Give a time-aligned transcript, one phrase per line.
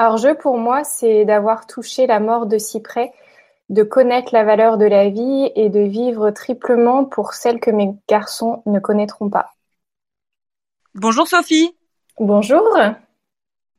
[0.00, 3.12] Hors-jeu pour moi, c'est d'avoir touché la mort de si près,
[3.68, 7.90] de connaître la valeur de la vie et de vivre triplement pour celle que mes
[8.08, 9.54] garçons ne connaîtront pas.
[10.94, 11.76] Bonjour Sophie.
[12.20, 12.78] Bonjour.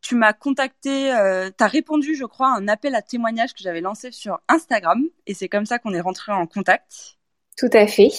[0.02, 3.62] Tu m'as contacté, euh, tu as répondu, je crois, à un appel à témoignage que
[3.62, 7.19] j'avais lancé sur Instagram et c'est comme ça qu'on est rentré en contact.
[7.60, 8.10] Tout à fait.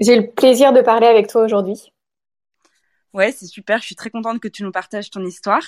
[0.00, 1.92] J'ai le plaisir de parler avec toi aujourd'hui.
[3.14, 3.78] Ouais, c'est super.
[3.78, 5.62] Je suis très contente que tu nous partages ton histoire.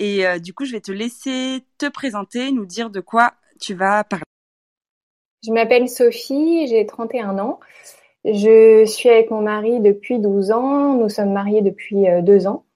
[0.00, 3.72] Et euh, du coup, je vais te laisser te présenter, nous dire de quoi tu
[3.72, 4.26] vas parler.
[5.46, 7.58] Je m'appelle Sophie, j'ai 31 ans.
[8.26, 10.92] Je suis avec mon mari depuis 12 ans.
[10.92, 12.66] Nous sommes mariés depuis euh, deux ans.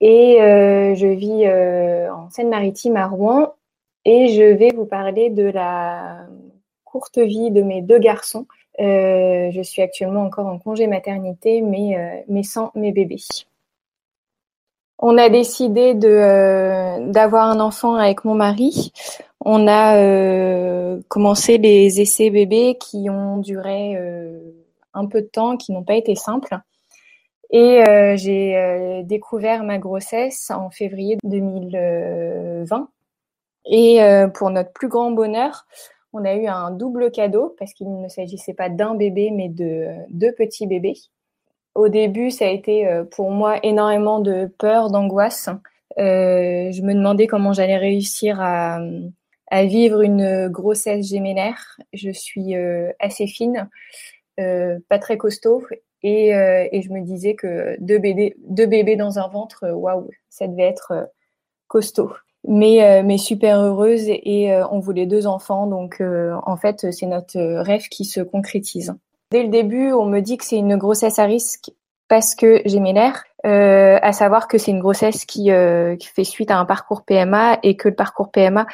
[0.00, 1.46] Et euh, je vis
[2.10, 3.54] en Seine-Maritime à Rouen.
[4.04, 6.26] Et je vais vous parler de la
[6.82, 8.48] courte vie de mes deux garçons.
[8.78, 13.22] Je suis actuellement encore en congé maternité, mais, mais sans mes bébés.
[14.98, 18.92] On a décidé de euh, d'avoir un enfant avec mon mari.
[19.40, 24.38] On a euh, commencé les essais bébés qui ont duré euh,
[24.94, 26.56] un peu de temps, qui n'ont pas été simples.
[27.50, 27.84] Et
[28.16, 32.88] j'ai découvert ma grossesse en février 2020.
[33.66, 34.00] Et
[34.34, 35.64] pour notre plus grand bonheur,
[36.14, 39.88] on a eu un double cadeau parce qu'il ne s'agissait pas d'un bébé, mais de
[40.10, 40.96] deux petits bébés.
[41.74, 45.48] Au début, ça a été euh, pour moi énormément de peur, d'angoisse.
[45.98, 48.78] Euh, je me demandais comment j'allais réussir à,
[49.64, 51.78] vivre une grossesse gémellaire.
[51.92, 53.68] Je suis euh, assez fine,
[54.36, 55.64] pas très costaud,
[56.02, 60.48] et, et, je me disais que deux bébés, deux bébés dans un ventre, waouh, ça
[60.48, 61.08] devait être
[61.68, 62.12] costaud.
[62.46, 67.88] Mais, mais super heureuse et on voulait deux enfants, donc en fait c'est notre rêve
[67.88, 68.94] qui se concrétise.
[69.30, 71.70] Dès le début, on me dit que c'est une grossesse à risque
[72.08, 76.08] parce que j'ai mes nerfs, euh, à savoir que c'est une grossesse qui, euh, qui,
[76.08, 78.66] fait suite à un parcours PMA et que le parcours PMA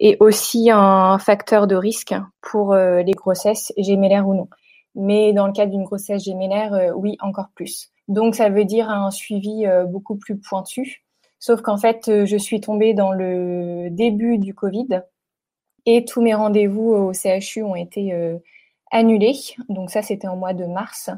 [0.00, 4.48] est aussi un facteur de risque pour euh, les grossesses gémellaires ou non.
[4.94, 7.90] Mais dans le cas d'une grossesse gémellaire, euh, oui, encore plus.
[8.08, 11.04] Donc ça veut dire un suivi euh, beaucoup plus pointu.
[11.38, 15.02] Sauf qu'en fait, je suis tombée dans le début du Covid
[15.86, 18.12] et tous mes rendez-vous au CHU ont été
[18.90, 19.34] annulé.
[19.68, 21.10] Donc ça, c'était en mois de mars.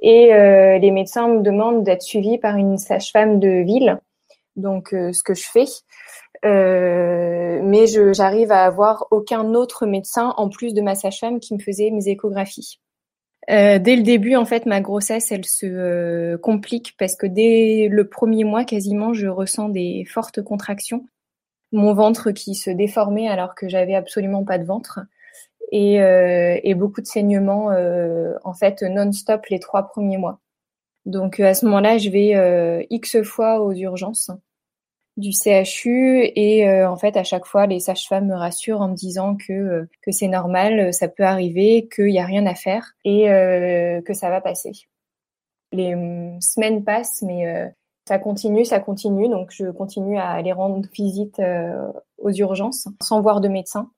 [0.00, 3.98] Et euh, les médecins me demandent d'être suivie par une sage-femme de ville.
[4.56, 5.66] Donc euh, ce que je fais.
[6.44, 11.58] Euh, mais j'arrive à avoir aucun autre médecin en plus de ma sage-femme qui me
[11.58, 12.78] faisait mes échographies.
[13.50, 17.88] Euh, dès le début, en fait, ma grossesse, elle se euh, complique parce que dès
[17.90, 21.06] le premier mois, quasiment, je ressens des fortes contractions.
[21.72, 25.00] Mon ventre qui se déformait alors que j'avais absolument pas de ventre
[25.72, 30.40] et, euh, et beaucoup de saignements euh, en fait non-stop les trois premiers mois.
[31.06, 34.30] Donc à ce moment-là, je vais euh, x fois aux urgences
[35.18, 39.36] du CHU et en fait à chaque fois les sages-femmes me rassurent en me disant
[39.36, 43.24] que que c'est normal, ça peut arriver, qu'il n'y a rien à faire et
[44.06, 44.72] que ça va passer.
[45.72, 47.70] Les hum, semaines passent, mais
[48.06, 51.42] ça continue, ça continue, donc je continue à aller rendre visite
[52.18, 53.90] aux urgences sans voir de médecin.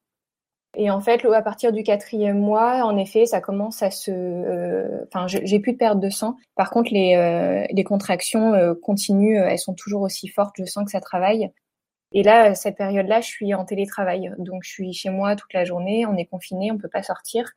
[0.76, 4.10] Et en fait, à partir du quatrième mois, en effet, ça commence à se.
[4.12, 6.36] Euh, enfin, j'ai plus de perte de sang.
[6.54, 10.54] Par contre, les, euh, les contractions euh, continuent, elles sont toujours aussi fortes.
[10.58, 11.50] Je sens que ça travaille.
[12.12, 14.32] Et là, cette période-là, je suis en télétravail.
[14.38, 16.06] Donc, je suis chez moi toute la journée.
[16.06, 17.52] On est confiné, on peut pas sortir.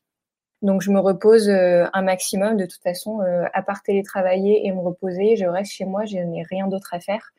[0.64, 2.58] Donc, je me repose un maximum.
[2.58, 3.20] De toute façon,
[3.54, 6.06] à part télétravailler et me reposer, je reste chez moi.
[6.06, 7.32] Je n'ai rien d'autre à faire.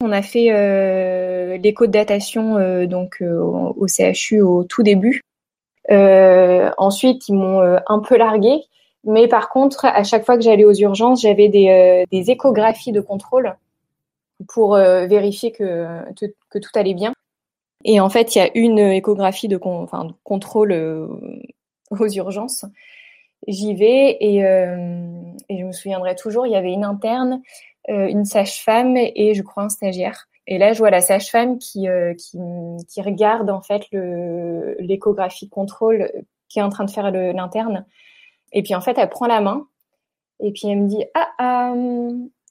[0.00, 5.22] On a fait euh, l'écho de datation euh, donc euh, au CHU au tout début.
[5.90, 8.60] ensuite, ils m'ont un peu largué,
[9.04, 13.56] mais par contre, à chaque fois que j'allais aux urgences, j'avais des, échographies de contrôle
[14.48, 17.12] pour vérifier que, tout allait bien.
[17.84, 20.72] Et en fait, il y a une échographie de, contrôle
[21.90, 22.64] aux urgences.
[23.46, 24.40] J'y vais et,
[25.50, 27.40] je me souviendrai toujours, il y avait une interne
[27.77, 30.28] euh, une sage-femme et je crois un stagiaire.
[30.50, 36.10] Et là, je vois la sage-femme qui, euh, qui, regarde en fait l'échographie contrôle
[36.48, 37.84] qui est en train de faire l'interne.
[38.52, 39.66] Et puis en fait, elle prend la main
[40.40, 41.74] et puis elle me dit ah, ah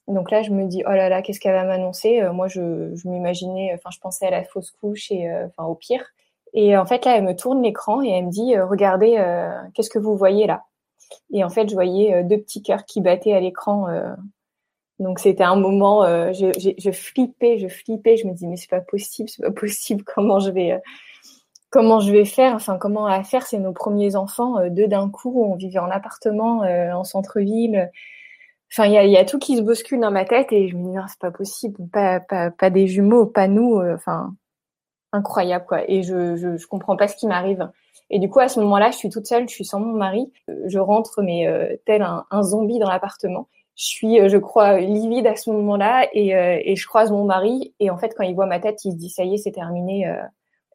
[0.06, 2.22] donc là je me dis oh là là qu'est-ce qu'elle va m'annoncer?
[2.22, 6.04] Euh, moi je, je m'imaginais enfin je pensais à la fausse couche et au pire
[6.54, 9.16] et en fait là elle me tourne l'écran et elle me dit regardez
[9.74, 10.64] qu'est-ce que vous voyez là?
[11.32, 13.86] Et en fait je voyais deux petits cœurs qui battaient à l'écran
[14.98, 18.56] donc c'était un moment, euh, je, je, je, flippais, je flippais, je me dis mais
[18.56, 20.78] c'est pas possible, c'est pas possible, comment je vais, euh,
[21.70, 25.10] comment je vais faire, enfin comment à faire, c'est nos premiers enfants, euh, deux d'un
[25.10, 27.90] coup, on vivait en appartement, euh, en centre-ville.
[28.72, 30.76] Enfin, il y a, y a, tout qui se bouscule dans ma tête et je
[30.76, 34.34] me dis non, c'est pas possible, pas, pas, pas des jumeaux, pas nous, euh, enfin
[35.12, 35.90] incroyable quoi.
[35.90, 37.70] Et je, je, comprends pas ce qui m'arrive.
[38.10, 40.32] Et du coup, à ce moment-là, je suis toute seule, je suis sans mon mari,
[40.66, 43.48] je rentre mais tel un, un, zombie dans l'appartement.
[43.78, 47.90] Je suis, je crois, livide à ce moment-là et, et je croise mon mari et
[47.90, 50.04] en fait, quand il voit ma tête, il se dit ça y est, c'est terminé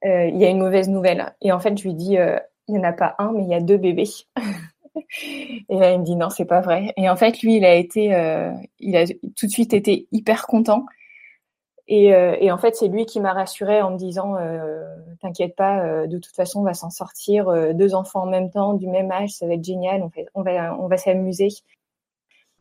[0.05, 1.33] euh, il y a une mauvaise nouvelle.
[1.41, 3.49] Et en fait, je lui dis, euh, il n'y en a pas un, mais il
[3.49, 4.09] y a deux bébés.
[5.69, 6.93] et là, il me dit, non, c'est pas vrai.
[6.97, 10.45] Et en fait, lui, il a été, euh, il a tout de suite été hyper
[10.45, 10.85] content.
[11.87, 12.13] Et,
[12.49, 14.35] en fait, c'est lui qui m'a rassurée en me disant,
[15.21, 17.73] t'inquiète pas, de toute façon, on va s'en sortir.
[17.75, 20.01] deux enfants en même temps, du même âge, ça va être génial.
[20.33, 21.49] Va, on va s'amuser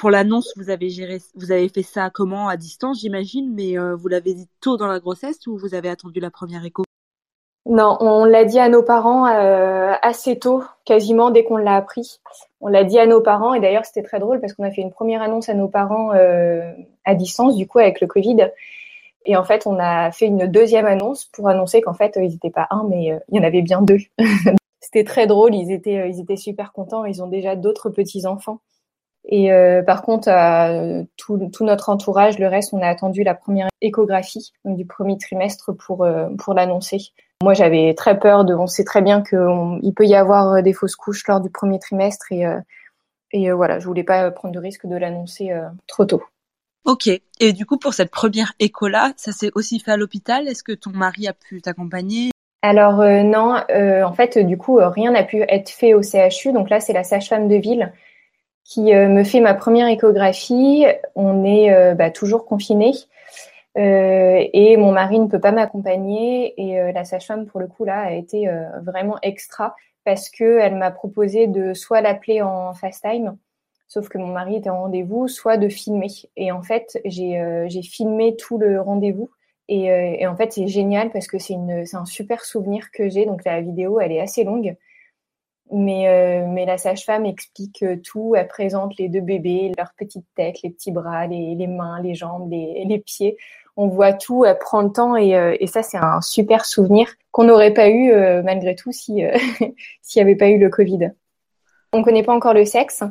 [0.03, 4.09] pour l'annonce, vous avez géré, vous avez fait ça comment à distance, j'imagine, mais vous
[4.09, 6.83] l'avez dit tôt dans la grossesse ou vous avez attendu la première écho?
[7.67, 12.21] Non, on l'a dit à nos parents euh, assez tôt, quasiment dès qu'on l'a appris.
[12.61, 14.81] On l'a dit à nos parents et d'ailleurs c'était très drôle parce qu'on a fait
[14.81, 16.73] une première annonce à nos parents euh,
[17.05, 18.51] à distance du coup avec le Covid.
[19.25, 22.51] Et en fait, on a fait une deuxième annonce pour annoncer qu'en fait, ils n'étaient
[22.51, 24.01] pas un, mais euh, il y en avait bien deux.
[24.81, 25.55] c'était très drôle.
[25.55, 27.05] Ils étaient, ils étaient super contents.
[27.05, 28.59] Ils ont déjà d'autres petits enfants.
[29.35, 29.51] Et
[29.87, 30.29] par contre,
[31.17, 35.17] tout, tout, notre entourage, le reste, on a attendu la première échographie donc du premier
[35.17, 36.07] trimestre pour
[36.37, 36.99] pour l'annoncer.
[37.43, 38.55] Moi, j'avais très peur de.
[38.55, 41.81] On sait très bien qu'il peut y avoir euh, des fausses couches lors du premier
[41.81, 42.61] trimestre et, euh,
[43.33, 45.51] et euh, voilà, je voulais pas prendre de risque de l'annoncer
[45.89, 46.23] trop tôt.
[46.85, 47.09] Ok.
[47.41, 50.47] Et du coup, pour cette première écho-là, ça s'est aussi fait à l'hôpital?
[50.47, 52.31] Est-ce que ton mari a pu t'accompagner?
[52.63, 56.53] Alors non, en fait, du coup, rien n'a pu être fait au CHU.
[56.53, 57.93] Donc là, c'est la sage-femme de ville
[58.65, 60.87] qui me fait ma première échographie.
[61.15, 62.95] On est bah, toujours confinés.
[63.79, 67.87] Euh, et mon mari ne peut pas m'accompagner et euh, la sage-femme pour le coup
[67.87, 69.75] là a été euh, vraiment extra
[70.05, 73.39] parce que elle m'a proposé de soit l'appeler en FaceTime,
[73.89, 76.09] sauf que mon mari était en rendez-vous, soit de filmer.
[76.37, 79.31] Et en fait, j'ai filmé tout le rendez-vous.
[79.69, 83.27] Et, en fait, c'est génial parce que c'est un super souvenir que j'ai.
[83.27, 84.75] Donc la vidéo, elle est assez longue.
[85.71, 88.35] Mais, mais la sage-femme explique tout.
[88.37, 92.15] Elle présente les deux bébés, leur petite tête, les petits bras, les, les mains, les
[92.15, 93.39] jambes, les, les pieds
[93.77, 97.09] on voit tout, elle prend le temps et, euh, et ça c'est un super souvenir
[97.31, 99.37] qu'on n'aurait pas eu euh, malgré tout si euh,
[100.03, 101.13] s'il n'y avait pas eu le Covid.
[101.93, 103.03] On connaît pas encore le sexe,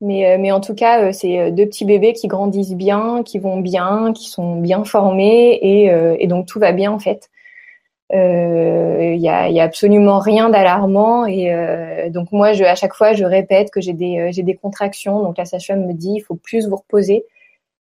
[0.00, 4.12] mais mais en tout cas c'est deux petits bébés qui grandissent bien, qui vont bien,
[4.12, 5.86] qui sont bien formés et,
[6.18, 7.30] et donc tout va bien en fait.
[8.10, 13.24] Il y a, y a absolument rien d'alarmant et donc moi à chaque fois je
[13.24, 16.68] répète que j'ai des j'ai des contractions donc la sage-femme me dit il faut plus
[16.68, 17.24] vous reposer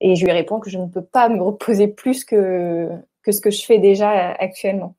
[0.00, 2.90] et je lui réponds que je ne peux pas me reposer plus que,
[3.26, 4.94] ce que je fais déjà actuellement.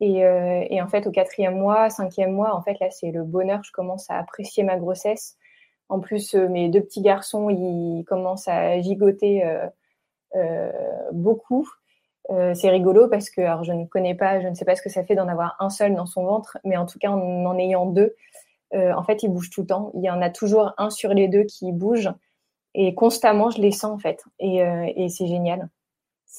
[0.00, 3.62] Et, euh, en fait, au quatrième mois, cinquième mois, en fait, là, c'est le bonheur.
[3.64, 5.36] Je commence à apprécier ma grossesse.
[5.88, 9.66] En plus, euh, mes deux petits garçons, ils commencent à gigoter euh,
[10.36, 10.72] euh
[11.12, 11.68] beaucoup.
[12.30, 14.82] Euh, c'est rigolo parce que, alors, je ne connais pas, je ne sais pas ce
[14.82, 17.44] que ça fait d'en avoir un seul dans son ventre, mais en tout cas, en
[17.44, 18.14] en ayant deux,
[18.72, 19.90] en fait, ils bougent tout le temps.
[19.94, 22.10] Il y en a toujours un sur les deux qui bouge
[22.76, 24.22] et constamment je les sens en fait.
[24.38, 25.68] Et, euh, c'est génial.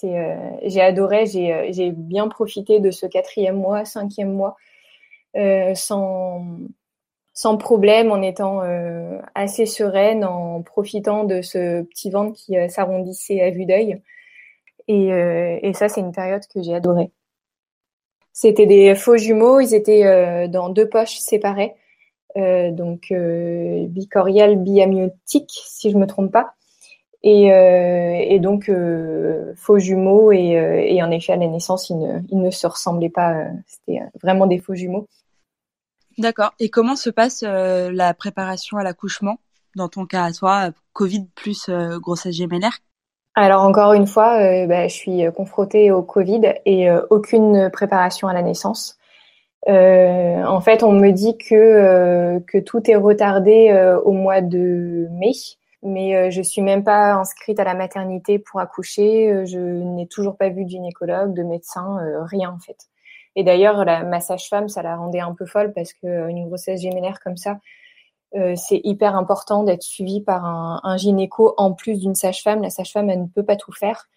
[0.03, 4.55] Euh, j'ai adoré j'ai euh, j'ai bien profité de ce quatrième mois cinquième mois
[5.75, 6.45] sans
[7.33, 8.61] sans problème en étant
[9.35, 14.01] assez sereine en profitant de ce petit ventre qui s'arrondissait à vue d'œil
[14.87, 15.09] et,
[15.61, 17.11] et ça c'est une période que j'ai adorée
[18.33, 21.75] c'était des faux jumeaux ils étaient dans deux poches séparées
[22.37, 26.53] euh, donc euh, bicorial biamiotique, si je me trompe pas.
[27.23, 28.71] Et, euh, donc
[29.56, 33.47] faux jumeaux et, en effet à la naissance ils ne, ils ne se ressemblaient pas,
[33.65, 35.07] c'était vraiment des faux jumeaux.
[36.19, 36.53] D'accord.
[36.59, 39.39] Et comment se passe la préparation à l'accouchement
[39.75, 42.79] dans ton cas à toi, Covid plus grossesse gémellaire?
[43.37, 48.41] Alors encore une fois, bah, je suis confrontée au Covid et aucune préparation à la
[48.41, 48.97] naissance.
[49.67, 54.41] Euh, en fait, on me dit que euh, que tout est retardé euh, au mois
[54.41, 55.33] de mai,
[55.83, 59.45] mais je suis même pas inscrite à la maternité pour accoucher.
[59.45, 62.77] Je n'ai toujours pas vu de gynécologue, de médecin, rien en fait.
[63.35, 67.19] Et d'ailleurs, ma sage-femme, ça la rendait un peu folle parce que une grossesse gémellaire
[67.23, 67.59] comme ça,
[68.55, 72.61] c'est hyper important d'être suivi par un, un gynéco en plus d'une sage-femme.
[72.61, 74.07] La sage-femme, elle ne peut pas tout faire.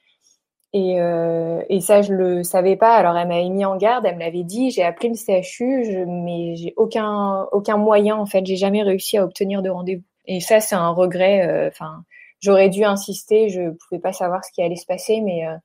[0.72, 2.94] Et, euh, et, ça, je le savais pas.
[2.94, 4.70] Alors, elle m'avait mis en garde, elle me l'avait dit.
[4.70, 8.16] J'ai appelé le CHU, je, mais j'ai aucun aucun moyen.
[8.16, 10.04] En fait, j'ai jamais réussi à obtenir de rendez-vous.
[10.26, 11.48] Et ça, c'est un regret.
[11.48, 12.04] Euh, enfin,
[12.40, 13.48] j'aurais dû insister.
[13.48, 15.56] Je pouvais pas savoir ce qui allait se passer, mais euh,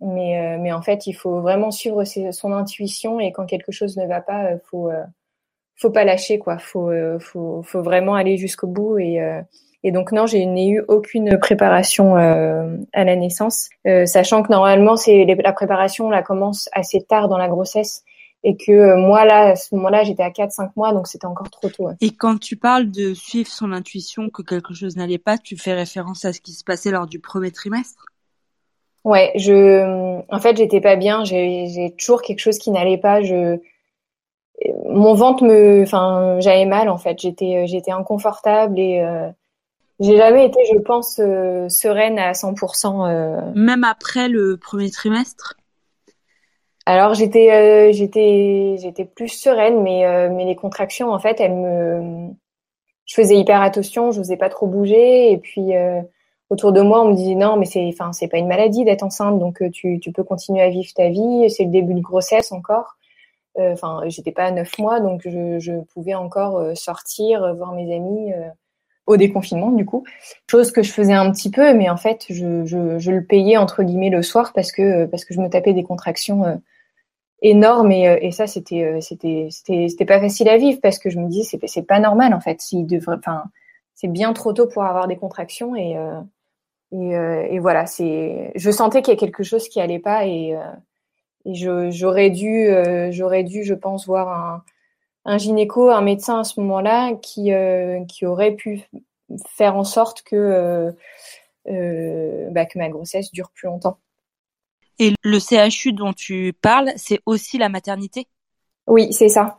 [0.00, 4.06] Mais, mais en fait, il faut vraiment suivre son intuition et quand quelque chose ne
[4.06, 4.90] va pas, faut
[5.80, 6.58] faut pas lâcher quoi.
[6.58, 9.20] Faut faut faut vraiment aller jusqu'au bout et
[9.84, 14.50] et donc non, je n'ai eu aucune préparation euh, à la naissance, euh, sachant que
[14.50, 18.02] normalement c'est la préparation la commence assez tard dans la grossesse
[18.44, 21.50] et que euh, moi là à ce moment-là j'étais à 4-5 mois donc c'était encore
[21.50, 21.90] trop tôt.
[22.00, 25.74] Et quand tu parles de suivre son intuition que quelque chose n'allait pas, tu fais
[25.74, 28.04] référence à ce qui se passait lors du premier trimestre?
[29.04, 33.58] Ouais, je en fait j'étais pas bien, j'ai toujours quelque chose qui n'allait pas, je
[34.88, 39.02] mon ventre me enfin j'avais mal en fait, j'étais j'étais inconfortable et
[40.00, 43.08] j'ai jamais été, je pense, euh, sereine à 100%.
[43.08, 43.52] Euh...
[43.54, 45.54] Même après le premier trimestre?
[46.86, 51.54] Alors j'étais, euh, j'étais, j'étais plus sereine, mais euh, mais les contractions, en fait, elles
[51.54, 52.30] me,
[53.06, 55.72] je faisais hyper attention, je n'osais pas trop bouger, et puis
[56.48, 59.02] autour de moi, on me disait non, mais c'est, enfin, c'est pas une maladie d'être
[59.02, 62.52] enceinte, donc tu, tu peux continuer à vivre ta vie, c'est le début de grossesse
[62.52, 62.97] encore.
[63.58, 68.32] Enfin, j'étais pas à neuf mois, donc je, pouvais encore sortir, voir mes amis
[69.08, 70.04] au déconfinement du coup,
[70.48, 74.10] chose que je faisais un petit peu, mais en fait je, le payais entre guillemets
[74.10, 76.56] le soir parce que parce que je me tapais des contractions euh,
[77.40, 81.18] énormes et, euh, ça c'était euh, c'était c'était pas facile à vivre parce que je
[81.18, 83.44] me disais c'est c'est pas normal en fait, s'il devrait, enfin
[83.94, 85.96] c'est bien trop tôt pour avoir des contractions et
[86.92, 90.54] et, et voilà c'est je sentais qu'il y a quelque chose qui allait pas et,
[91.48, 92.68] et j'aurais dû
[93.10, 94.62] j'aurais dû je pense voir un
[95.28, 98.80] un gynéco, un médecin à ce moment-là qui, euh, qui aurait pu
[99.46, 100.90] faire en sorte que, euh,
[101.68, 103.98] euh, bah, que ma grossesse dure plus longtemps.
[104.98, 108.26] Et le CHU dont tu parles, c'est aussi la maternité?
[108.86, 109.58] Oui, c'est ça.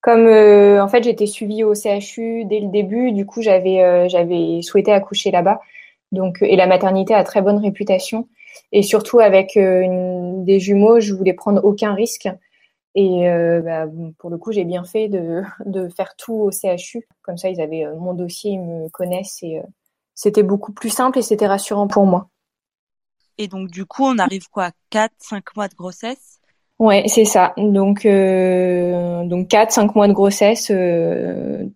[0.00, 4.92] Comme en fait j'étais suivie au CHU dès le début, du coup j'avais j'avais souhaité
[4.92, 5.60] accoucher là-bas.
[6.12, 8.28] Donc et la maternité a très bonne réputation
[8.72, 12.28] et surtout avec des jumeaux, je voulais prendre aucun risque.
[12.94, 13.86] Et euh, bah,
[14.18, 15.42] pour le coup, j'ai bien fait de,
[15.96, 17.06] faire tout au CHU.
[17.22, 19.62] Comme ça, ils avaient euh, mon dossier, ils me connaissent et euh,
[20.14, 22.28] c'était beaucoup plus simple et c'était rassurant pour moi.
[23.36, 24.72] Et donc, du coup, on arrive quoi?
[24.90, 26.37] 4, 5 mois de grossesse?
[26.78, 27.54] Ouais, c'est ça.
[27.56, 30.72] Donc, donc 4, 5 mois de grossesse,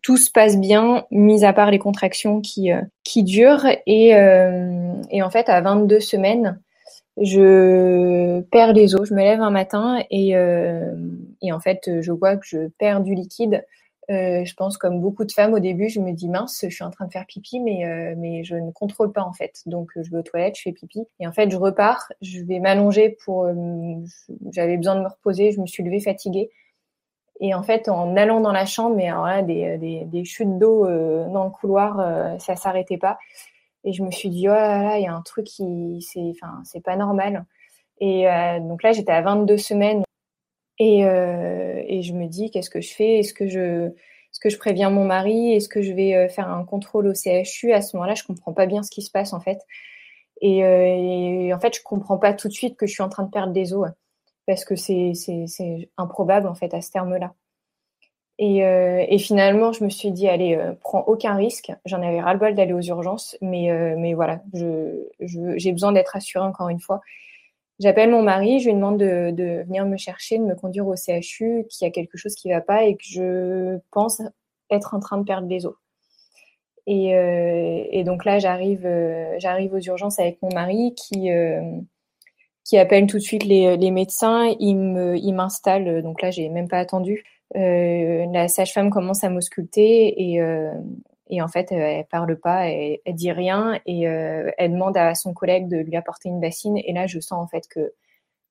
[0.03, 2.71] tout se passe bien, mis à part les contractions qui,
[3.03, 3.67] qui durent.
[3.87, 6.61] Et, et en fait, à 22 semaines,
[7.21, 9.09] je perds les os.
[9.09, 10.95] Je me lève un matin et, euh,
[11.43, 13.65] et en fait, je vois que je perds du liquide.
[14.11, 16.85] Euh, je pense comme beaucoup de femmes au début, je me dis mince, je suis
[16.85, 19.63] en train de faire pipi, mais euh, mais je ne contrôle pas en fait.
[19.67, 22.59] Donc je vais aux toilettes, je fais pipi et en fait je repars, je vais
[22.59, 23.55] m'allonger pour, euh,
[24.51, 26.51] j'avais besoin de me reposer, je me suis levée fatiguée
[27.41, 30.59] et en fait en allant dans la chambre, mais alors là des des, des chutes
[30.59, 33.19] d'eau euh, dans le couloir, ça s'arrêtait pas
[33.85, 36.31] et je me suis dit, oh là là, il y a un truc qui, c'est,
[36.31, 37.45] enfin, c'est pas normal.
[38.01, 40.03] Et euh, donc là, j'étais à 22 semaines
[40.85, 43.21] et, euh, et je me dis, qu'est-ce que je fais?
[43.21, 45.53] Est-ce que je, est-ce que je préviens mon mari?
[45.53, 48.53] Est-ce que je vais euh, faire un contrôle au CHU À ce moment-là, je comprends
[48.53, 49.61] pas bien ce qui se passe en fait.
[50.41, 53.09] Et, euh, et, en fait, je comprends pas tout de suite que je suis en
[53.09, 53.91] train de perdre des os
[54.45, 55.13] parce que c'est,
[55.99, 57.33] improbable en fait à ce terme-là.
[58.39, 61.71] Et, finalement, je me suis dit, allez, prends aucun risque.
[61.85, 66.81] J'en avais ras-le-bol d'aller aux urgences, mais, mais voilà, j'ai besoin d'être assurée encore une
[66.81, 67.03] fois.
[67.79, 71.67] J'appelle mon mari, je lui demande de, venir me chercher, de me conduire au CHU,
[71.69, 74.23] qu'il y a quelque chose qui va pas et que je pense
[74.71, 75.75] être en train de perdre les os.
[76.87, 81.31] Et, euh, et donc là, j'arrive, euh, j'arrive aux urgences avec mon mari qui
[82.65, 84.55] qui appelle tout de suite les, les médecins.
[84.61, 86.03] Il me, m'installe.
[86.03, 87.25] Donc là, j'ai même pas attendu.
[87.57, 90.73] Euh, la sage-femme commence à m'ausculter et, euh,
[91.33, 95.15] et en fait, elle parle pas, elle, elle dit rien et euh, elle demande à
[95.15, 96.77] son collègue de lui apporter une bassine.
[96.77, 97.95] Et là, je sens en fait que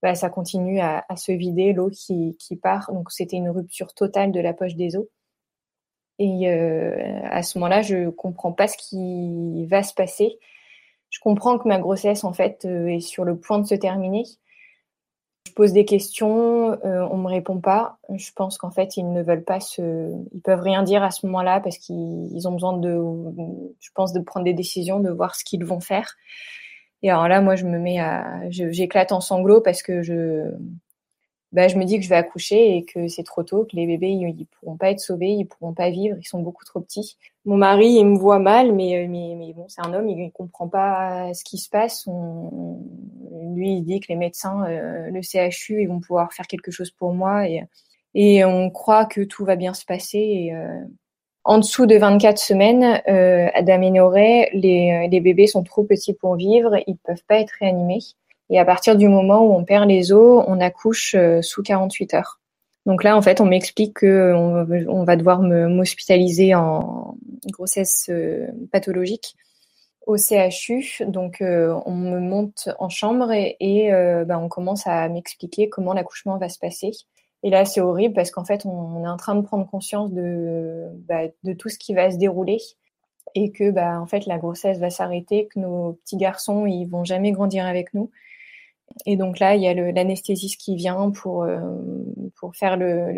[0.02, 2.92] bah, ça continue à, se vider, l'eau qui, qui part.
[2.92, 5.06] Donc, c'était une rupture totale de la poche des os.
[6.18, 10.40] Et euh, à ce moment-là, je comprends pas ce qui va se passer.
[11.12, 14.24] Je comprends que ma grossesse, en fait, est sur le point de se terminer.
[15.52, 17.98] Pose des questions, euh, on me répond pas.
[18.14, 21.26] Je pense qu'en fait, ils ne veulent pas se, ils peuvent rien dire à ce
[21.26, 23.00] moment-là parce qu'ils ont besoin de,
[23.80, 26.16] je pense, de prendre des décisions, de voir ce qu'ils vont faire.
[27.04, 30.52] Et alors là, moi, je me mets à, j'éclate en sanglots parce que je,
[31.52, 33.86] bah, je me dis que je vais accoucher et que c'est trop tôt, que les
[33.86, 36.80] bébés ils, ils, pourront pas être sauvés, ils pourront pas vivre, ils sont beaucoup trop
[36.80, 37.18] petits.
[37.46, 40.32] Mon mari il me voit mal, mais mais, mais bon c'est un homme, il, il
[40.32, 42.08] comprend pas ce qui se passe.
[42.08, 46.92] Lui il dit que les médecins, euh, le CHU, ils vont pouvoir faire quelque chose
[46.92, 47.64] pour moi et
[48.14, 50.20] et on croit que tout va bien se passer.
[50.20, 50.82] Et, euh,
[51.44, 56.78] en dessous de 24 semaines euh, d'aménorrhée, les, les bébés sont trop petits pour vivre,
[56.88, 58.02] ils peuvent pas être réanimés.
[58.52, 62.40] Et à partir du moment où on perd les os, on accouche sous 48 heures.
[62.86, 67.16] Donc là, en fait, on m'explique que on, va devoir m'hospitaliser en
[67.46, 68.12] grossesse
[68.72, 69.36] pathologique
[70.06, 71.04] au CHU.
[71.08, 73.90] Donc, on me monte en chambre et,
[74.26, 76.92] ben, on commence à m'expliquer comment l'accouchement va se passer.
[77.44, 80.90] Et là, c'est horrible parce qu'en fait, on est en train de prendre conscience de,
[81.08, 82.60] bah, de tout ce qui va se dérouler
[83.34, 87.04] et que, bah, en fait, la grossesse va s'arrêter, que nos petits garçons, ils vont
[87.04, 88.12] jamais grandir avec nous.
[89.06, 91.60] Et donc là, il y a l'anesthésiste qui vient pour, euh,
[92.36, 93.12] pour faire le,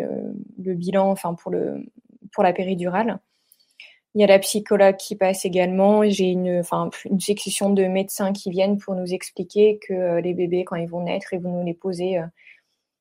[0.58, 1.84] le, bilan, enfin, pour, le,
[2.32, 3.18] pour la péridurale.
[4.14, 6.04] Il y a la psychologue qui passe également.
[6.04, 10.34] J'ai une, enfin, une section de médecins qui viennent pour nous expliquer que euh, les
[10.34, 12.26] bébés, quand ils vont naître, ils vont nous les poser euh,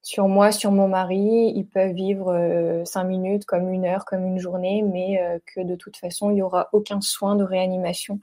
[0.01, 4.37] sur moi, sur mon mari, ils peuvent vivre cinq minutes, comme une heure, comme une
[4.37, 8.19] journée, mais que de toute façon, il n'y aura aucun soin de réanimation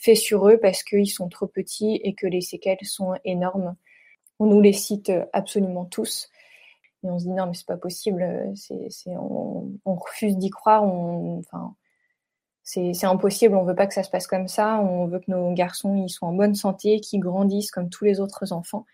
[0.00, 3.76] fait sur eux parce qu'ils sont trop petits et que les séquelles sont énormes.
[4.38, 6.30] On nous les cite absolument tous.
[7.04, 11.38] Et on se dit non, mais c'est pas possible, c'est, on, refuse d'y croire, on,
[11.38, 11.74] enfin,
[12.62, 15.30] c'est, c'est impossible, on veut pas que ça se passe comme ça, on veut que
[15.30, 18.84] nos garçons ils soient en bonne santé, qu'ils grandissent comme tous les autres enfants.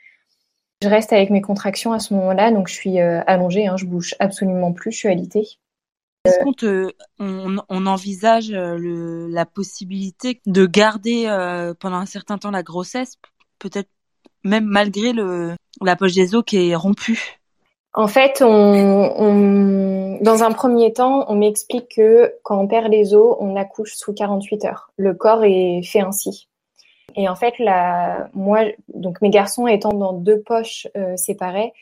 [0.83, 3.87] Je reste avec mes contractions à ce moment-là, donc je suis euh, allongée, hein, je
[3.87, 5.59] bouge absolument plus, je suis alitée.
[6.27, 12.07] Est-ce qu'on te, on, on envisage euh, le, la possibilité de garder euh, pendant un
[12.07, 13.17] certain temps la grossesse,
[13.59, 13.89] peut-être
[14.45, 17.39] même malgré le, la poche des os qui est rompue?
[17.95, 23.15] En fait, on, on, dans un premier temps, on m'explique que quand on perd les
[23.15, 24.93] os, on accouche sous 48 heures.
[24.99, 26.49] Le corps est fait ainsi.
[27.15, 31.73] Et en fait, la, moi, donc mes garçons étant dans deux poches euh, séparées,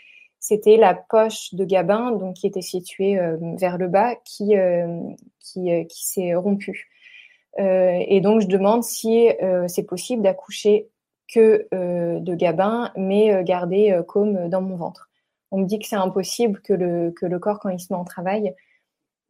[0.46, 5.00] c'était la poche de Gabin, donc qui était située euh, vers le bas, qui euh,
[5.40, 6.90] qui, qui s'est rompue.
[7.56, 9.28] et donc je demande si
[9.68, 10.90] c'est possible d'accoucher
[11.32, 15.08] que de Gabin, mais garder comme dans mon ventre.
[15.50, 17.98] On me dit que c'est impossible que le que le corps quand il se met
[17.98, 18.54] en travail,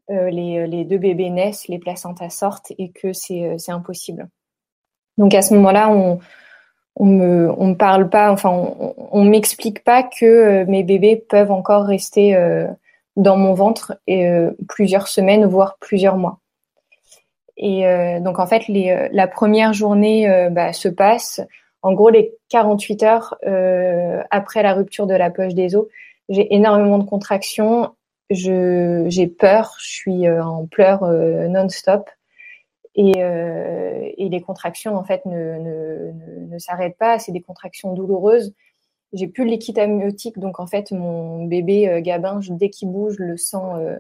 [0.09, 4.29] les, les deux bébés naissent, les placentas sortent et que c'est impossible.
[5.19, 6.19] Donc à ce moment-là, on
[6.97, 11.85] on me parle pas, enfin on, on m'explique pas que euh, mes bébés peuvent encore
[11.85, 12.67] rester euh,
[13.17, 16.41] dans mon ventre euh, plusieurs semaines voire plusieurs mois.
[17.57, 17.85] Et
[18.21, 21.41] donc en fait, la première journée bah, se passe.
[21.83, 23.37] En gros, les 48 heures
[24.33, 25.87] après la rupture de la poche des os,
[26.29, 27.95] j'ai énormément de contractions.
[28.29, 32.11] Je j'ai peur, je suis en pleurs non-stop.
[32.97, 36.13] Et, euh, et, les contractions en fait ne, ne,
[36.49, 37.19] ne, s'arrêtent pas.
[37.19, 38.55] C'est des contractions douloureuses.
[39.13, 43.17] J'ai plus le liquide amniotique, donc en fait mon bébé euh, Gabin, dès qu'il bouge,
[43.19, 43.97] je le sens, euh,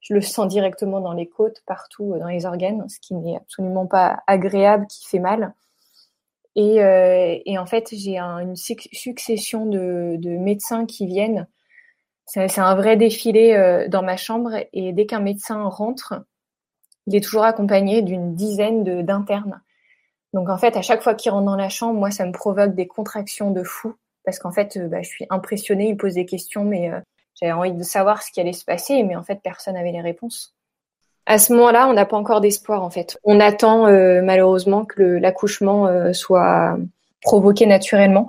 [0.00, 3.86] je le sens directement dans les côtes, partout dans les organes, ce qui n'est absolument
[3.86, 5.54] pas agréable, qui fait mal.
[6.58, 6.76] Et,
[7.44, 11.46] et en fait j'ai un, une succession de, de, médecins qui viennent.
[12.24, 16.24] C'est un vrai défilé dans ma chambre et dès qu'un médecin rentre,
[17.06, 19.60] il est toujours accompagné d'une dizaine d'internes.
[20.32, 22.74] Donc en fait, à chaque fois qu'il rentre dans la chambre, moi, ça me provoque
[22.74, 25.88] des contractions de fou parce qu'en fait, euh, bah, je suis impressionnée.
[25.88, 27.00] Il pose des questions, mais euh,
[27.40, 30.02] j'avais envie de savoir ce qui allait se passer, mais en fait, personne n'avait les
[30.02, 30.54] réponses.
[31.24, 33.18] À ce moment-là, on n'a pas encore d'espoir en fait.
[33.24, 36.78] On attend euh, malheureusement que l'accouchement soit
[37.20, 38.28] provoqué naturellement.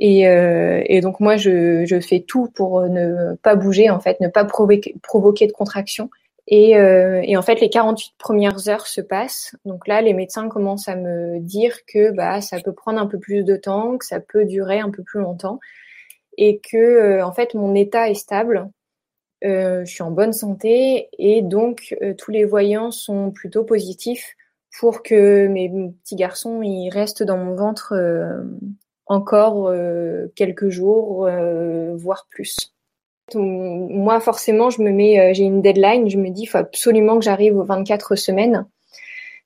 [0.00, 5.46] Et, donc moi, je, fais tout pour ne pas bouger en fait, ne pas provoquer
[5.46, 6.10] de contractions
[6.50, 9.54] et, euh, et, en fait, les 48 premières heures se passent.
[9.66, 13.18] Donc là, les médecins commencent à me dire que bah, ça peut prendre un peu
[13.18, 15.60] plus de temps, que ça peut durer un peu plus longtemps,
[16.38, 18.70] et que euh, en fait, mon état est stable.
[19.44, 24.34] Euh, je suis en bonne santé et donc tous les voyants sont plutôt positifs
[24.80, 25.70] pour que mes
[26.02, 27.94] petits garçons ils restent dans mon ventre
[29.06, 29.72] encore
[30.34, 31.28] quelques jours,
[31.94, 32.74] voire plus.
[33.34, 36.08] Moi, forcément, je me mets, euh, j'ai une deadline.
[36.08, 38.66] Je me dis, il faut absolument que j'arrive aux 24 semaines,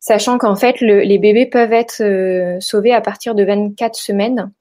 [0.01, 4.53] sachant qu'en fait, les bébés peuvent être euh, sauvés à partir de 24 semaines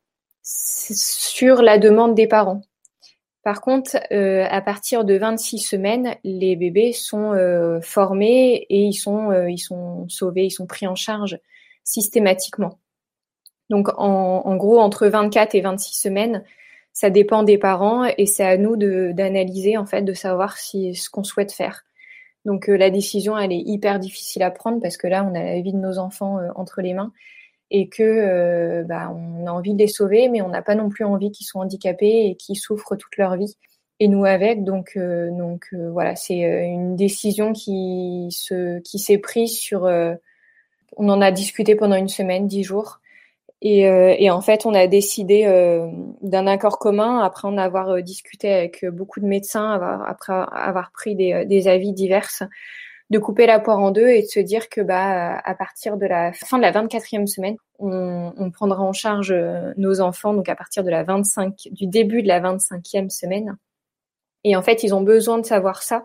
[0.43, 2.61] sur la demande des parents.
[3.43, 7.33] Par contre, euh, à partir de 26 semaines, les bébés sont
[7.81, 11.39] formés et ils sont, ils sont sauvés, ils sont pris en charge
[11.83, 12.79] systématiquement.
[13.69, 16.43] Donc, en, en gros, entre 24 et 26 semaines,
[16.93, 21.09] ça dépend des parents et c'est à nous d'analyser en fait, de savoir si ce
[21.09, 21.83] qu'on souhaite faire.
[22.45, 25.43] Donc euh, la décision, elle est hyper difficile à prendre parce que là, on a
[25.43, 27.13] la vie de nos enfants euh, entre les mains
[27.69, 30.89] et que euh, bah, on a envie de les sauver, mais on n'a pas non
[30.89, 33.55] plus envie qu'ils soient handicapés et qu'ils souffrent toute leur vie
[33.99, 34.63] et nous avec.
[34.63, 39.83] Donc donc voilà, c'est une décision qui se qui s'est prise sur.
[40.97, 43.00] on en a discuté pendant une semaine, dix jours
[43.61, 45.87] Et, euh, et, en fait, on a décidé euh,
[46.21, 51.15] d'un accord commun, après en avoir euh, discuté avec beaucoup de médecins, après avoir pris
[51.15, 52.29] des, avis divers,
[53.11, 56.05] de couper la poire en deux et de se dire que bah à partir de
[56.07, 59.35] la fin de la 24e semaine, on, on prendra en charge
[59.77, 63.57] nos enfants, donc à partir de la 25, du début de la 25e semaine.
[64.43, 66.03] Et en fait, ils ont besoin de savoir ça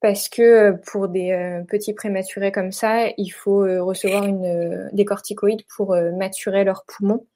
[0.00, 4.88] parce que euh, pour des euh, petits prématurés comme ça, il faut euh, recevoir une,
[4.92, 7.26] des corticoïdes pour maturer leurs poumons,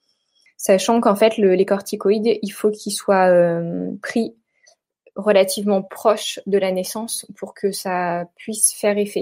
[0.57, 3.31] sachant qu'en fait le, les corticoïdes, il faut qu'ils soient
[4.01, 4.35] pris
[5.15, 9.21] relativement proche de la naissance pour que ça puisse faire effet.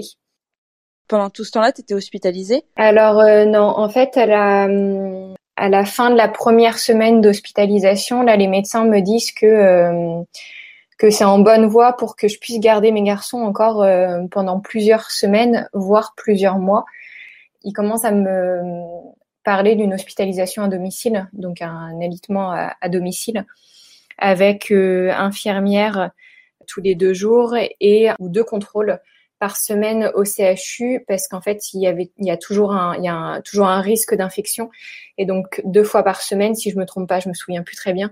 [1.06, 2.64] Pendant tout ce temps-là, tu étais hospitalisée?
[2.76, 4.68] Alors non, en fait, à la,
[5.56, 10.24] à la fin de la première semaine d'hospitalisation, là, les médecins me disent que
[10.98, 14.60] que c'est en bonne voie pour que je puisse garder mes garçons encore euh, pendant
[14.60, 16.84] plusieurs semaines, voire plusieurs mois.
[17.62, 18.60] Ils commencent à me
[19.42, 23.44] parler d'une hospitalisation à domicile, donc un alitement à, domicile,
[24.18, 26.10] avec euh, infirmière
[26.66, 28.98] tous les deux jours et deux contrôles
[29.38, 32.96] par semaine au CHU parce qu'en fait il y avait il y a toujours un
[32.96, 34.70] il y a toujours un risque d'infection
[35.18, 37.76] et donc deux fois par semaine si je me trompe pas je me souviens plus
[37.76, 38.10] très bien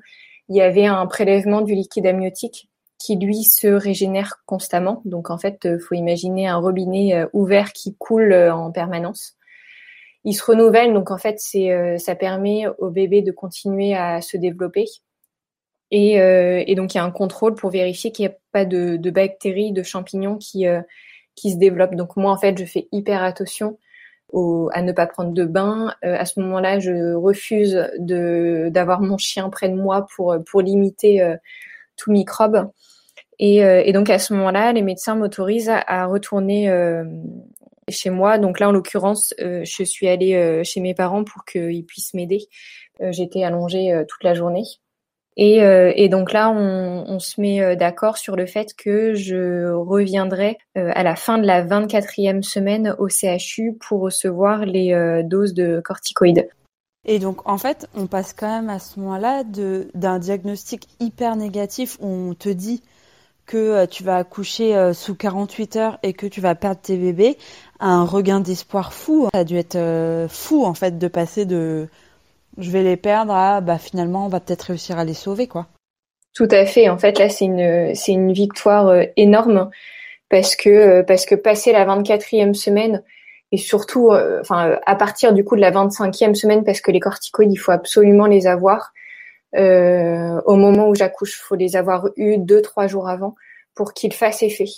[0.48, 2.68] il y avait un prélèvement du liquide amniotique
[3.02, 5.02] qui lui se régénère constamment.
[5.04, 9.36] Donc en fait, euh, faut imaginer un robinet euh, ouvert qui coule euh, en permanence.
[10.24, 14.36] Il se renouvelle, donc en fait, c'est ça permet au bébé de continuer à se
[14.36, 14.84] développer.
[15.90, 19.72] Et, donc il y a un contrôle pour vérifier qu'il n'y a pas de, bactéries,
[19.72, 20.64] de champignons qui
[21.34, 21.96] qui se développent.
[21.96, 23.78] Donc moi en fait, je fais hyper attention
[24.32, 25.92] à ne pas prendre de bain.
[26.02, 31.36] à ce moment-là, je refuse d'avoir mon chien près de moi pour pour limiter
[31.96, 32.70] tout microbe.
[33.40, 37.04] Euh, et, donc à ce moment-là, les médecins m'autorisent à, retourner euh,
[37.88, 38.38] chez moi.
[38.38, 42.46] Donc là, en l'occurrence, euh, je suis allée chez mes parents pour qu'ils puissent m'aider.
[43.10, 44.62] J'étais allongée toute la journée.
[45.36, 51.16] Et, donc là, on, se met d'accord sur le fait que je reviendrai à la
[51.16, 56.48] fin de la 24e semaine au CHU pour recevoir les doses de corticoïdes.
[57.04, 61.98] Et donc, en fait, on passe quand même à ce moment-là d'un diagnostic hyper négatif
[62.00, 62.82] où on te dit
[63.46, 66.96] que euh, tu vas accoucher euh, sous 48 heures et que tu vas perdre tes
[66.96, 67.36] bébés,
[67.80, 69.28] un regain d'espoir fou.
[69.32, 71.88] Ça a dû être euh, fou en fait de passer de
[72.58, 75.66] je vais les perdre à bah finalement on va peut-être réussir à les sauver quoi.
[76.34, 76.88] Tout à fait.
[76.88, 79.70] En fait là c'est une c'est une victoire énorme
[80.28, 83.02] parce que parce que passer la 24e semaine
[83.52, 84.10] et surtout
[84.40, 87.70] enfin à partir du coup de la 25e semaine parce que les corticoïdes il faut
[87.70, 88.92] absolument les avoir
[89.54, 93.34] euh, au moment où j'accouche, faut les avoir eu deux trois jours avant
[93.74, 94.68] pour qu'ils fassent effet.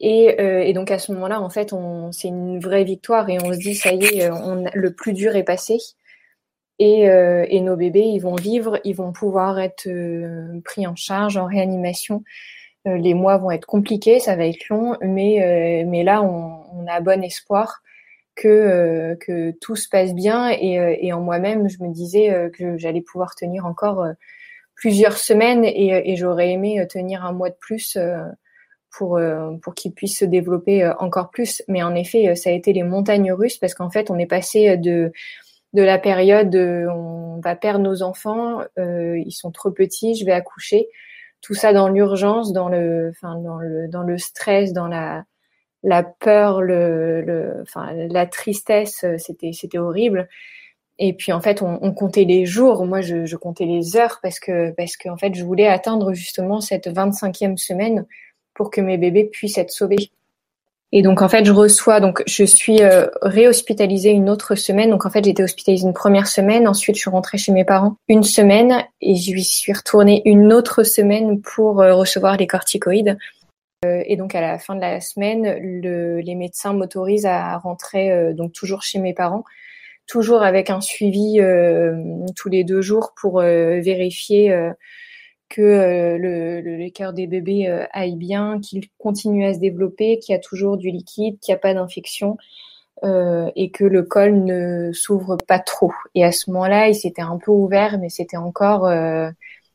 [0.00, 3.38] Et, euh, et, donc à ce moment-là, en fait, on, c'est une vraie victoire et
[3.42, 5.78] on se dit ça y est, on, le plus dur est passé.
[6.78, 10.94] Et, euh, et nos bébés, ils vont vivre, ils vont pouvoir être euh, pris en
[10.94, 12.22] charge en réanimation.
[12.86, 16.86] Euh, les mois vont être compliqués, ça va être long, mais mais là, on, on,
[16.86, 17.82] a bon espoir
[18.38, 22.30] que euh, que tout se passe bien et, euh, et en moi-même je me disais
[22.32, 24.06] euh, que j'allais pouvoir tenir encore
[24.76, 27.98] plusieurs semaines et, et j'aurais aimé tenir un mois de plus
[28.96, 29.20] pour
[29.60, 31.62] pour qu'il puisse se développer encore plus.
[31.66, 34.76] Mais en effet ça a été les montagnes russes parce qu'en fait on est passé
[34.76, 35.12] de
[35.74, 40.86] de la période on va perdre nos enfants ils sont trop petits je vais accoucher.
[41.40, 45.24] Tout ça dans l'urgence dans le enfin dans le dans le stress dans la
[45.82, 50.28] la peur, le, le, enfin, la tristesse, euh, c'était, c'était horrible.
[50.98, 52.84] Et puis en fait, on, on comptait les jours.
[52.84, 56.60] Moi, je, je, comptais les heures parce que parce qu'en fait, je voulais atteindre justement
[56.60, 58.04] cette 25e semaine
[58.54, 60.10] pour que mes bébés puissent être sauvés.
[60.90, 64.90] Et donc en fait, je reçois donc je suis euh, réhospitalisée une autre semaine.
[64.90, 67.96] Donc en fait, j'étais hospitalisée une première semaine, ensuite je suis rentrée chez mes parents
[68.08, 73.18] une semaine et je suis retournée une autre semaine pour euh, recevoir les corticoïdes.
[73.84, 78.10] Euh, et donc à la fin de la semaine, le, les médecins m'autorisent à rentrer
[78.10, 79.44] euh, donc toujours chez mes parents,
[80.06, 81.94] toujours avec un suivi euh,
[82.36, 84.54] tous les deux jours pour vérifier
[85.48, 90.36] que le, le, cœur des bébés aille bien, qu'il continue à se développer, qu'il y
[90.36, 92.36] a toujours du liquide, qu'il n'y a pas d'infection.
[93.04, 95.92] Euh, et que le col ne s'ouvre pas trop.
[96.16, 99.30] Et à ce moment-là, il s'était un peu ouvert, mais c'était encore, euh,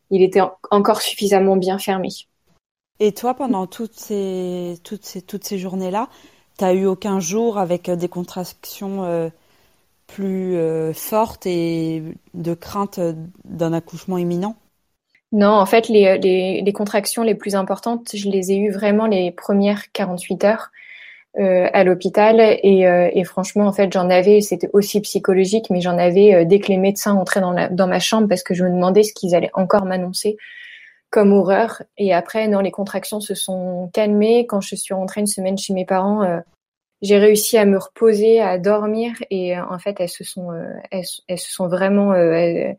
[0.10, 2.10] il était encore suffisamment bien fermé.
[3.00, 4.78] Et toi, pendant toutes ces,
[5.52, 6.10] journées-là,
[6.58, 9.30] tu eu aucun jour avec euh, des contractions euh,
[10.08, 12.04] plus euh, fortes et
[12.34, 13.00] de crainte
[13.46, 14.56] d'un accouchement imminent?
[15.32, 19.92] Non, en fait, les, contractions les plus importantes, je les ai eues vraiment les premières
[19.92, 20.72] 48 heures.
[21.36, 26.60] à l'hôpital et, franchement en fait j'en avais c'était aussi psychologique mais j'en avais dès
[26.60, 29.50] que les médecins entraient dans ma chambre parce que je me demandais ce qu'ils allaient
[29.56, 30.38] encore m'annoncer
[31.14, 31.84] comme horreur.
[31.96, 34.48] Et après, non, les contractions se sont calmées.
[34.48, 36.40] Quand je suis rentrée une semaine chez mes parents, euh,
[37.04, 39.14] j'ai réussi à me reposer, à dormir.
[39.30, 42.78] Et euh, en fait, elles se sont, euh, elles, se sont vraiment, elles,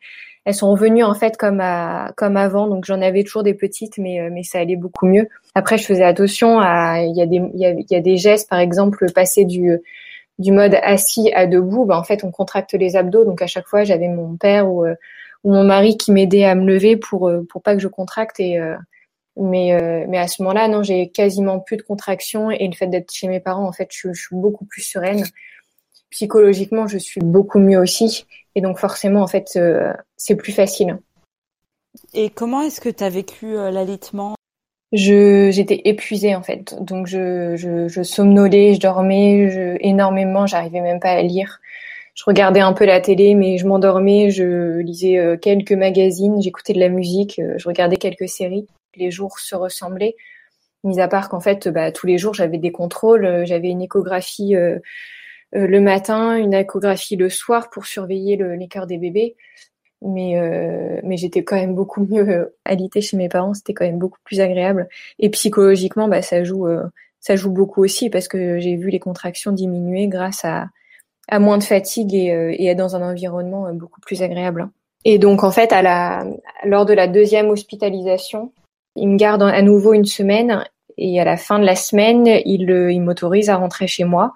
[0.50, 2.66] sont revenues en fait comme à, comme avant.
[2.66, 5.28] Donc j'en avais toujours des petites, mais mais ça allait beaucoup mieux.
[5.54, 8.16] Après, je faisais attention à, il y a des, il y a, y a des
[8.16, 9.80] gestes, par exemple, passer du
[10.40, 13.24] du mode assis à debout, bah, en fait, on contracte les abdos.
[13.24, 14.84] Donc à chaque fois, j'avais mon père ou
[15.44, 18.40] ou mon mari qui m'aidait à me lever pour euh, pour pas que je contracte
[18.40, 18.74] et euh,
[19.36, 22.86] mais euh, mais à ce moment-là non j'ai quasiment plus de contractions et le fait
[22.86, 25.24] d'être chez mes parents en fait je, je, suis beaucoup plus sereine.
[26.10, 28.26] Psychologiquement je suis beaucoup mieux aussi.
[28.54, 29.58] Et donc forcément en fait
[30.16, 30.98] c'est plus facile.
[32.12, 34.34] Et comment est-ce que tu as vécu l'alitement
[34.92, 36.76] je j'étais épuisée en fait.
[36.80, 41.60] Donc je, je je somnolais je dormais je, énormément j'arrivais même pas à lire
[42.14, 46.72] je regardais un peu la télé, mais je m'endormais, je lisais euh, quelques magazines, j'écoutais
[46.72, 48.68] de la musique, euh, je regardais quelques séries.
[48.94, 50.14] Les jours se ressemblaient,
[50.84, 53.82] mis à part qu'en fait, bah, tous les jours, j'avais des contrôles, euh, j'avais une
[53.82, 54.54] échographie
[55.56, 59.36] le matin, une échographie le soir pour surveiller cœurs des bébés.
[60.02, 60.34] Mais,
[61.02, 64.40] mais j'étais quand même beaucoup mieux alité chez mes parents, c'était quand même beaucoup plus
[64.40, 64.88] agréable.
[65.20, 66.66] Et psychologiquement, bah, ça joue,
[67.20, 70.66] ça joue beaucoup aussi parce que j'ai vu les contractions diminuer grâce à,
[71.28, 74.68] à moins de fatigue et, euh, et être dans un environnement euh, beaucoup plus agréable.
[75.04, 76.24] Et donc en fait, à la,
[76.64, 78.52] lors de la deuxième hospitalisation,
[78.96, 80.64] il me garde à nouveau une semaine
[80.96, 84.34] et à la fin de la semaine, il, euh, il m'autorise à rentrer chez moi.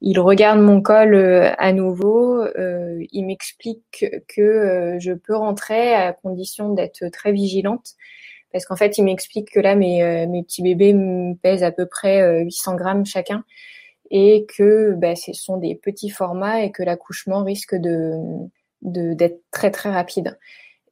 [0.00, 1.16] Il regarde mon col
[1.58, 2.40] à nouveau.
[2.40, 7.94] Euh, il m'explique que je peux rentrer à condition d'être très vigilante.
[8.52, 10.94] Parce qu'en fait, il m'explique que là, mes, mes petits bébés
[11.42, 13.42] pèsent à peu près 800 grammes chacun
[14.10, 18.14] et que bah, ce sont des petits formats et que l'accouchement risque de
[18.80, 20.38] d'être très très rapide.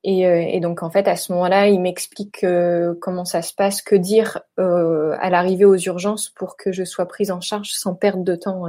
[0.02, 3.54] Et, euh, et, donc en fait à ce moment-là, il m'explique euh, comment ça se
[3.54, 7.70] passe, que dire euh, à l'arrivée aux urgences pour que je sois prise en charge
[7.72, 8.64] sans perdre de temps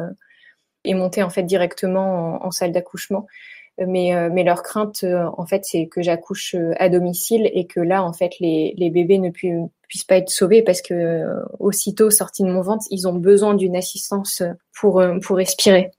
[0.83, 3.27] et monter en fait directement en, salle d'accouchement.
[3.79, 8.39] Mais, leur crainte en fait c'est que j'accouche à domicile et que là en fait
[8.39, 12.61] les bébés ne puissent puissent pas être sauvés parce que euh, aussitôt sortis de mon
[12.61, 14.43] ventre, ils ont besoin d'une assistance
[14.79, 15.91] pour euh, pour respirer.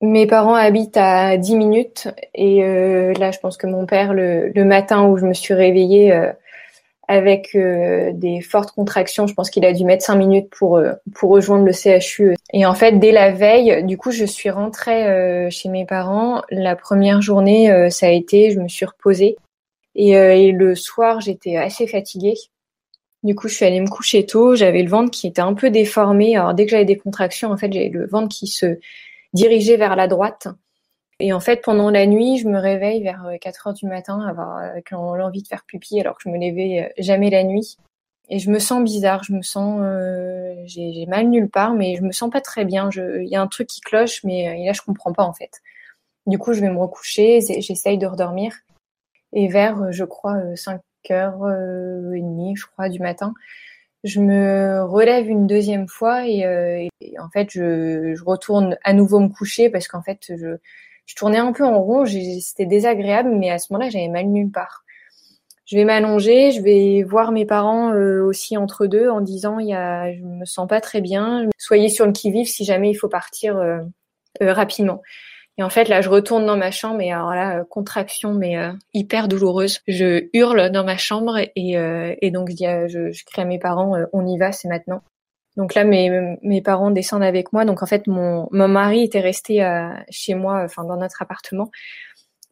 [0.00, 4.48] Mes parents habitent à 10 minutes et euh, là, je pense que mon père, le,
[4.48, 6.12] le, matin où je me suis réveillée
[7.08, 10.82] avec des fortes contractions, je pense qu'il a dû mettre 5 minutes pour
[11.14, 12.34] pour rejoindre le CHU.
[12.52, 16.42] Et en fait, dès la veille, du coup, je suis rentrée chez mes parents.
[16.50, 19.36] La première journée, ça a été, je me suis reposée.
[19.94, 22.34] Et, et le soir, j'étais assez fatiguée.
[23.24, 24.54] Du coup, je suis allée me coucher tôt.
[24.54, 26.36] J'avais le ventre qui était un peu déformé.
[26.36, 28.78] Alors, dès que j'avais des contractions, en fait, j'avais le ventre qui se
[29.32, 30.48] dirigeait vers la droite.
[31.20, 34.20] Et en fait, pendant la nuit, je me réveille vers 4 euh, heures du matin,
[34.20, 37.78] avoir euh, l'envie de faire pipi, alors que je me levais euh, jamais la nuit.
[38.28, 39.24] Et je me sens bizarre.
[39.24, 39.80] Je me sens,
[40.66, 42.90] j'ai mal nulle part, mais je me sens pas très bien.
[42.94, 45.60] Il y a un truc qui cloche, mais là, je comprends pas en fait.
[46.26, 47.40] Du coup, je vais me recoucher.
[47.42, 48.54] J'essaye de redormir.
[49.34, 53.34] Et vers, je crois, 5 heures euh, et demie, je crois, du matin.
[54.04, 56.86] Je me relève une deuxième fois et, euh,
[57.18, 60.56] en fait, je, retourne à nouveau me coucher parce qu'en fait, je,
[61.16, 62.04] tournais un peu en rond.
[62.06, 64.84] C'était désagréable, mais à ce moment-là, j'avais mal nulle part.
[65.66, 69.68] Je vais m'allonger, je vais voir mes parents euh, aussi entre deux en disant il
[69.68, 71.48] y a, je me sens pas très bien.
[71.56, 73.80] Soyez sur le qui vive si jamais il faut partir euh,
[74.40, 75.00] rapidement.
[75.56, 78.56] Et en fait, là, je retourne dans ma chambre et alors là, euh, contraction, mais
[78.58, 79.80] euh, hyper douloureuse.
[79.86, 83.44] Je hurle dans ma chambre et, euh, et donc je, dis, je, je, crie à
[83.44, 85.02] mes parents, on y va, c'est maintenant.
[85.56, 87.64] Donc là, mes, mes parents descendent avec moi.
[87.64, 89.64] Donc en fait, mon, mon mari était resté
[90.10, 91.70] chez moi, enfin dans notre appartement,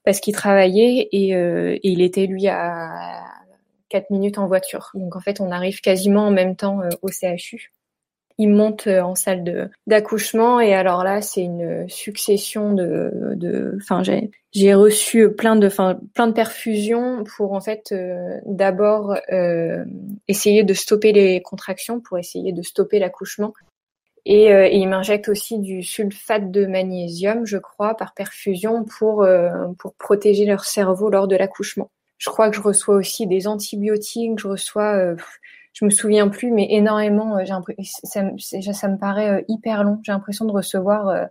[0.04, 3.24] parce qu'il travaillait et, et, il était lui à
[3.88, 4.92] 4 minutes en voiture.
[4.94, 7.72] Donc en fait, on arrive quasiment en même temps au CHU
[8.42, 10.60] il monte euh, en salle d'accouchement.
[10.60, 14.02] Et alors là c'est une succession de enfin
[14.52, 15.68] j'ai reçu plein de
[16.14, 19.84] plein de perfusions pour en fait euh, d'abord euh,
[20.28, 23.52] essayer de stopper les contractions pour essayer de stopper l'accouchement.
[24.24, 29.26] Et, et il m'injecte aussi du sulfate de magnésium je crois par perfusion pour
[29.78, 31.90] pour protéger leur cerveau lors de l'accouchement.
[32.18, 35.16] Je crois que je reçois aussi des antibiotiques je reçois
[35.72, 37.38] je me souviens plus, mais énormément.
[37.38, 37.44] Euh,
[38.04, 38.22] ça,
[38.72, 40.00] ça, me paraît euh, hyper long.
[40.02, 41.24] J'ai l'impression de recevoir euh,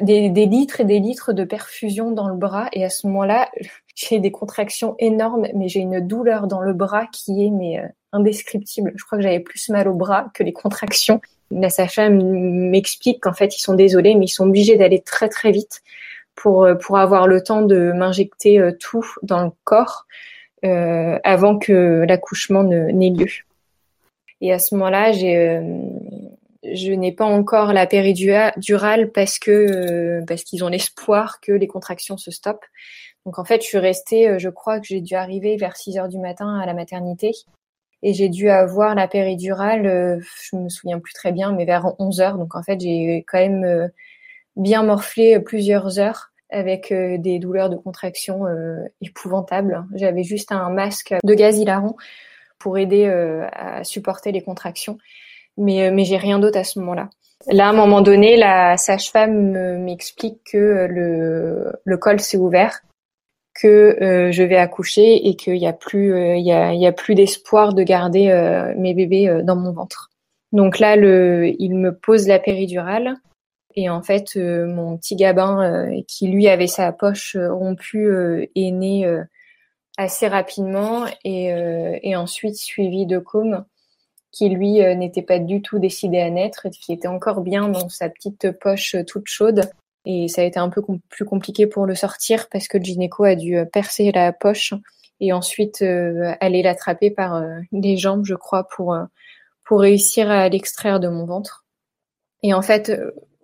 [0.00, 2.68] des, litres et des litres de perfusion dans le bras.
[2.72, 3.50] Et à ce moment-là,
[3.94, 8.92] j'ai des contractions énormes, mais j'ai une douleur dans le bras qui est indescriptible.
[8.96, 11.20] Je crois que j'avais plus mal au bras que les contractions.
[11.50, 12.20] La sage-femme
[12.70, 15.82] m'explique qu'en fait ils sont désolés, mais ils sont obligés d'aller très très vite
[16.34, 16.66] pour
[16.98, 20.06] avoir le temps de m'injecter tout dans le corps
[20.62, 23.30] avant que l'accouchement n'ait lieu.
[24.40, 25.60] Et à ce moment-là, j'ai
[26.72, 32.16] je n'ai pas encore la péridurale parce que parce qu'ils ont l'espoir que les contractions
[32.16, 32.64] se stoppent.
[33.26, 35.98] Donc en fait, je suis restée, euh, je crois que j'ai dû arriver vers 6
[35.98, 37.32] heures du matin à la maternité
[38.02, 41.92] et j'ai dû avoir la péridurale, euh, je me souviens plus très bien, mais vers
[41.98, 42.38] 11 heures.
[42.38, 43.88] Donc en fait, j'ai quand même euh,
[44.54, 48.44] bien morflé plusieurs heures avec des douleurs de contraction
[49.00, 49.84] épouvantables.
[49.94, 51.96] J'avais juste un masque de gaz hilarant
[52.58, 53.06] pour aider
[53.52, 54.98] à supporter les contractions,
[55.56, 57.10] mais mais j'ai rien d'autre à ce moment-là.
[57.48, 62.80] Là, à un moment donné, la sage-femme m'explique que le, le col s'est ouvert
[63.60, 66.86] que euh, je vais accoucher et qu'il n'y a plus euh, il y a, y
[66.86, 70.10] a plus d'espoir de garder euh, mes bébés dans mon ventre.
[70.52, 73.16] Donc là le il me pose la péridurale
[73.76, 79.06] et en fait mon petit gabin qui lui avait sa poche rompue est né
[79.98, 83.64] assez rapidement et, ensuite suivi de Com
[84.32, 88.08] qui lui n'était pas du tout décidé à naître, qui était encore bien dans sa
[88.08, 89.68] petite poche toute chaude
[90.06, 93.24] et ça a été un peu plus compliqué pour le sortir parce que le gynéco
[93.24, 94.72] a dû euh, percer la poche
[95.18, 98.96] et ensuite euh, aller l'attraper par euh, les jambes, je crois, pour,
[99.64, 101.64] pour réussir à l'extraire de mon ventre.
[102.44, 102.92] Et en fait,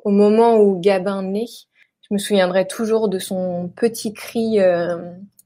[0.04, 4.58] au moment où Gabin naît, je me souviendrai toujours de son petit cri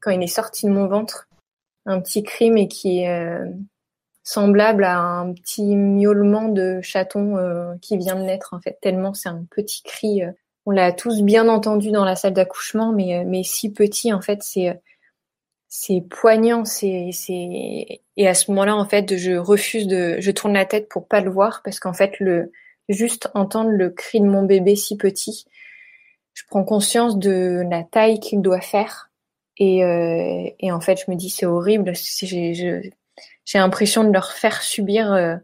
[0.01, 1.29] quand il est sorti de mon ventre.
[1.85, 3.39] Un petit cri, mais qui est
[4.25, 9.29] semblable à un petit miaulement de chaton qui vient de naître, en fait, tellement c'est
[9.29, 10.23] un petit cri
[10.67, 14.21] on l'a tous bien entendu dans la salle d'accouchement, mais, euh, mais si petit, en
[14.21, 14.75] fait, c'est, euh,
[15.69, 20.65] c'est poignant, c'est, et à ce moment-là, en fait, je refuse de, je tourne la
[20.65, 22.51] tête pour pas le voir parce qu'en fait, le,
[22.89, 25.47] juste entendre le cri de mon bébé si petit,
[26.35, 29.11] je prends conscience de la taille qu'il doit faire.
[29.59, 32.93] Et, euh, en fait, je me dis, c'est horrible, j'ai,
[33.55, 35.41] l'impression de leur faire subir,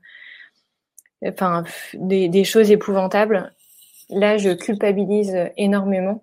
[1.24, 3.52] enfin, des, des choses épouvantables.
[4.10, 6.22] Là, je culpabilise énormément.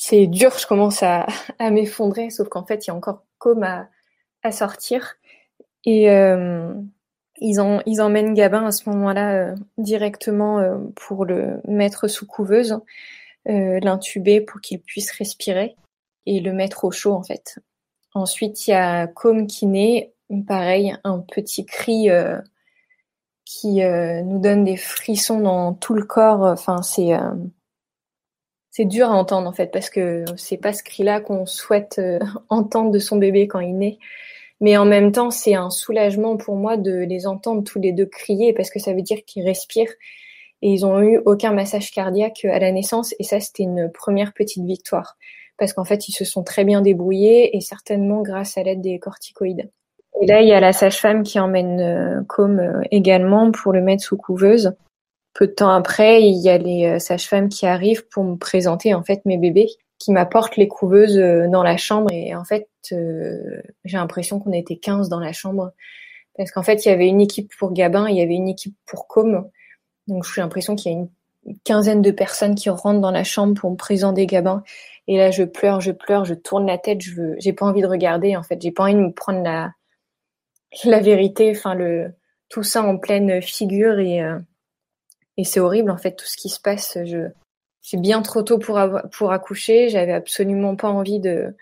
[0.00, 1.26] C'est dur, je commence à,
[1.70, 3.88] m'effondrer, sauf qu'en fait, il y a encore comme à,
[4.52, 5.16] sortir.
[5.84, 6.72] Et euh,
[7.40, 7.60] ils,
[8.00, 12.78] emmènent Gabin à ce moment-là euh, directement euh, pour le mettre sous couveuse,
[13.46, 15.74] l'intuber pour qu'il puisse respirer
[16.26, 17.58] et le mettre au chaud en fait.
[18.12, 20.12] Ensuite, il y a Com qui naît,
[20.46, 22.10] pareil, un petit cri
[23.48, 26.42] qui euh, nous donne des frissons dans tout le corps.
[26.42, 27.32] Enfin, c'est euh,
[28.70, 32.18] c'est dur à entendre en fait parce que c'est pas ce cri-là qu'on souhaite euh,
[32.50, 33.98] entendre de son bébé quand il naît.
[34.60, 38.06] Mais en même temps, c'est un soulagement pour moi de les entendre tous les deux
[38.06, 39.92] crier parce que ça veut dire qu'ils respirent
[40.62, 44.32] et ils ont eu aucun massage cardiaque à la naissance et ça c'était une première
[44.32, 45.16] petite victoire
[45.56, 48.98] parce qu'en fait ils se sont très bien débrouillés et certainement grâce à l'aide des
[48.98, 49.70] corticoïdes.
[50.20, 53.80] Et là, il y a la sage-femme qui emmène euh, Com euh, également pour le
[53.80, 54.74] mettre sous couveuse.
[55.34, 58.94] Peu de temps après, il y a les euh, sages-femmes qui arrivent pour me présenter
[58.94, 62.10] en fait mes bébés, qui m'apportent les couveuses dans la chambre.
[62.12, 65.72] Et en fait, j'ai l'impression qu'on était 15 dans la chambre.
[66.36, 68.76] Parce qu'en fait, il y avait une équipe pour Gabin, il y avait une équipe
[68.86, 69.48] pour Com.
[70.06, 71.08] Donc j'ai l'impression qu'il y a une
[71.64, 74.62] quinzaine de personnes qui rentrent dans la chambre pour me présenter Gabin.
[75.08, 77.82] Et là, je pleure, je pleure, je tourne la tête, je veux, j'ai pas envie
[77.82, 78.36] de regarder.
[78.36, 79.72] En fait, j'ai pas envie de me prendre la,
[80.84, 82.12] la vérité, enfin le
[82.48, 84.38] tout ça en pleine figure et euh,
[85.36, 86.98] et c'est horrible en fait tout ce qui se passe.
[87.04, 87.28] Je
[87.88, 88.80] j'ai bien trop tôt pour
[89.12, 91.54] pour accoucher, j'avais absolument pas envie de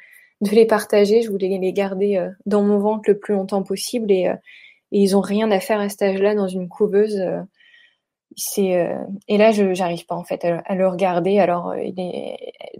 [0.43, 4.13] de les partager, je voulais les garder euh, dans mon ventre le plus longtemps possible
[4.13, 4.35] et, euh,
[4.93, 7.21] et ils ont rien à faire à cet âge-là dans une couveuse.
[8.37, 8.89] c'est
[9.29, 11.39] et là je j'arrive pas en fait à, le regarder.
[11.41, 11.75] Alors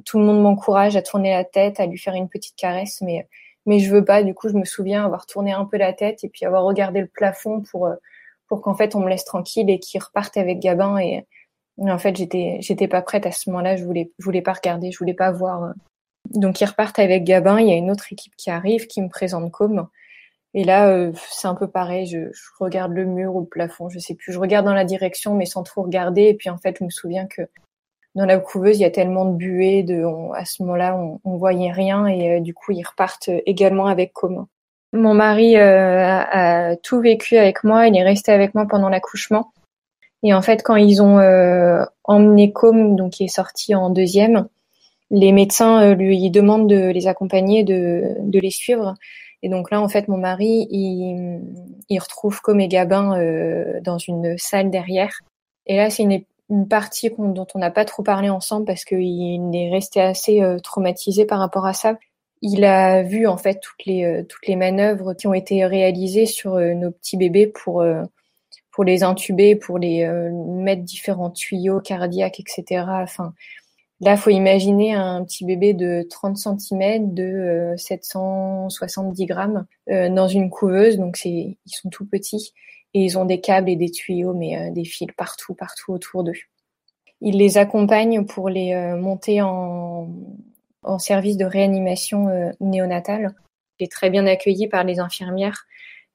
[0.05, 3.27] tout le monde m'encourage à tourner la tête, à lui faire une petite caresse, mais
[3.67, 4.23] mais je veux pas.
[4.23, 7.01] Du coup, je me souviens avoir tourné un peu la tête et puis avoir regardé
[7.01, 7.97] le plafond pour euh,
[8.49, 10.99] pour qu'en fait on me laisse tranquille et qu'ils repartent avec Gabin.
[10.99, 11.27] Et,
[11.79, 13.77] en fait, j'étais j'étais pas prête à ce moment-là.
[13.77, 15.65] Je voulais je voulais pas regarder, je voulais pas voir.
[15.65, 15.73] Euh.
[16.35, 17.61] Donc ils repartent avec Gabin.
[17.61, 19.89] Il y a une autre équipe qui arrive, qui me présente comme.
[20.55, 22.07] Et là, euh, c'est un peu pareil.
[22.07, 24.33] Je, je, regarde le mur ou le plafond, je sais plus.
[24.33, 26.23] Je regarde dans la direction, mais sans trop regarder.
[26.23, 27.43] Et puis en fait, je me souviens que
[28.15, 30.03] dans la couveuse, il y a tellement de buée, de,
[30.35, 34.15] à ce moment-là, on, on voyait rien et euh, du coup, ils repartent également avec
[34.15, 34.47] Com.
[34.93, 39.53] Mon mari euh, a, tout vécu avec moi, il est resté avec moi pendant l'accouchement.
[40.27, 44.49] Et en fait, quand ils ont euh, emmené Com, donc qui est sorti en deuxième,
[45.13, 48.95] les médecins lui demandent de les accompagner, de, de les suivre.
[49.45, 53.17] Et donc là, en fait, mon mari, il, retrouve Com et Gabin
[53.83, 55.21] dans une salle derrière
[55.67, 59.55] Et là, c'est une, une, partie dont on n'a pas trop parlé ensemble parce qu'il
[59.55, 61.97] est resté assez traumatisé par rapport à ça.
[62.43, 66.57] Il a vu en fait toutes les toutes les manœuvres qui ont été réalisées sur
[66.57, 67.85] nos petits bébés pour
[68.77, 72.85] pour les intuber, pour les euh, mettre différents tuyaux cardiaques, etc.
[72.87, 73.33] Enfin,
[74.01, 80.29] là, faut imaginer un petit bébé de 30 cm, de 770 euh, grammes euh, dans
[80.29, 80.99] une couveuse.
[80.99, 82.53] Donc, ils sont tout petits
[82.93, 86.39] et ils ont des câbles et des tuyaux, mais des fils partout, partout autour d'eux.
[87.23, 90.11] Il les accompagne pour les monter en,
[90.83, 93.35] en service de réanimation néonatale.
[93.79, 95.67] Il est très bien accueilli par les infirmières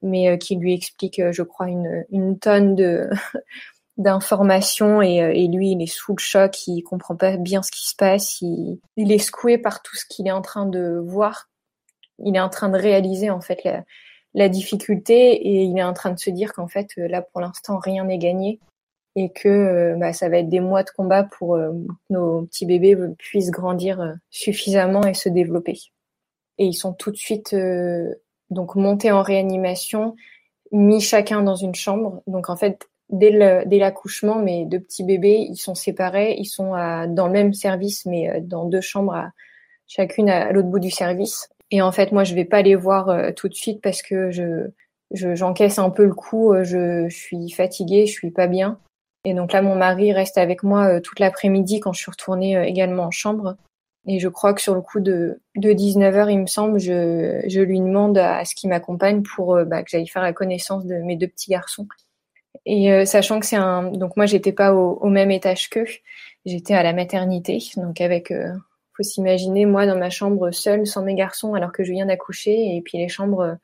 [0.01, 3.09] mais euh, qui lui explique, euh, je crois, une, une tonne de
[3.97, 7.71] d'informations et, euh, et, lui il est sous le choc, il comprend pas bien ce
[7.71, 11.01] qui se passe, il, il est secoué par tout ce qu'il est en train de
[11.05, 11.49] voir,
[12.19, 13.83] il est en train de réaliser en fait la,
[14.33, 17.77] la difficulté et il est en train de se dire qu'en fait là pour l'instant
[17.79, 18.59] rien n'est gagné
[19.17, 21.71] et que bah, ça va être des mois de combat pour que
[22.09, 25.77] nos petits bébés puissent grandir suffisamment et se développer.
[26.57, 27.53] Et ils sont tout de suite
[28.51, 30.15] donc monté en réanimation,
[30.71, 32.21] mis chacun dans une chambre.
[32.27, 37.27] Donc en fait, dès l'accouchement, mes deux petits bébés, ils sont séparés, ils sont dans
[37.27, 39.29] le même service, mais euh, dans deux chambres,
[39.87, 41.49] chacune à, l'autre bout du service.
[41.71, 44.31] Et en fait, moi, je vais pas les voir euh, tout de suite parce que
[44.31, 44.69] je
[45.13, 48.79] j'encaisse un peu le coup, euh, je, je, suis fatiguée, je suis pas bien.
[49.25, 53.03] Et donc là, mon mari reste avec moi toute l'après-midi quand je suis retournée également
[53.03, 53.55] en chambre.
[54.07, 57.61] Et je crois que sur le coup de, de 19h, il me semble, je, je
[57.61, 60.95] lui demande à ce qu'il m'accompagne pour euh, bah, que j'aille faire la connaissance de
[60.95, 61.87] mes deux petits garçons.
[62.65, 63.83] Et euh, sachant que c'est un...
[63.91, 65.85] Donc moi, j'étais pas au, au, même étage qu'eux.
[66.45, 67.59] J'étais à la maternité.
[67.77, 68.31] Donc avec...
[68.31, 68.51] Euh,
[68.97, 72.75] faut s'imaginer, moi, dans ma chambre seule, sans mes garçons, alors que je viens d'accoucher.
[72.75, 73.57] Et puis les chambres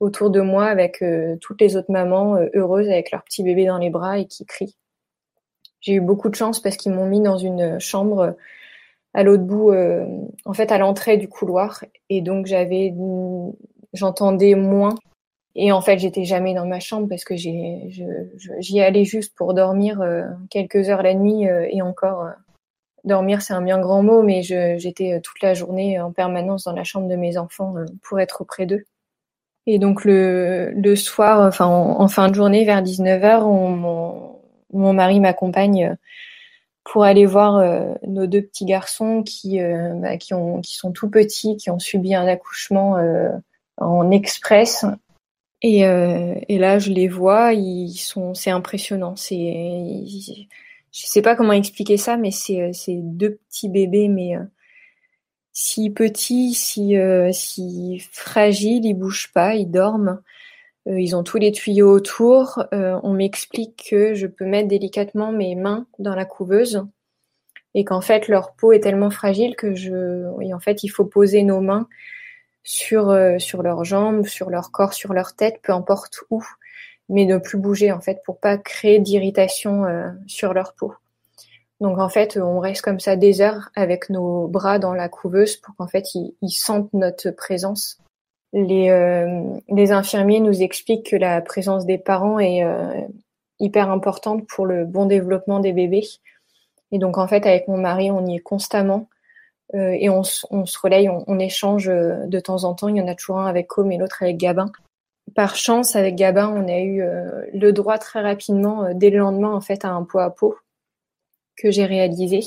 [0.00, 1.04] autour de moi avec
[1.42, 4.74] toutes les autres mamans heureuses avec leur petit bébé dans les bras et qui crient.
[5.82, 8.34] J'ai eu beaucoup de chance parce qu'ils m'ont mis dans une chambre
[9.14, 10.04] à l'autre bout, euh,
[10.44, 11.84] en fait, à l'entrée du couloir.
[12.10, 12.92] Et donc, j'avais,
[13.92, 14.96] j'entendais moins.
[15.54, 20.00] Et en fait, j'étais jamais dans ma chambre parce que j'y allais juste pour dormir
[20.00, 22.28] euh, quelques heures la nuit euh, et encore.
[23.04, 26.82] dormir, c'est un bien grand mot, mais j'étais toute la journée en permanence dans la
[26.82, 28.84] chambre de mes enfants pour être auprès d'eux.
[29.66, 34.40] Et donc le, soir, enfin en, fin de journée, vers 19h, mon,
[34.72, 35.96] mon mari m'accompagne
[36.84, 40.92] pour aller voir euh, nos deux petits garçons qui, euh, bah, qui, ont, qui sont
[40.92, 43.30] tout petits, qui ont subi un accouchement euh,
[43.78, 44.84] en express.
[45.62, 49.16] Et, et, là, je les vois, ils sont, c'est impressionnant.
[49.16, 49.96] C'est,
[50.92, 54.34] je sais pas comment expliquer ça, mais c'est, c'est deux petits bébés, mais
[55.54, 56.96] si petits, si,
[57.32, 60.20] si fragiles, ils bougent pas, ils dorment.
[60.86, 62.64] Euh, ils ont tous les tuyaux autour.
[62.72, 66.86] Euh, on m'explique que je peux mettre délicatement mes mains dans la couveuse
[67.74, 71.04] et qu'en fait leur peau est tellement fragile que je, oui, en fait, il faut
[71.04, 71.88] poser nos mains
[72.62, 76.42] sur euh, sur leurs jambes, sur leur corps, sur leur tête, peu importe où,
[77.08, 79.84] mais ne plus bouger en fait pour pas créer d'irritation
[80.26, 80.94] sur leur peau.
[81.80, 85.56] Donc en fait, on reste comme ça des heures avec nos bras dans la couveuse
[85.56, 87.98] pour qu'en fait ils sentent notre présence
[88.54, 93.00] les, euh, les infirmiers nous expliquent que la présence des parents est euh,
[93.58, 96.06] hyper importante pour le bon développement des bébés.
[96.92, 99.08] Et donc en fait, avec mon mari, on y est constamment
[99.74, 102.86] euh, et on, on, se relaye, on, on, échange de temps en temps.
[102.86, 104.70] Il y en a toujours un avec Com et l'autre avec Gabin.
[105.34, 107.02] Par chance, avec Gabin, on a eu
[107.54, 110.54] le droit très rapidement, dès le lendemain, en fait, à un pot à pot
[111.56, 112.40] que j'ai réalisé.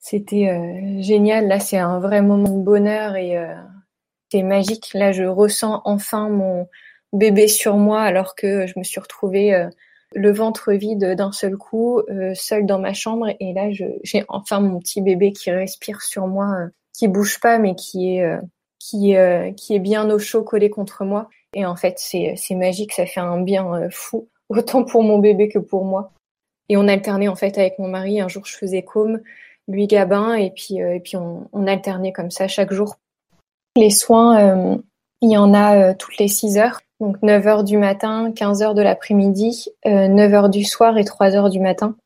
[0.00, 1.46] C'était génial.
[1.46, 3.36] Là, c'est un vrai moment de bonheur et
[4.32, 4.92] c'est magique.
[4.94, 6.66] Là, je ressens enfin mon
[7.12, 9.68] bébé sur moi alors que je me suis retrouvée euh,
[10.14, 13.28] le ventre vide d'un seul coup, euh, seule dans ma chambre.
[13.40, 17.58] Et là, j'ai enfin mon petit bébé qui respire sur moi, euh, qui bouge pas,
[17.58, 18.38] mais qui est
[18.78, 19.14] qui
[19.56, 21.28] qui est bien au chaud collé contre moi.
[21.54, 22.92] Et en fait, c'est magique.
[22.92, 26.12] Ça fait un bien fou, autant pour mon bébé que pour moi.
[26.68, 28.20] Et on alternait en fait avec mon mari.
[28.20, 29.20] Un jour, je faisais comme
[29.68, 32.96] lui Gabin, et puis et puis on, on alternait comme ça chaque jour
[33.76, 34.76] les soins, euh,
[35.20, 36.80] il y en a euh, toutes les 6 heures.
[37.00, 41.04] Donc 9 heures du matin, 15 heures de l'après-midi, 9 euh, heures du soir et
[41.04, 41.96] 3 heures du matin.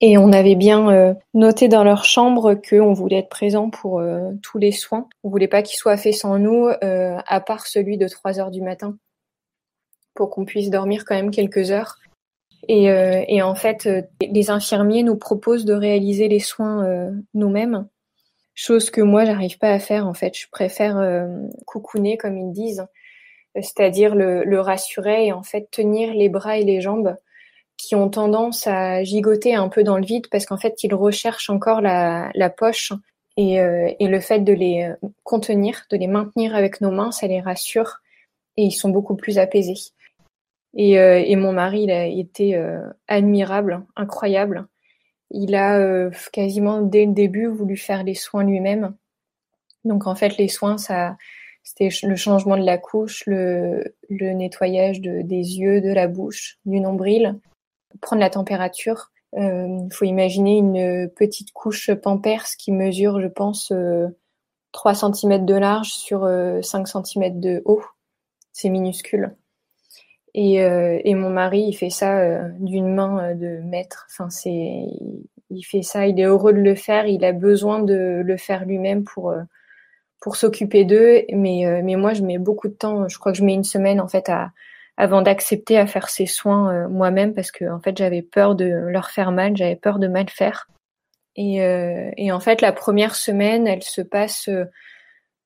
[0.00, 4.02] Et on avait bien noté dans leur chambre qu'on voulait être présent pour
[4.42, 5.08] tous les soins.
[5.24, 8.60] On voulait pas qu'ils soient faits sans nous, à part celui de 3 heures du
[8.60, 8.98] matin,
[10.12, 11.96] pour qu'on puisse dormir quand même quelques heures.
[12.68, 12.88] Et,
[13.28, 13.88] et en fait,
[14.20, 17.88] les infirmiers nous proposent de réaliser les soins nous-mêmes
[18.56, 20.36] chose que moi j'arrive pas à faire en fait.
[20.36, 21.28] Je préfère euh,
[21.64, 22.84] coucouner comme ils disent,
[23.54, 27.16] c'est-à-dire le, le, rassurer et en fait tenir les bras et les jambes
[27.76, 31.50] qui ont tendance à gigoter un peu dans le vide parce qu'en fait, ils recherchent
[31.50, 32.92] encore la, la poche
[33.36, 34.90] et, euh, et, le fait de les
[35.22, 38.00] contenir, de les maintenir avec nos mains, ça les rassure
[38.56, 39.92] et ils sont beaucoup plus apaisés.
[40.74, 44.66] Et, euh, et mon mari, il a été euh, admirable, incroyable.
[45.30, 48.94] Il a quasiment dès le début voulu faire les soins lui-même.
[49.84, 51.16] Donc en fait, les soins, ça,
[51.66, 56.58] c'était le changement de la couche, le, le nettoyage de, des yeux, de la bouche,
[56.64, 57.40] du nombril,
[58.00, 59.10] prendre la température.
[59.36, 64.06] Il euh, faut imaginer une petite couche Pampers qui mesure, je pense, euh,
[64.72, 67.84] 3 cm de large sur euh, 5 cm de haut.
[68.52, 69.36] C'est minuscule.
[70.36, 74.06] Et, euh, et, mon mari, il fait ça euh, d'une main de maître.
[74.10, 74.84] Enfin, c'est,
[75.50, 76.06] il fait ça.
[76.06, 77.06] Il est heureux de le faire.
[77.06, 79.34] Il a besoin de le faire lui-même pour
[80.20, 81.22] pour s'occuper d'eux.
[81.32, 83.08] Mais mais moi, je mets beaucoup de temps.
[83.08, 84.52] Je crois que je mets une semaine en fait à
[84.96, 88.66] avant d'accepter à faire ces soins euh, moi-même parce que en fait j'avais peur de
[88.66, 90.68] leur faire mal, j'avais peur de mal faire.
[91.36, 94.64] Et, euh, et, en fait la première semaine, elle se passe euh,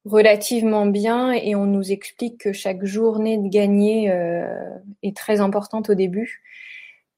[0.05, 4.11] relativement bien et on nous explique que chaque journée de gagner
[5.03, 6.40] est très importante au début,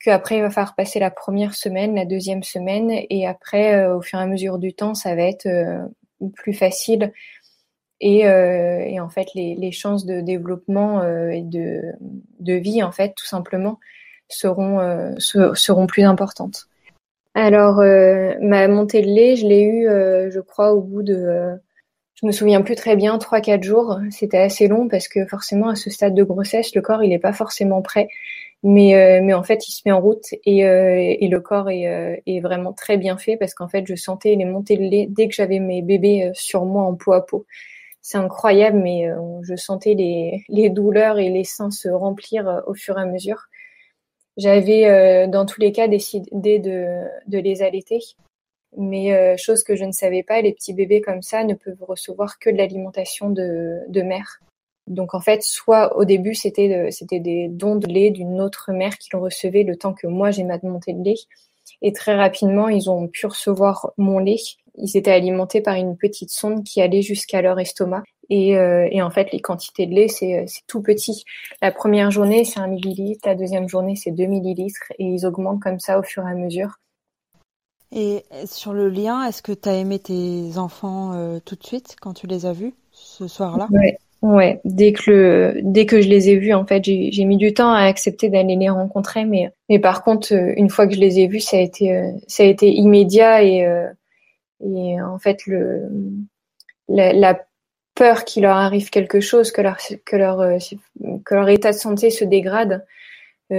[0.01, 4.19] qu'après il va falloir passer la première semaine, la deuxième semaine et après au fur
[4.19, 5.47] et à mesure du temps ça va être
[6.35, 7.13] plus facile
[8.03, 11.81] et, euh, et en fait les, les, chances de développement euh, et de,
[12.41, 13.79] de, vie en fait tout simplement
[14.29, 16.69] seront euh, seront plus importantes.
[17.35, 19.87] Alors ma montée de lait, je l'ai eu,
[20.31, 21.57] je crois, au bout de
[22.23, 23.99] je me souviens plus très bien, trois quatre jours.
[24.11, 27.19] C'était assez long parce que forcément à ce stade de grossesse, le corps il est
[27.19, 28.09] pas forcément prêt,
[28.63, 32.41] mais mais en fait il se met en route et, et le corps est, est
[32.41, 35.35] vraiment très bien fait parce qu'en fait je sentais les montées de lait dès que
[35.35, 37.47] j'avais mes bébés sur moi en peau à peau
[38.03, 42.61] c'est incroyable, mais euh, je sentais les, les, douleurs et les seins se remplir euh,
[42.67, 43.47] au fur et à mesure.
[44.37, 48.01] J'avais euh, dans tous les cas décidé de, de les allaiter,
[48.77, 52.39] mais chose que je ne savais pas, les petits bébés comme ça ne peuvent recevoir
[52.39, 54.41] que de l'alimentation de, de mère.
[54.87, 58.99] Donc en fait, soit au début c'était c'était des dons de lait d'une autre mère
[58.99, 61.21] qui le recevait le temps que moi j'ai ma montée de lait,
[61.83, 64.41] et très rapidement ils ont pu recevoir mon lait
[64.77, 68.03] ils étaient alimentés par une petite sonde qui allait jusqu'à leur estomac.
[68.31, 71.25] Et, euh, et, en fait, les quantités de lait, c'est tout petit.
[71.61, 73.29] La première journée, c'est un millilitre.
[73.29, 74.93] La deuxième journée, c'est deux millilitres.
[74.99, 76.79] Et ils augmentent comme ça au fur et à mesure.
[77.95, 81.97] Et sur le lien, est-ce que tu as aimé tes enfants euh, tout de suite
[82.01, 83.69] quand tu les as vus ce soir-là?
[83.71, 83.99] Ouais.
[84.23, 87.53] ouais, dès que le, dès que je les ai vus, en fait, j'ai mis du
[87.53, 91.01] temps à accepter d'aller les rencontrer, mais mais par contre, euh, une fois que je
[91.01, 93.67] les ai vus, ça a été ça a été immédiat et
[94.65, 95.89] et en fait, le,
[96.89, 97.41] la, la
[97.95, 100.59] peur qu'il leur arrive quelque chose, que leur, que leur, euh,
[101.25, 102.79] que leur état de santé se dégrade, euh,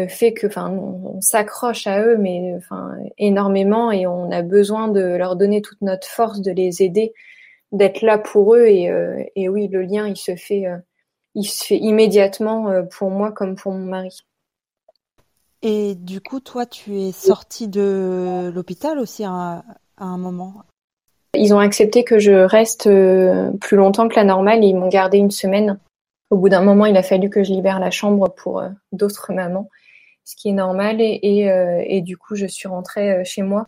[0.08, 5.02] fait que, enfin, on, s'accroche à eux, mais enfin énormément, et on a besoin de
[5.02, 7.14] leur donner toute notre force, de les aider,
[7.72, 8.66] d'être là pour eux.
[8.66, 10.66] Et, euh, et oui, le lien, il se fait,
[11.36, 14.20] il se fait immédiatement pour moi comme pour mon mari.
[15.62, 19.64] Et du coup, toi, tu es sortie de l'hôpital aussi à,
[19.98, 20.64] à un moment?
[21.36, 24.64] Ils ont accepté que je reste euh, plus longtemps que la normale.
[24.64, 25.80] ils m'ont gardé une semaine.
[26.30, 29.34] Au bout d'un moment, il a fallu que je libère la chambre pour euh, d'autres
[29.34, 29.70] mamans,
[30.26, 30.98] ce qui est normal.
[31.00, 33.68] Et, euh, et, du coup, je suis rentrée chez moi.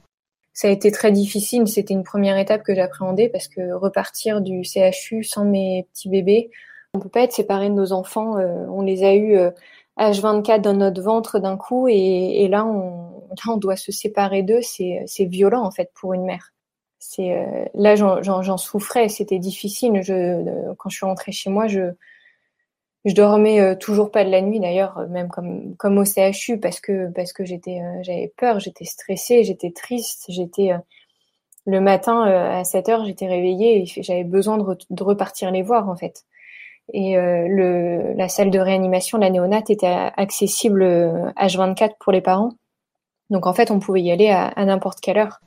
[0.54, 1.68] Ça a été très difficile.
[1.68, 6.50] C'était une première étape que j'appréhendais parce que repartir du CHU sans mes petits bébés,
[6.94, 8.36] on peut pas être séparé de nos enfants.
[8.38, 9.38] on les a eus
[10.00, 14.44] H24 dans notre ventre d'un coup et, et là, on, là, on doit se séparer
[14.44, 14.62] d'eux.
[14.62, 16.54] C'est violent en fait pour une mère
[17.08, 20.02] c'est euh, là j'en souffrais, c'était difficile.
[20.02, 21.94] Je, euh, quand je suis rentrée chez moi, je
[23.06, 27.10] je dormais euh, toujours pas de la nuit d'ailleurs, même comme au CHU parce que
[27.12, 30.72] parce que j'étais j'avais peur, j'étais stressée, j'étais triste, j'étais
[31.66, 35.96] le matin à 7 heures, j'étais réveillée et j'avais besoin de, repartir les voir en
[35.96, 36.26] fait.
[36.94, 40.84] Et le la salle de réanimation, la néonate était accessible
[41.38, 42.54] H24 pour les parents.
[43.30, 45.40] Donc en fait, on pouvait y aller à, à n'importe quelle heure.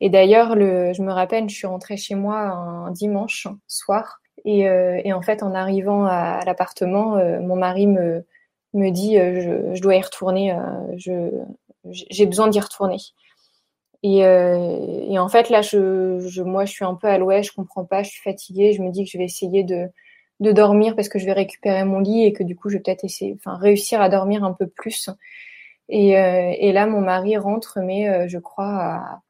[0.00, 4.21] Et d'ailleurs, le, je me rappelle, je suis rentrée chez moi un dimanche soir.
[4.44, 8.24] Et, euh, et en fait, en arrivant à, l'appartement, euh, mon mari me,
[8.74, 10.56] me dit euh, je, je, dois y retourner,
[10.96, 11.30] je,
[11.90, 12.98] j'ai besoin d'y retourner.
[14.04, 17.54] Et, et, en fait, là, je, je, moi, je suis un peu à l'ouest, je
[17.54, 18.72] comprends pas, je suis fatiguée.
[18.72, 19.88] Je me dis que je vais essayer de,
[20.40, 22.82] de dormir parce que je vais récupérer mon lit et que du coup, je vais
[22.82, 25.08] peut-être essayer, enfin, réussir à dormir un peu plus.
[25.88, 29.20] Et, et là, mon mari rentre, mais je crois à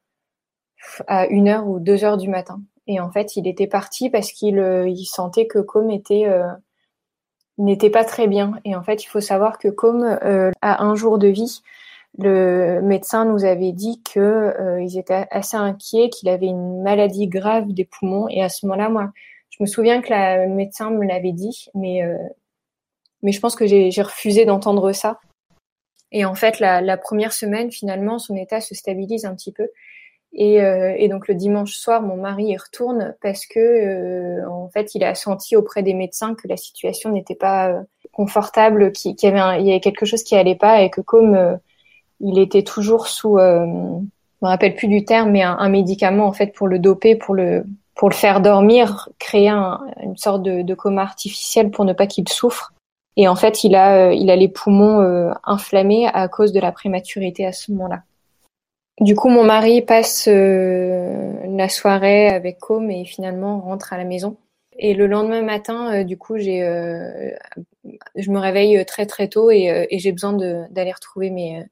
[1.07, 2.61] à une heure ou deux heures du matin.
[2.87, 6.49] Et en fait, il était parti parce qu'il euh, il sentait que Com était euh,
[7.59, 8.55] n'était pas très bien.
[8.65, 11.63] Et en fait, il faut savoir que Com euh, a un jour de vie
[12.19, 17.27] le médecin nous avait dit que euh, ils étaient assez inquiets, qu'il avait une maladie
[17.27, 18.29] grave des poumons.
[18.29, 19.13] Et à ce moment-là, moi,
[19.51, 22.17] je me souviens que la médecin me l'avait dit, mais euh,
[23.23, 25.21] mais je pense que j'ai refusé d'entendre ça.
[26.11, 29.69] Et en fait, la, la, première semaine, finalement, son état se stabilise un petit peu.
[30.35, 34.95] Et, euh, et donc le dimanche soir, mon mari y retourne parce que en fait,
[34.95, 39.63] il a senti auprès des médecins que la situation n'était pas confortable, qu'il y avait
[39.63, 41.59] y avait quelque chose qui allait pas et que comme
[42.23, 46.33] il était toujours sous, euh, je me rappelle plus du terme, mais un, médicament en
[46.33, 47.65] fait pour le doper, pour le
[47.95, 52.73] pour le faire dormir, créer une sorte de, coma artificiel pour ne pas qu'il souffre.
[53.17, 56.61] Et en fait, il a euh, il a les poumons euh, inflammés à cause de
[56.61, 58.03] la prématurité à ce moment-là.
[59.01, 64.05] Du coup, mon mari passe euh, la soirée avec Com et finalement rentre à la
[64.05, 64.37] maison.
[64.79, 66.61] Et le lendemain matin, du coup, j'ai,
[68.17, 71.63] je me réveille très très tôt et, et j'ai besoin d'aller retrouver mes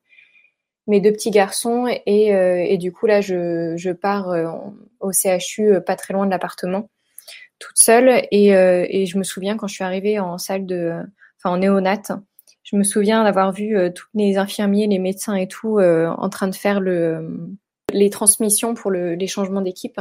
[0.90, 4.50] mes deux petits garçons et, euh, et du coup là je, je pars euh,
[4.98, 6.90] au CHU euh, pas très loin de l'appartement
[7.58, 10.94] toute seule et, et je me souviens quand je suis arrivée en salle de
[11.36, 12.00] enfin en néonat
[12.70, 16.54] je me souviens d'avoir vu tous les infirmiers les médecins et tout en train de
[16.54, 17.48] faire le
[17.92, 20.00] les transmissions pour le, les changements d'équipe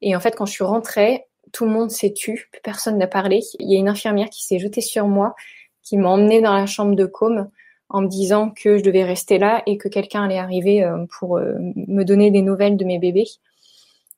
[0.00, 3.40] et en fait quand je suis rentrée tout le monde s'est tu personne n'a parlé
[3.58, 5.34] il y a une infirmière qui s'est jetée sur moi
[5.82, 7.50] qui m'a emmenée dans la chambre de com
[7.92, 11.36] en me disant que je devais rester là et que quelqu'un allait arriver euh, pour
[11.36, 13.28] euh, me donner des nouvelles de mes bébés.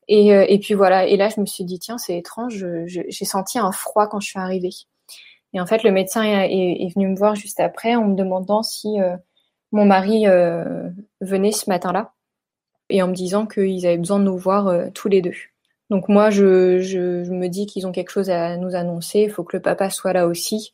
[0.07, 1.05] Et, euh, et puis voilà.
[1.05, 2.65] Et là, je me suis dit tiens, c'est étrange.
[2.85, 4.71] J'ai senti un froid quand je suis arrivée.
[5.55, 8.97] Et en fait, le médecin est, venu me voir juste après en me demandant si
[9.71, 10.25] mon mari
[11.21, 12.13] venait ce matin-là
[12.89, 15.35] et en me disant qu'ils avaient besoin de nous voir tous les deux.
[15.89, 19.21] Donc moi, je, me dis qu'ils ont quelque chose à nous annoncer.
[19.21, 20.71] Il faut que le papa soit là aussi.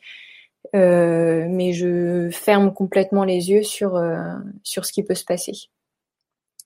[0.75, 5.53] Euh, mais je ferme complètement les yeux sur euh, ce qui peut se passer.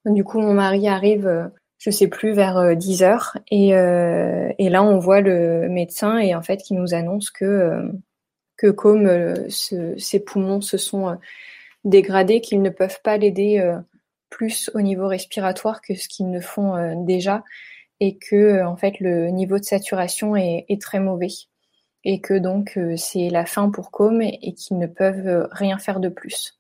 [0.06, 1.48] Du coup, mon mari arrive, euh,
[1.86, 6.42] je sais plus, vers 10 heures, et, et là, on voit le médecin et en
[6.42, 7.92] fait, qui nous annonce que
[8.58, 9.08] que comme
[9.50, 11.20] ses poumons se sont
[11.84, 13.76] dégradés, qu'ils ne peuvent pas l'aider
[14.32, 17.44] plus au niveau respiratoire que ce qu'ils ne font déjà,
[18.00, 21.28] et que en fait, le niveau de saturation est, très mauvais.
[22.04, 25.80] Et que donc euh, c'est la fin pour Com et, qu'ils ne peuvent euh, rien
[25.80, 26.60] faire de plus.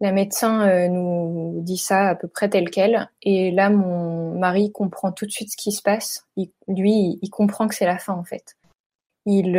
[0.00, 4.70] La médecin euh, nous dit ça à peu près tel quel et là mon mari
[4.70, 6.26] comprend tout de suite ce qui se passe.
[6.68, 8.56] lui, il comprend que c'est la fin en fait.
[9.24, 9.56] Il,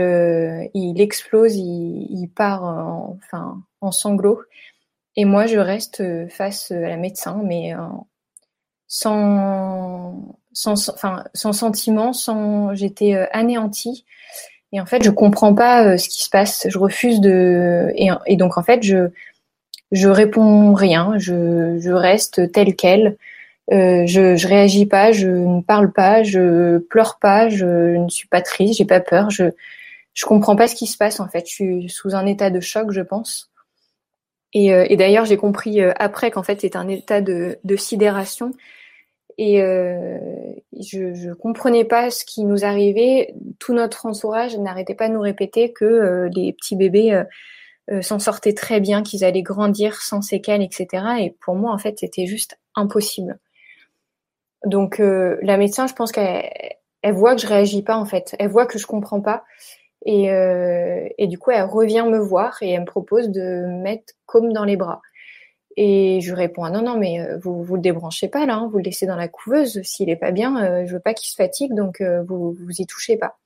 [0.73, 4.41] il explose, il, part en, enfin en sanglots
[5.17, 7.73] et moi je reste face à la médecin mais
[8.87, 14.05] sans sans enfin sans sentiment, sans j'étais anéantie
[14.73, 16.67] et en fait, je comprends pas euh, ce qui se passe.
[16.69, 17.91] Je refuse de.
[17.95, 19.09] Et, donc, en fait, je
[19.91, 21.13] je réponds rien.
[21.17, 23.17] Je, je reste tel quel.
[23.71, 25.11] Euh, je, je réagis pas.
[25.11, 26.23] Je ne parle pas.
[26.23, 27.49] Je pleure pas.
[27.49, 28.77] Je ne suis pas triste.
[28.77, 29.29] J'ai pas peur.
[29.29, 29.51] Je
[30.13, 31.19] je comprends pas ce qui se passe.
[31.19, 33.51] En fait, je suis sous un état de choc, je pense.
[34.53, 37.75] Et, euh, et d'ailleurs, j'ai compris euh, après qu'en fait, c'est un état de, de
[37.75, 38.51] sidération
[39.37, 40.17] et euh,
[40.79, 43.33] je, je comprenais pas ce qui nous arrivait.
[43.59, 47.23] Tout notre entourage n'arrêtait pas de nous répéter que euh, les petits bébés
[47.89, 50.87] euh, euh, s'en sortaient très bien, qu'ils allaient grandir sans séquelles, etc.
[51.19, 53.39] Et pour moi, en fait, c'était juste impossible.
[54.65, 56.49] Donc la médecin, je pense qu'elle
[57.03, 58.35] elle voit que je réagis pas en fait.
[58.39, 59.45] Elle voit que je comprends pas.
[60.05, 60.25] Et,
[61.17, 64.51] et du coup, elle revient me voir et elle me propose de me mettre comme
[64.51, 65.01] dans les bras.
[65.77, 68.69] Et je réponds ah non non mais euh, vous vous le débranchez pas là, hein,
[68.71, 69.79] vous le laissez dans la couveuse.
[69.83, 72.81] S'il est pas bien, euh, je veux pas qu'il se fatigue, donc euh, vous vous
[72.81, 73.37] y touchez pas.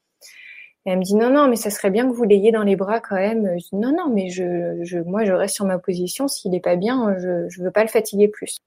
[0.86, 2.76] Et elle me dit non non mais ça serait bien que vous l'ayez dans les
[2.76, 3.48] bras quand même.
[3.60, 6.28] Je dis non non mais je, moi je reste sur ma position.
[6.28, 8.58] S'il est pas bien, je je veux pas le fatiguer plus.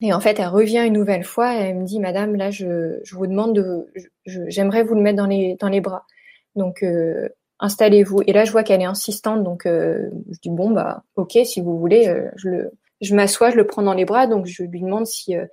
[0.00, 1.54] Et en fait elle revient une nouvelle fois.
[1.56, 3.86] Et elle me dit madame là je je vous demande de
[4.26, 6.04] j'aimerais vous le mettre dans les dans les bras.
[6.56, 6.84] Donc
[7.60, 8.22] installez-vous.
[8.26, 10.10] Et là je vois qu'elle est insistante donc je
[10.42, 13.94] dis bon bah ok si vous voulez je le je m'assois, je le prends dans
[13.94, 15.44] les bras, donc je lui demande si euh,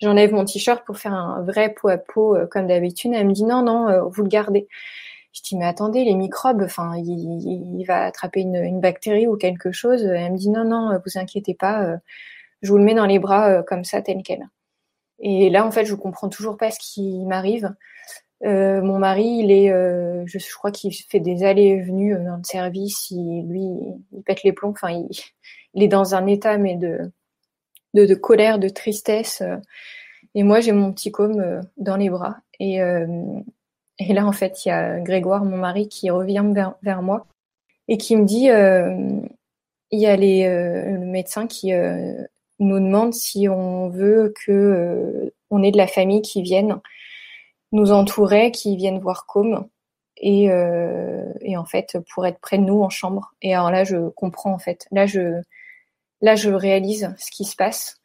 [0.00, 3.12] j'enlève mon t-shirt pour faire un vrai pot à euh, comme d'habitude.
[3.14, 4.68] Elle me dit non, non, euh, vous le gardez.
[5.32, 10.04] Je dis mais attendez, les microbes, enfin, il, va attraper une, bactérie ou quelque chose.
[10.04, 11.96] Elle me dit non, non, vous inquiétez pas,
[12.62, 14.48] je vous le mets dans les bras comme ça, tel quel.
[15.20, 17.74] Et là, en fait, je comprends toujours pas ce qui m'arrive.
[18.42, 19.68] mon mari, il est,
[20.26, 23.10] je, crois qu'il fait des allées et venues dans le service.
[23.10, 23.68] Il, lui,
[24.12, 24.70] il pète les plombs.
[24.70, 25.08] Enfin, il,
[25.74, 27.10] il est dans un état mais de,
[27.94, 29.42] de, colère, de tristesse.
[29.42, 29.56] Euh.
[30.34, 32.38] Et moi, j'ai mon petit com euh, dans les bras.
[32.58, 33.06] Et, euh,
[33.98, 36.44] et là, en fait, il y a Grégoire, mon mari, qui revient
[36.82, 37.26] vers, moi
[37.88, 38.46] et qui me dit,
[39.90, 41.72] il y a les, le médecin qui
[42.58, 46.80] nous demande si on veut que on ait de la famille qui vienne
[47.72, 49.68] nous entourer, qui viennent voir Com
[50.16, 50.44] et,
[51.40, 53.34] et en fait pour être près de nous en chambre.
[53.42, 54.86] Et alors là, je comprends en fait.
[54.90, 55.42] Là, je
[56.20, 57.98] là, je réalise ce qui se passe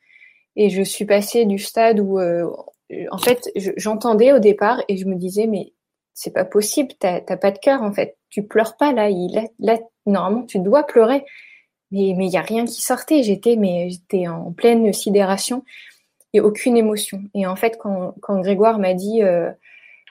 [0.55, 5.15] et je suis passée du stade où en fait, j'entendais au départ et je me
[5.15, 5.73] disais mais
[6.17, 9.77] c'est pas possible, t'as pas de cœur en fait, tu pleures pas là, il, là,
[10.07, 11.23] normalement tu dois pleurer,
[11.91, 15.63] mais mais il y a rien qui sortait, j'étais mais j'étais en pleine sidération
[16.33, 17.21] et aucune émotion.
[17.35, 19.51] Et en fait quand, quand Grégoire m'a dit euh,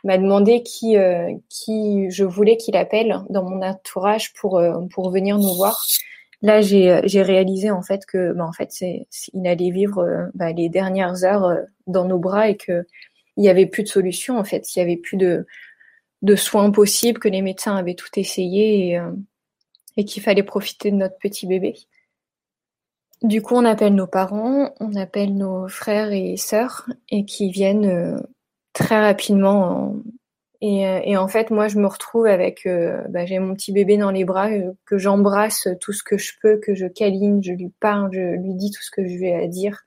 [0.04, 5.10] m'a demandé qui euh, qui je voulais qu'il appelle dans mon entourage pour euh, pour
[5.10, 5.84] venir nous voir.
[6.42, 10.52] Là, j'ai j'ai réalisé en fait que bah, en fait c'est il allait vivre bah,
[10.52, 11.56] les dernières heures
[11.88, 12.86] dans nos bras et que
[13.36, 15.46] il y avait plus de solution en fait, il y avait plus de
[16.22, 19.12] de soins possibles, que les médecins avaient tout essayé et, euh,
[19.96, 21.74] et qu'il fallait profiter de notre petit bébé.
[23.22, 27.86] Du coup, on appelle nos parents, on appelle nos frères et sœurs et qui viennent
[27.86, 28.20] euh,
[28.72, 29.96] très rapidement.
[30.60, 32.68] Et, euh, et, en fait, moi, je me retrouve avec,
[33.08, 34.50] bah, j'ai mon petit bébé dans les bras,
[34.84, 38.54] que j'embrasse tout ce que je peux, que je câline, je lui parle, je lui
[38.54, 39.84] dis tout ce que je vais à dire,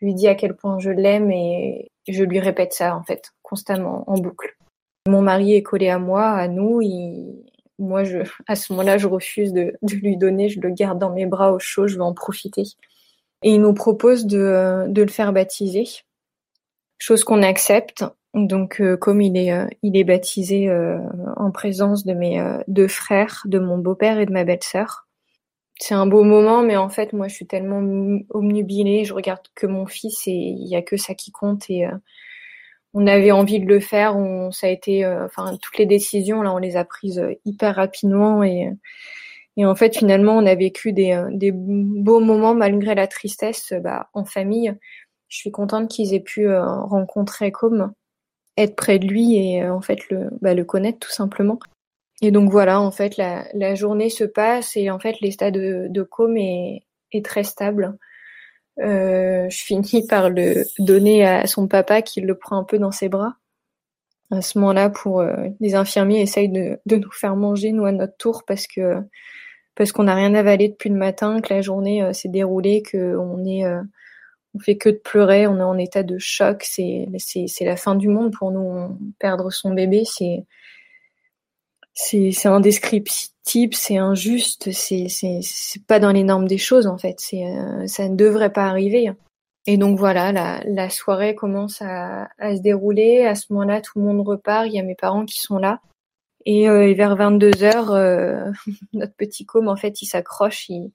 [0.00, 3.32] je lui dis à quel point je l'aime et je lui répète ça en fait
[3.42, 4.57] constamment en boucle.
[5.08, 6.82] Mon mari est collé à moi, à nous.
[7.78, 10.50] Moi, je, à ce moment-là, je refuse de, lui donner.
[10.50, 11.86] Je le garde dans mes bras au chaud.
[11.86, 12.64] Je veux en profiter.
[13.42, 15.84] Et il nous propose de, le faire baptiser,
[16.98, 18.04] chose qu'on accepte.
[18.34, 20.98] Donc, euh, comme il est, euh, il baptisé euh,
[21.36, 25.06] en présence de mes deux frères, de mon beau-père et de ma belle-sœur.
[25.80, 27.78] C'est un beau moment, mais en fait, moi, je suis tellement
[28.30, 29.04] omnubilée.
[29.04, 31.70] Je regarde que mon fils et il y a que ça qui compte.
[31.70, 31.86] Et
[32.94, 34.16] on avait envie de le faire.
[34.16, 37.34] On, ça a été, euh, enfin, toutes les décisions là, on les a prises euh,
[37.44, 38.70] hyper rapidement et
[39.56, 43.72] et en fait, finalement, on a vécu des, euh, des beaux moments malgré la tristesse
[43.82, 44.72] bah, en famille.
[45.26, 47.92] Je suis contente qu'ils aient pu rencontrer Com,
[48.56, 51.58] être près de lui et en fait le, bah, le connaître tout simplement.
[52.22, 55.86] Et donc voilà, en fait, la, la journée se passe et en fait, l'état de,
[55.90, 56.82] de Com est,
[57.12, 57.96] est très stable.
[58.80, 62.92] Euh, je finis par le donner à son papa qui le prend un peu dans
[62.92, 63.36] ses bras.
[64.30, 67.92] À ce moment-là, pour euh, les infirmiers essayent de, de, nous faire manger nous à
[67.92, 68.96] notre tour parce que
[69.74, 73.16] parce qu'on n'a rien avalé depuis le matin, que la journée euh, s'est déroulée, que
[73.16, 73.64] on est
[74.54, 77.76] on fait que de pleurer, on est en état de choc, c'est c'est c'est la
[77.76, 78.98] fin du monde pour nous.
[79.18, 80.44] Perdre son bébé, c'est
[81.94, 83.34] c'est c'est indescriptible,
[83.72, 87.18] c'est injuste, c'est pas dans les normes des choses en fait.
[87.34, 89.10] Euh, ça ne devrait pas arriver.
[89.66, 93.24] Et donc voilà, la, la soirée commence à, à se dérouler.
[93.24, 94.66] À ce moment-là, tout le monde repart.
[94.66, 95.80] Il y a mes parents qui sont là.
[96.46, 98.50] Et, euh, vers 22 heures, euh,
[98.92, 100.68] notre petit com en fait, il s'accroche.
[100.68, 100.92] Il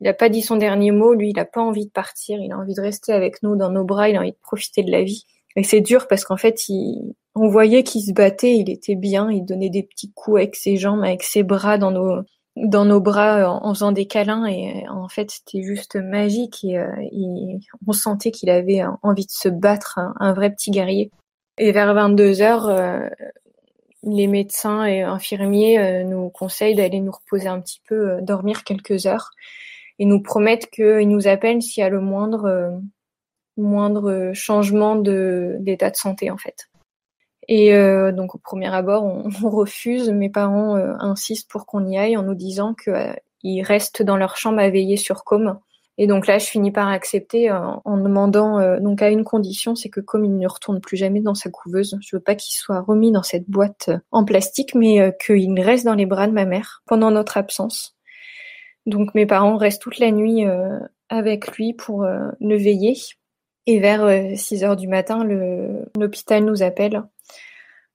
[0.00, 1.14] il a pas dit son dernier mot.
[1.14, 2.38] Lui, il a pas envie de partir.
[2.38, 4.08] Il a envie de rester avec nous dans nos bras.
[4.08, 5.24] Il a envie de profiter de la vie.
[5.56, 9.30] Et c'est dur parce qu'en fait, il, on voyait qu'il se battait, il était bien,
[9.30, 13.74] il donnait des petits coups avec ses jambes, avec ses bras dans nos bras en,
[13.74, 14.46] faisant des câlins.
[14.46, 16.64] Et en fait c'était juste magique.
[16.64, 16.90] Et, euh,
[17.86, 21.10] on sentait qu'il avait envie de se battre, un, vrai petit guerrier.
[21.58, 23.08] Et vers 22 heures, euh,
[24.02, 29.06] les médecins et infirmiers euh, nous conseillent d'aller nous reposer un petit peu, dormir quelques
[29.06, 29.30] heures.
[30.00, 32.80] Et nous promettent qu'ils nous appellent s'il y a le moindre
[33.56, 36.68] moindre changement de d'état de santé en fait.
[37.48, 40.10] Et euh, donc au premier abord, on, refuse.
[40.10, 44.16] Mes parents euh, insistent pour qu'on y aille en nous disant qu'ils euh, restent dans
[44.16, 45.58] leur chambre à veiller sur Com.
[45.96, 50.00] Et donc là, je finis par accepter en demandant donc à une condition, c'est que
[50.00, 53.12] comme il ne retourne plus jamais dans sa couveuse, je veux pas qu'il soit remis
[53.12, 57.12] dans cette boîte en plastique, mais qu'il reste dans les bras de ma mère pendant
[57.12, 57.96] notre absence.
[58.86, 60.44] Donc mes parents restent toute la nuit
[61.10, 62.96] avec lui pour le veiller.
[63.66, 65.24] Et vers 6 heures du matin,
[65.96, 67.02] l'hôpital nous appelle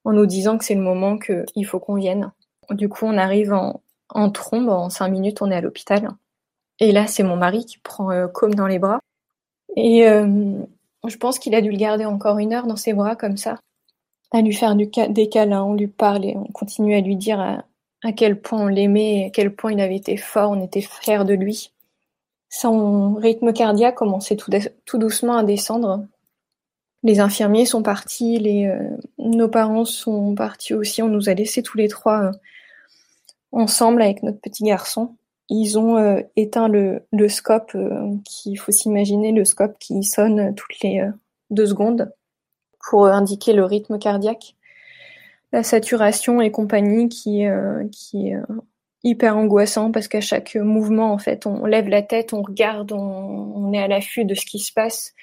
[0.05, 2.31] en nous disant que c'est le moment qu'il faut qu'on vienne.
[2.71, 6.09] Du coup, on arrive en, en trombe, en cinq minutes, on est à l'hôpital.
[6.79, 8.99] Et là, c'est mon mari qui prend euh, comme dans les bras.
[9.75, 10.63] Et euh,
[11.07, 13.59] je pense qu'il a dû le garder encore une heure dans ses bras comme ça,
[14.31, 17.63] à lui faire des câlins, on lui parle et on continue à lui dire à,
[18.03, 21.25] à quel point on l'aimait, à quel point il avait été fort, on était fiers
[21.25, 21.71] de lui.
[22.49, 26.05] Son rythme cardiaque commençait tout, doucement à descendre
[27.03, 31.01] les infirmiers sont partis, euh, nos parents sont partis aussi.
[31.01, 32.31] On nous a laissés tous les trois euh,
[33.51, 35.15] ensemble avec notre petit garçon.
[35.49, 37.75] Ils ont euh, éteint le, scope,
[38.25, 41.01] qui faut s'imaginer le scope qui sonne toutes les
[41.49, 42.11] deux secondes
[42.89, 44.55] pour indiquer le rythme cardiaque,
[45.51, 47.45] la saturation et compagnie qui,
[47.91, 48.31] qui
[49.03, 53.71] hyper angoissant parce qu'à chaque mouvement, en fait, on lève la tête, on regarde, on,
[53.73, 55.13] est à l'affût de ce qui se passe.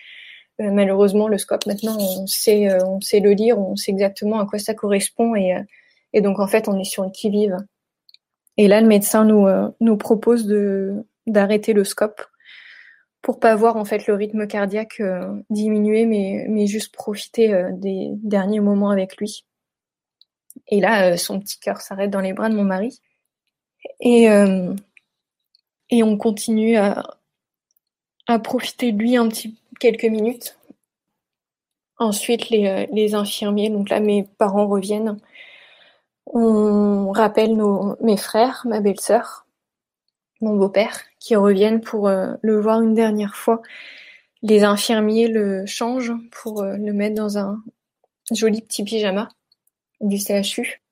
[0.60, 4.40] Euh, malheureusement, le scope maintenant, on sait, euh, on sait le lire, on sait exactement
[4.40, 5.62] à quoi ça correspond et, euh,
[6.12, 7.56] et donc en fait, on est sur le qui vive.
[8.56, 9.46] Et là, le médecin nous
[9.80, 10.50] nous propose
[11.26, 12.22] d'arrêter le scope
[13.20, 15.02] pour pas voir en fait le rythme cardiaque
[15.50, 19.44] diminuer, mais mais juste profiter des derniers moments avec lui.
[20.68, 22.98] Et là, son petit cœur s'arrête dans les bras de mon mari.
[24.00, 24.74] Et, euh,
[25.90, 27.16] et on continue à,
[28.26, 30.58] à profiter de lui un petit quelques minutes.
[31.98, 35.18] Ensuite, les, euh, les infirmiers, donc là mes parents reviennent.
[36.26, 39.46] On rappelle nos, mes frères, ma belle-sœur,
[40.40, 43.62] mon beau-père, qui reviennent pour euh, le voir une dernière fois.
[44.42, 47.62] Les infirmiers le changent pour le mettre dans un
[48.30, 49.28] joli petit pyjama
[50.00, 50.82] du CHU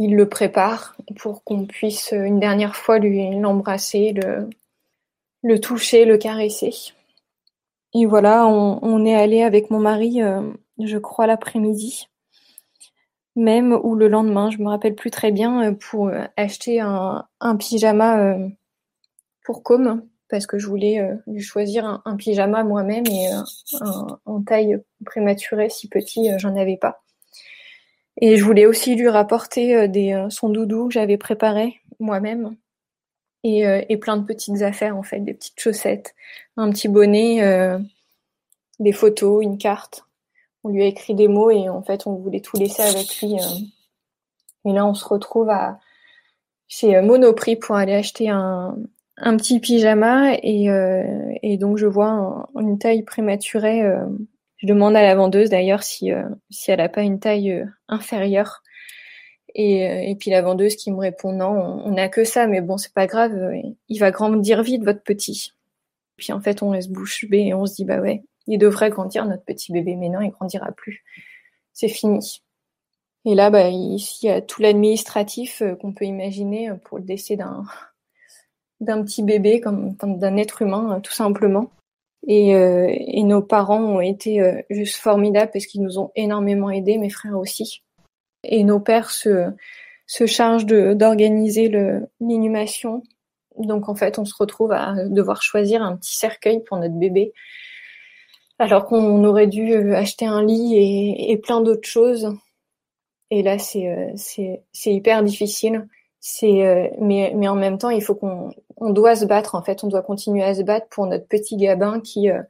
[0.00, 4.14] il le prépare pour qu'on puisse une dernière fois lui l'embrasser,
[5.42, 6.72] le, toucher, le caresser.
[7.92, 10.40] Et voilà, on, est allé avec mon mari, euh,
[10.82, 12.08] je crois l'après-midi,
[13.36, 17.26] même ou le lendemain, je me rappelle plus très bien, euh, pour acheter un,
[17.58, 18.48] pyjama euh,
[19.44, 23.28] pour Com, parce que je voulais lui choisir un, pyjama moi-même et
[24.24, 27.02] en taille prématurée, si petit, j'en avais pas.
[28.20, 32.56] Et je voulais aussi lui rapporter euh, des, euh, son doudou que j'avais préparé moi-même.
[33.42, 36.14] Et, euh, et, plein de petites affaires en fait, des petites chaussettes,
[36.58, 37.78] un petit bonnet,
[38.78, 40.04] des photos, une carte.
[40.62, 43.36] On lui a écrit des mots et en fait on voulait tout laisser avec lui.
[44.66, 45.80] Et là on se retrouve à
[46.68, 48.76] chez Monoprix pour aller acheter un,
[49.16, 50.66] un petit pyjama et,
[51.42, 53.82] et donc je vois une taille prématurée
[54.60, 57.66] je demande à la vendeuse d'ailleurs si, euh, si elle n'a pas une taille euh,
[57.88, 58.62] inférieure.
[59.54, 62.60] Et, euh, et, puis la vendeuse qui me répond non, on n'a que ça, mais
[62.60, 63.52] bon, c'est pas grave,
[63.88, 65.52] il va grandir vite votre petit.
[66.16, 68.90] Puis en fait, on reste bouche bée et on se dit bah ouais, il devrait
[68.90, 71.02] grandir notre petit bébé, mais non, il grandira plus.
[71.72, 72.42] C'est fini.
[73.24, 77.36] Et là, bah, ici, il y a tout l'administratif qu'on peut imaginer pour le décès
[77.36, 77.64] d'un
[78.80, 81.70] d'un petit bébé, comme d'un être humain, tout simplement.
[82.26, 86.70] Et, euh, et, nos parents ont été euh, juste formidables parce qu'ils nous ont énormément
[86.70, 87.82] aidés, mes frères aussi.
[88.44, 89.46] Et nos pères se,
[90.06, 91.68] se chargent d'organiser
[92.20, 93.02] l'inhumation.
[93.56, 97.32] Donc en fait, on se retrouve à devoir choisir un petit cercueil pour notre bébé,
[98.58, 102.34] alors qu'on aurait dû euh, acheter un lit et, et plein d'autres choses.
[103.30, 105.86] Et là, c'est c'est hyper difficile.
[106.20, 109.62] C'est euh, mais mais en même temps, il faut qu'on on doit se battre en
[109.62, 112.42] fait, on doit continuer à se battre pour notre petit Gabin qui euh,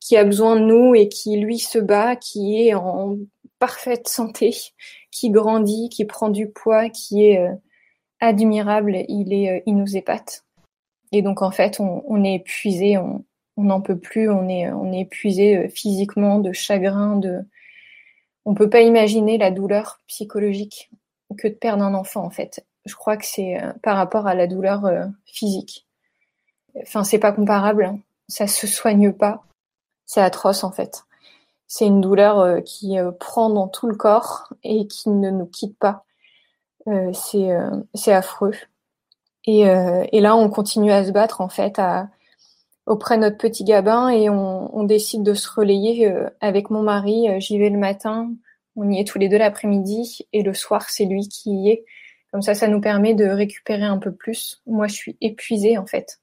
[0.00, 3.18] qui a besoin de nous et qui lui se bat, qui est en
[3.58, 4.54] parfaite santé,
[5.10, 7.52] qui grandit, qui prend du poids, qui est euh,
[8.20, 10.44] admirable, il est il nous épate.
[11.12, 13.24] Et donc en fait, on, on est épuisé, on
[13.56, 17.40] on n'en peut plus, on est on est épuisé physiquement de chagrin, de
[18.46, 20.90] on peut pas imaginer la douleur psychologique
[21.38, 24.34] que de perdre un enfant en fait je crois que c'est euh, par rapport à
[24.34, 25.86] la douleur euh, physique.
[26.82, 27.84] Enfin, c'est pas comparable.
[27.84, 27.98] Hein.
[28.28, 29.44] Ça se soigne pas.
[30.06, 31.04] C'est atroce en fait.
[31.66, 35.78] C'est une douleur euh, qui prend dans tout le corps et qui ne nous quitte
[35.78, 36.04] pas.
[37.12, 38.54] c'est affreux.
[39.46, 41.80] Et, là, on continue à se battre en fait
[42.86, 47.28] auprès de notre petit Gabin et on décide de se relayer avec mon mari.
[47.40, 48.30] J'y vais le matin,
[48.76, 51.84] on y est tous les deux l'après-midi et le soir, c'est lui qui y est.
[52.32, 54.62] Comme ça, ça nous permet de récupérer un peu plus.
[54.66, 56.20] Moi, je suis épuisée en fait.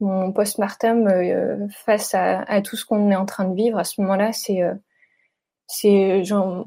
[0.00, 4.00] Mon post-mortem euh, face à, tout ce qu'on est en train de vivre à ce
[4.00, 4.74] moment-là, c'est euh,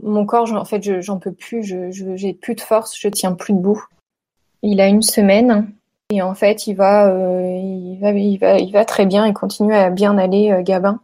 [0.03, 1.63] mon corps, en fait, j'en peux plus.
[1.63, 3.83] Je j'ai plus de force, je tiens plus debout.
[4.61, 5.71] Il a une semaine
[6.11, 9.25] et en fait, il va, euh, il va, il va, il va très bien.
[9.25, 10.99] Il continue à bien aller, Gabin.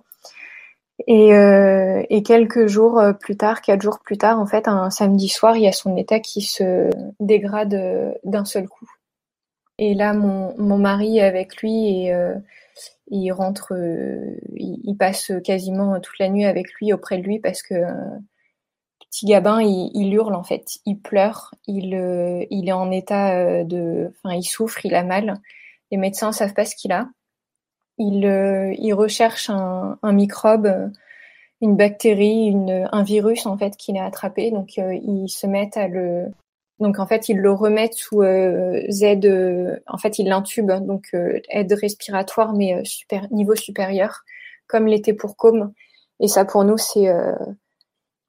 [1.07, 4.89] Et, euh, et, quelques jours euh, plus tard, quatre jours plus tard, en fait, un
[4.89, 6.89] samedi soir, il y a son état qui se
[7.19, 8.89] dégrade euh, d'un seul coup.
[9.77, 12.35] Et là, mon, mon mari est avec lui et euh,
[13.07, 13.73] il rentre,
[14.55, 17.75] il, passe quasiment toute la nuit avec lui auprès de lui parce que
[18.99, 21.93] petit Gabin, il, il, hurle en fait, il pleure, il,
[22.49, 25.39] il est en état de, enfin, il souffre, il a mal.
[25.91, 27.07] Les médecins savent pas ce qu'il a
[27.99, 30.91] il, euh, il recherche un, microbe,
[31.61, 32.55] une bactérie,
[32.91, 34.51] un virus en fait qu'il a attrapé.
[34.51, 36.27] Donc euh, ils se mettent à le,
[36.79, 39.03] donc en fait ils le remettent sous euh, Z,
[39.87, 41.15] en fait ils l'intubent, donc
[41.49, 44.23] aide respiratoire mais super niveau supérieur,
[44.67, 45.73] comme l'était pour Com.
[46.21, 47.09] Et ça pour nous c'est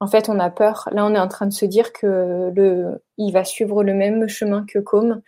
[0.03, 0.89] en fait, on a peur.
[0.93, 4.29] Là, on est en train de se dire que le, il va suivre le même
[4.29, 5.21] chemin que Com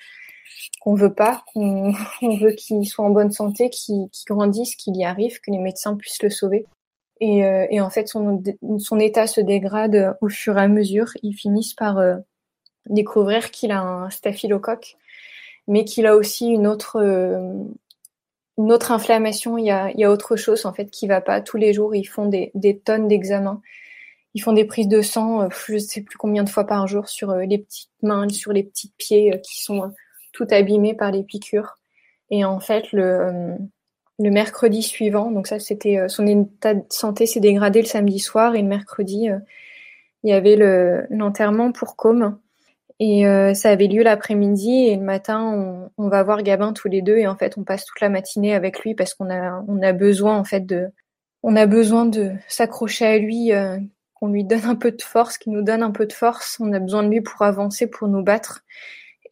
[0.80, 5.40] qu'on veut pas, qu'on veut qu'il soit en bonne santé, qu'il grandisse, qu'il y arrive,
[5.40, 6.66] que les médecins puissent le sauver.
[7.20, 11.12] Et, euh, en fait, son, état se dégrade au fur et à mesure.
[11.22, 12.16] Ils finissent par euh,
[12.86, 14.96] découvrir qu'il a un staphylocoque,
[15.68, 17.62] mais qu'il a aussi une autre, euh,
[18.58, 19.56] inflammation.
[19.56, 21.40] Il y, a, autre chose en fait qui va pas.
[21.40, 23.62] Tous les jours, ils font des, des tonnes d'examens.
[24.34, 27.34] Ils font des prises de sang, je sais plus combien de fois par jour sur
[27.36, 29.92] les petites mains, sur les petits pieds qui sont
[30.32, 31.78] tout abîmés par les piqûres.
[32.30, 33.56] Et en fait, le,
[34.18, 38.54] le mercredi suivant, donc ça c'était son état de santé s'est dégradé le samedi soir
[38.54, 39.28] et le mercredi
[40.24, 42.38] il y avait le l'enterrement pour Com
[43.04, 47.02] et euh, ça avait lieu l'après-midi et le matin, on, va voir Gabin tous les
[47.02, 49.82] deux et en fait, on passe toute la matinée avec lui parce qu'on a on
[49.82, 50.86] a besoin en fait de
[51.42, 53.76] on a besoin de s'accrocher à lui, euh,
[54.14, 56.58] qu'on lui donne un peu de force, qu'il nous donne un peu de force.
[56.60, 58.62] On a besoin de lui pour avancer, pour nous battre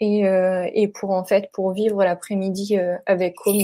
[0.00, 3.62] et euh, et pour en fait pour vivre l'après-midi avec Com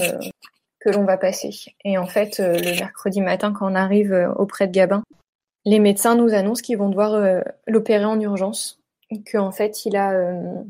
[0.80, 1.50] que l'on va passer.
[1.84, 5.02] Et en fait, le mercredi matin, quand on arrive auprès de Gabin,
[5.64, 8.78] les médecins nous annoncent qu'ils vont devoir l'opérer en urgence
[9.30, 10.62] qu'en fait il a, euh,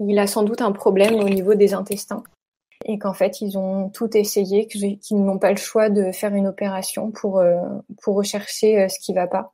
[0.00, 2.24] il a sans doute un problème au niveau des intestins
[2.84, 6.46] et qu'en fait ils ont tout essayé, qu'ils n'ont pas le choix de faire une
[6.46, 7.60] opération pour euh,
[8.02, 9.52] pour rechercher euh, ce qui va pas.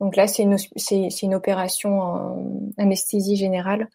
[0.00, 2.48] Donc là c'est une c'est une opération en
[2.78, 3.88] anesthésie générale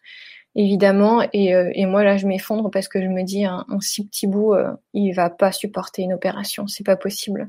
[0.56, 4.26] évidemment et, et moi là je m'effondre parce que je me dis un, si petit
[4.26, 4.54] bout
[4.94, 7.46] il va pas supporter une opération, c'est pas possible.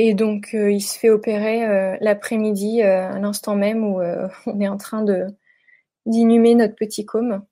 [0.00, 4.00] Et donc, euh, il se fait opérer euh, l'après-midi, euh, à l'instant même où
[4.46, 5.26] on est en train de
[6.06, 7.44] d'inhumer notre petit côme.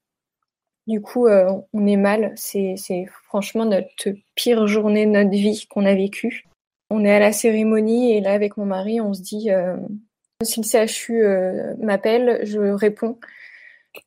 [0.87, 2.33] Du coup, on est mal.
[2.37, 2.77] C'est,
[3.25, 6.45] franchement notre pire journée de notre vie qu'on a vécue.
[6.89, 9.51] On est à la cérémonie et là, avec mon mari, on se dit
[10.43, 11.25] si le CHU
[11.85, 13.19] m'appelle, je réponds.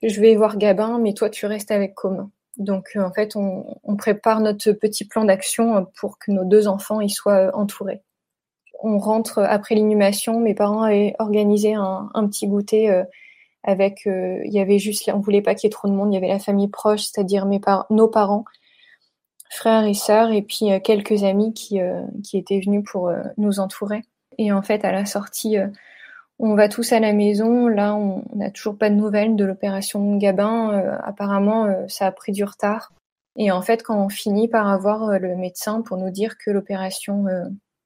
[0.03, 2.29] Je vais voir Gabin, mais toi, tu restes avec Com.
[2.57, 7.09] Donc, en fait, on, prépare notre petit plan d'action pour que nos deux enfants y
[7.09, 8.01] soient entourés
[8.81, 10.39] on rentre après l'inhumation.
[10.39, 13.03] Mes parents avaient organisé un, petit goûter euh,
[13.63, 14.07] avec.
[14.07, 16.11] Euh, il y avait juste, on voulait pas qu'il y ait trop de monde.
[16.11, 17.45] Il y avait la famille proche, c'est-à-dire
[17.89, 18.45] nos parents,
[19.49, 21.79] frères et sœurs, et puis euh, quelques amis qui
[22.33, 24.03] étaient venus pour nous entourer.
[24.37, 25.57] Et en fait, à la sortie,
[26.39, 27.67] on va tous à la maison.
[27.67, 30.97] Là, on n'a toujours pas de nouvelles de l'opération Gabin.
[31.03, 32.91] apparemment, ça a pris du retard.
[33.35, 37.25] Et en fait, quand on finit par avoir le médecin pour nous dire que l'opération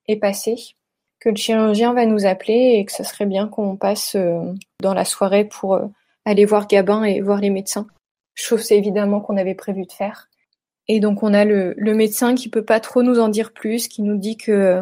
[0.07, 0.75] est passée,
[1.23, 4.93] que le chirurgien va nous appeler et que ce serait bien qu'on passe euh, dans
[4.93, 5.85] la soirée pour euh,
[6.25, 7.87] aller voir Gabin et voir les médecins.
[8.35, 10.27] Chose évidemment qu'on avait prévu de faire.
[10.89, 14.01] Et donc on a le, médecin qui peut pas trop nous en dire plus, qui
[14.01, 14.81] nous dit que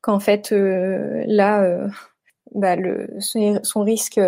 [0.00, 1.62] qu'en fait euh, là,
[2.54, 4.20] bah, le, son risque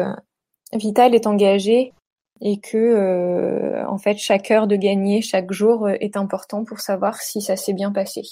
[0.73, 1.93] vital est engagé
[2.41, 7.41] et que en fait chaque heure de gagner chaque jour est important pour savoir si
[7.41, 8.23] ça s'est bien passé.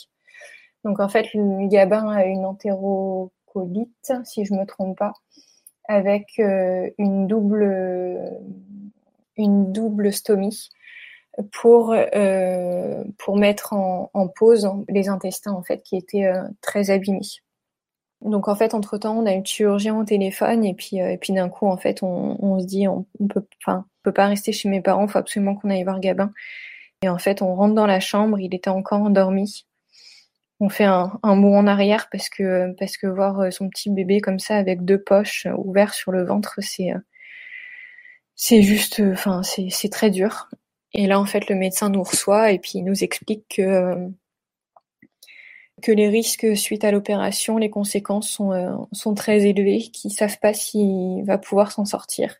[0.87, 5.15] Donc en fait, le Gabin a une entérocolite, si je me trompe pas,
[5.89, 8.39] avec euh, une double
[9.37, 10.71] une double stomie
[11.53, 17.43] pour euh, pour mettre en, pause les intestins en fait qui étaient euh, très abîmés.
[18.27, 21.19] Donc en fait entre temps on a eu le chirurgien au téléphone et puis et
[21.19, 24.69] puis d'un coup en fait on, se dit on, peut enfin peut pas rester chez
[24.69, 26.33] mes parents, faut absolument qu'on aille voir Gabin.
[27.03, 29.67] Et en fait on rentre dans la chambre, il était encore endormi
[30.61, 34.21] on fait un, un en arrière parce que parce que voir euh, son petit bébé
[34.21, 36.99] comme ça avec deux poches euh, ouvertes sur le ventre, c'est euh,
[38.35, 40.49] c'est juste, enfin c'est c'est très dur.
[40.93, 44.09] Et là en fait le médecin nous reçoit et puis il nous explique que
[45.83, 50.55] que les risques suite à l'opération, les conséquences sont sont très élevées, qu'ils savent pas
[50.55, 52.37] s'il va pouvoir s'en sortir.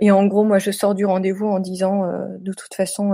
[0.00, 2.04] Et en gros, moi je sors du rendez-vous en disant
[2.38, 3.12] de toute façon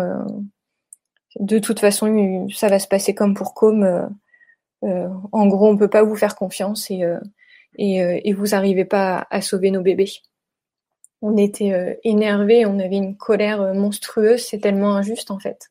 [1.41, 4.11] de toute façon ça va se passer comme pour Com
[4.85, 7.21] euh, en gros, on peut pas vous faire confiance et euh,
[7.77, 10.13] et, euh, et, vous arrivez pas à, sauver nos bébés.
[11.23, 15.71] On était énervés, on avait une colère monstrueuse, c'est tellement injuste en fait.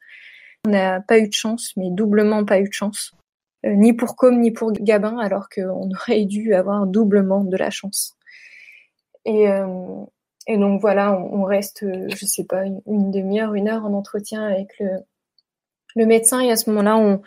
[0.66, 3.14] On n'a pas eu de chance, mais doublement pas eu de chance.
[3.64, 8.18] Ni pour Com, ni pour Gabin, alors qu'on aurait dû avoir doublement de la chance.
[9.26, 9.46] Et,
[10.48, 14.80] et donc voilà, on, reste, je sais pas, une, demi-heure, une heure en entretien avec
[14.80, 14.90] le,
[15.96, 17.22] le médecin, et à ce moment-là, on,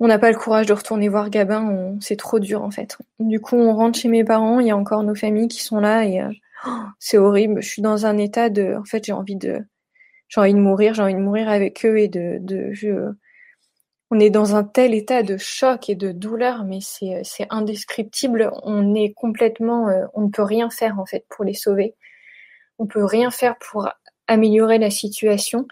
[0.00, 2.96] on n'a pas le courage de retourner voir Gabin, c'est trop dur en fait.
[3.18, 5.80] Du coup, on rentre chez mes parents, il y a encore nos familles qui sont
[5.80, 6.30] là et euh,
[6.98, 7.62] c'est horrible.
[7.62, 9.64] Je suis dans un état de, en fait, j'ai envie de,
[10.28, 13.10] j'ai envie de mourir, j'ai envie de mourir avec eux et de, de, je,
[14.10, 18.50] on est dans un tel état de choc et de douleur, mais c'est, c'est indescriptible.
[18.62, 21.94] On est complètement, euh, on ne peut rien faire en fait pour les sauver.
[22.78, 23.88] On peut rien faire pour
[24.26, 25.66] améliorer la situation.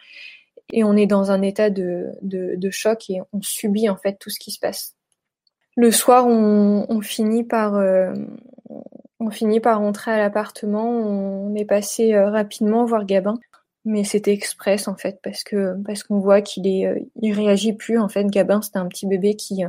[0.72, 4.30] et on est dans un état de, de, choc et on subit en fait tout
[4.30, 4.94] ce qui se passe.
[5.76, 7.74] Le soir, on, finit par
[9.20, 10.88] on finit par rentrer à l'appartement.
[10.90, 13.38] On est passé rapidement voir Gabin
[13.86, 17.72] mais c'était express en fait parce que parce qu'on voit qu'il est euh, il réagit
[17.72, 18.24] plus en fait.
[18.26, 19.68] Gabin c'était un petit bébé qui euh,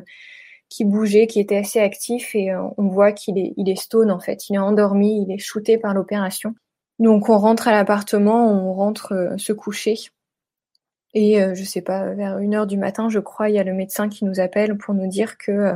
[0.70, 4.11] qui bougeait qui était assez actif et euh, on voit qu'il est il est stone
[4.11, 4.49] en fait.
[4.49, 6.55] Il est endormi il est shooté par l'opération.
[6.99, 9.97] Donc on rentre à l'appartement on rentre se coucher.
[11.13, 13.74] Et je sais pas vers une heure du matin je crois il y a le
[13.74, 15.74] médecin qui nous appelle pour nous dire que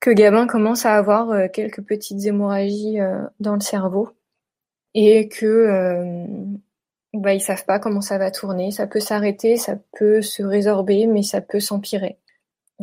[0.00, 2.98] que Gabin commence à avoir quelques petites hémorragies
[3.40, 4.10] dans le cerveau.
[4.94, 6.26] Et que
[7.14, 8.70] bah, ils savent pas comment ça va tourner.
[8.70, 12.18] Ça peut s'arrêter, ça peut se résorber, mais ça peut s'empirer.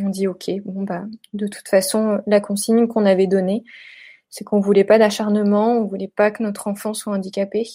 [0.02, 1.04] On dit ok, bon bah
[1.34, 3.64] de toute façon la consigne qu'on avait donnée,
[4.30, 7.68] c'est qu'on voulait pas d'acharnement, on voulait pas que notre enfant soit handicapé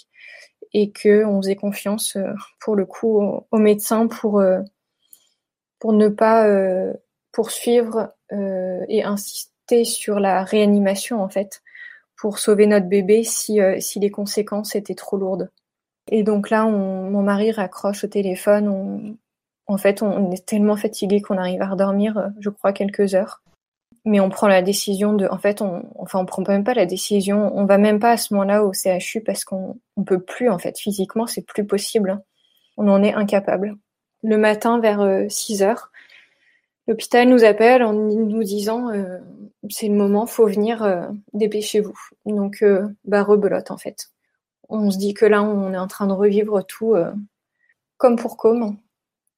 [0.73, 4.61] et que on faisait confiance euh, pour le coup aux médecins pour euh,
[5.79, 6.95] pour ne pas euh,
[7.33, 8.13] poursuivre
[8.89, 11.63] et insister sur la réanimation en fait
[12.17, 15.51] pour sauver notre bébé si si les conséquences étaient trop lourdes.
[16.11, 18.69] Et donc là, on, mon mari raccroche au téléphone.
[18.69, 19.17] On,
[19.67, 23.43] en fait, on est tellement fatigué qu'on arrive à redormir, euh, je crois, quelques heures.
[24.05, 27.51] Mais on prend la décision de, en fait, on, enfin, prend même pas la décision.
[27.57, 30.59] On va même pas à ce moment-là au CHU parce qu'on, on peut plus, en
[30.59, 32.23] fait, physiquement, c'est plus possible.
[32.77, 33.77] On en est incapable.
[34.23, 35.91] Le matin, vers 6 euh, heures,
[36.87, 39.19] l'hôpital nous appelle en nous disant, euh,
[39.69, 41.99] c'est le moment, faut venir, dépêchez-vous.
[42.27, 42.65] Donc,
[43.05, 44.11] bah, rebelote, en fait
[44.69, 47.12] on se dit que là, on est en train de revivre tout euh,
[47.97, 48.77] comme pour comme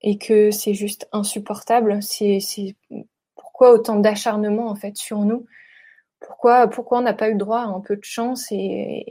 [0.00, 2.02] et que c'est juste insupportable.
[2.02, 2.38] C'est,
[3.34, 5.46] pourquoi autant d'acharnement en fait sur nous?
[6.20, 9.04] Pourquoi, pourquoi on n'a pas eu droit à un peu de chance et,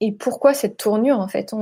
[0.00, 1.54] et, pourquoi cette tournure en fait?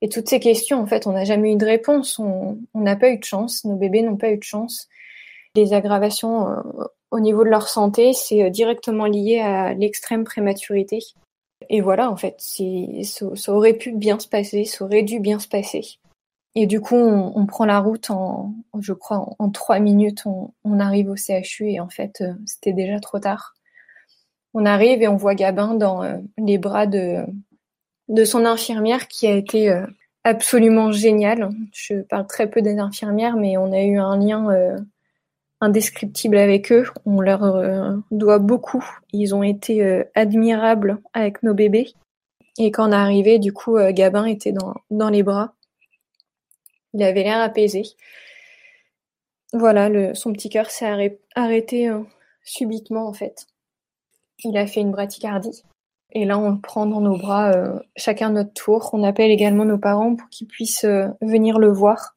[0.00, 2.18] Et toutes ces questions, en fait, on n'a jamais eu de réponse.
[2.18, 3.64] On n'a pas eu de chance.
[3.64, 4.88] Nos bébés n'ont pas eu de chance.
[5.54, 10.98] Les aggravations euh, au niveau de leur santé, c'est euh, directement lié à l'extrême prématurité.
[11.68, 15.48] Et voilà, en fait, ça, aurait pu bien se passer, ça aurait dû bien se
[15.48, 15.82] passer.
[16.54, 21.10] Et du coup, on, prend la route en, je crois, en, trois minutes, on, arrive
[21.10, 23.54] au CHU et en fait, euh, c'était déjà trop tard.
[24.54, 27.24] On arrive et on voit Gabin dans euh, les bras de,
[28.08, 29.84] de son infirmière qui a été euh,
[30.22, 31.50] absolument géniale.
[31.72, 34.48] Je parle très peu des infirmières, mais on a eu un lien
[35.64, 36.84] indescriptible avec eux.
[37.06, 38.84] On leur euh, doit beaucoup.
[39.12, 41.92] Ils ont été euh, admirables avec nos bébés.
[42.58, 45.54] Et quand on est arrivé, du coup, euh, Gabin était dans, les bras.
[46.92, 47.82] Il avait l'air apaisé.
[49.52, 51.90] Voilà, son petit cœur s'est arrêté
[52.42, 53.46] subitement en fait.
[54.44, 55.62] Il a fait une bradycardie.
[56.10, 57.52] Et là, on le prend dans nos bras,
[57.96, 58.90] chacun notre tour.
[58.92, 60.86] On appelle également nos parents pour qu'ils puissent
[61.20, 62.13] venir le voir.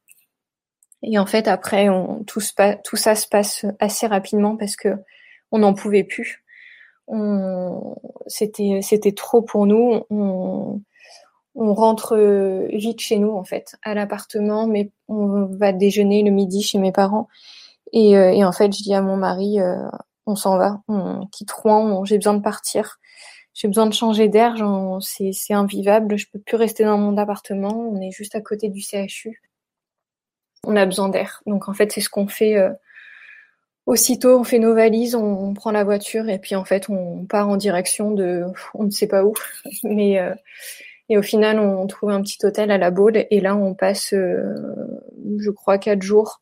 [1.03, 2.41] Et en fait, après, on, tout,
[2.83, 4.89] tout ça se passe assez rapidement parce que
[5.51, 6.43] on n'en pouvait plus.
[8.27, 10.01] C'était, trop pour nous.
[10.09, 10.81] On,
[11.57, 12.15] on rentre
[12.71, 16.91] vite chez nous en fait, à l'appartement, mais on va déjeuner le midi chez mes
[16.91, 17.27] parents.
[17.93, 19.87] Et, euh, et en fait, je dis à mon mari, euh,
[20.25, 22.99] on s'en va, on quitte Rouen, j'ai besoin de partir,
[23.53, 24.55] j'ai besoin de changer d'air,
[25.01, 28.81] c'est invivable, je peux plus rester dans mon appartement, on est juste à côté du
[28.81, 29.41] CHU
[30.63, 31.41] on a besoin d'air.
[31.45, 32.71] Donc en fait, c'est ce qu'on fait euh,
[33.85, 34.39] aussitôt.
[34.39, 37.57] On fait nos valises, on, prend la voiture et puis en fait, on part en
[37.57, 39.33] direction de, on ne sait pas où,
[39.83, 40.33] mais euh,
[41.09, 44.13] et au final, on trouve un petit hôtel à la Baule et là, on passe,
[44.13, 44.55] euh,
[45.39, 46.41] je crois, quatre jours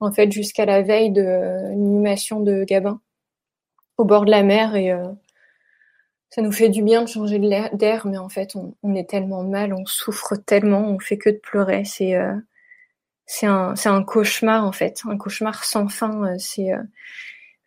[0.00, 3.00] en fait jusqu'à la veille de l'inhumation de Gabin
[3.98, 4.92] au bord de la mer et
[6.30, 9.44] ça nous fait du bien de changer d'air, mais en fait, on, on, est tellement
[9.44, 11.84] mal, on souffre tellement, on fait que de pleurer.
[11.84, 12.16] C'est
[13.26, 16.24] c'est un cauchemar en fait, un cauchemar sans fin.
[16.24, 16.82] Euh, c'est euh,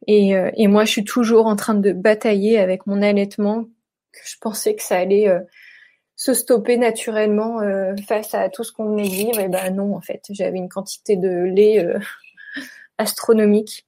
[0.07, 3.65] et, euh, et moi je suis toujours en train de batailler avec mon allaitement.
[4.25, 5.27] Je pensais que ça allait
[6.15, 7.59] se stopper naturellement
[8.07, 9.39] face à tout ce qu'on venait de vivre.
[9.39, 11.85] Et ben non en fait, j'avais une quantité de lait
[12.97, 13.85] astronomique.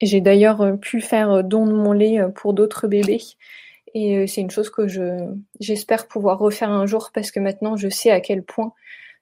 [0.00, 3.20] J'ai d'ailleurs pu faire don de mon lait pour d'autres bébés.
[3.92, 7.90] Et c'est une chose que je j'espère pouvoir refaire un jour parce que maintenant je
[7.90, 8.72] sais à quel point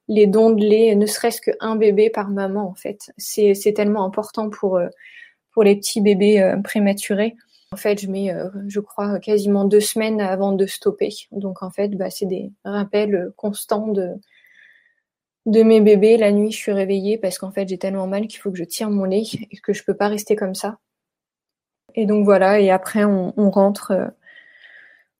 [0.08, 3.12] les dons de lait, ne serait-ce qu'un bébé par maman en fait.
[3.16, 4.88] C'est, tellement important pour, euh,
[5.52, 7.36] pour les petits bébés euh, prématurés.
[7.72, 11.10] En fait, je mets, euh, je crois, quasiment deux semaines avant de stopper.
[11.32, 14.14] Donc en fait, bah, c'est des rappels constants de,
[15.46, 16.16] de mes bébés.
[16.16, 18.64] La nuit, je suis réveillée parce qu'en fait, j'ai tellement mal qu'il faut que je
[18.64, 20.78] tire mon lait et que je peux pas rester comme ça.
[21.94, 24.12] Et donc voilà, et après, on, on rentre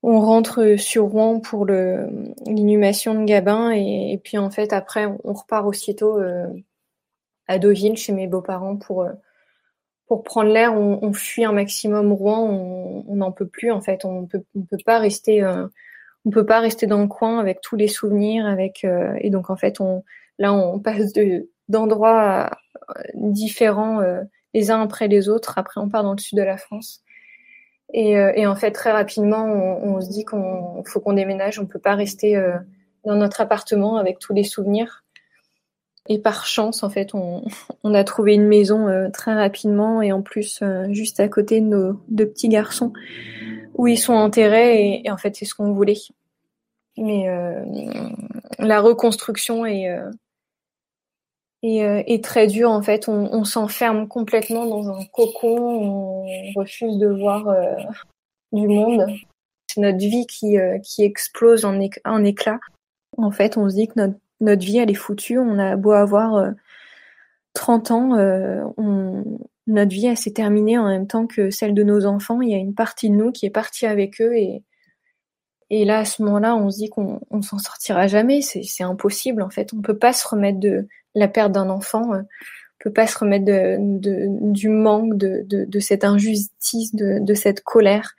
[0.09, 5.66] on rentre sur Rouen pour l'inhumation de Gabin et, puis en fait après on, repart
[5.66, 6.19] aussitôt
[7.49, 9.09] à Deauville chez mes beaux-parents pour
[10.07, 14.27] pour prendre l'air, on, fuit un maximum Rouen, on n'en peut plus en fait, on
[14.27, 15.45] peut on peut pas rester
[16.24, 18.85] on peut pas rester dans le coin avec tous les souvenirs avec
[19.20, 20.05] et donc en fait on
[20.39, 22.51] là on passe de d'endroits
[23.15, 24.01] différents
[24.57, 25.59] les uns après les autres.
[25.59, 27.03] Après, on part dans le sud de la France.
[27.93, 31.59] Et, euh, et en fait, très rapidement, on, on se dit qu'on faut qu'on déménage.
[31.59, 32.57] On peut pas rester euh,
[33.05, 35.05] dans notre appartement avec tous les souvenirs.
[36.09, 37.45] Et par chance, en fait, on,
[37.85, 41.67] on a trouvé une maison euh, très rapidement et en plus juste à côté de
[41.67, 42.93] nos deux petits garçons
[43.75, 44.81] où ils sont enterrés.
[44.81, 45.99] Et, et en fait, c'est ce qu'on voulait.
[46.99, 47.27] Mais
[48.59, 49.95] la reconstruction est
[51.62, 53.09] et, euh, très dur en fait.
[53.09, 57.74] On, s'enferme complètement dans un cocon, on refuse de voir euh,
[58.53, 59.07] du monde.
[59.69, 62.61] C'est notre vie qui, euh, qui explose en, en éclats.
[63.16, 65.39] En fait, on se dit que notre, notre vie elle est foutue.
[65.39, 66.53] On a beau avoir
[67.55, 68.09] 30 ans,
[69.66, 72.41] notre vie elle s'est terminée en même temps que celle de nos enfants.
[72.43, 74.62] Il y a une partie de nous qui est partie avec eux et
[75.70, 78.41] et là, à ce moment-là, on se dit qu'on on, s'en sortira jamais.
[78.41, 79.73] C'est impossible, en fait.
[79.74, 80.87] On peut pas se remettre de,
[81.17, 82.23] la perte d'un enfant, euh,
[82.79, 83.79] peut pas se remettre de,
[84.53, 88.13] du manque, de, de, cette injustice, de, cette colère.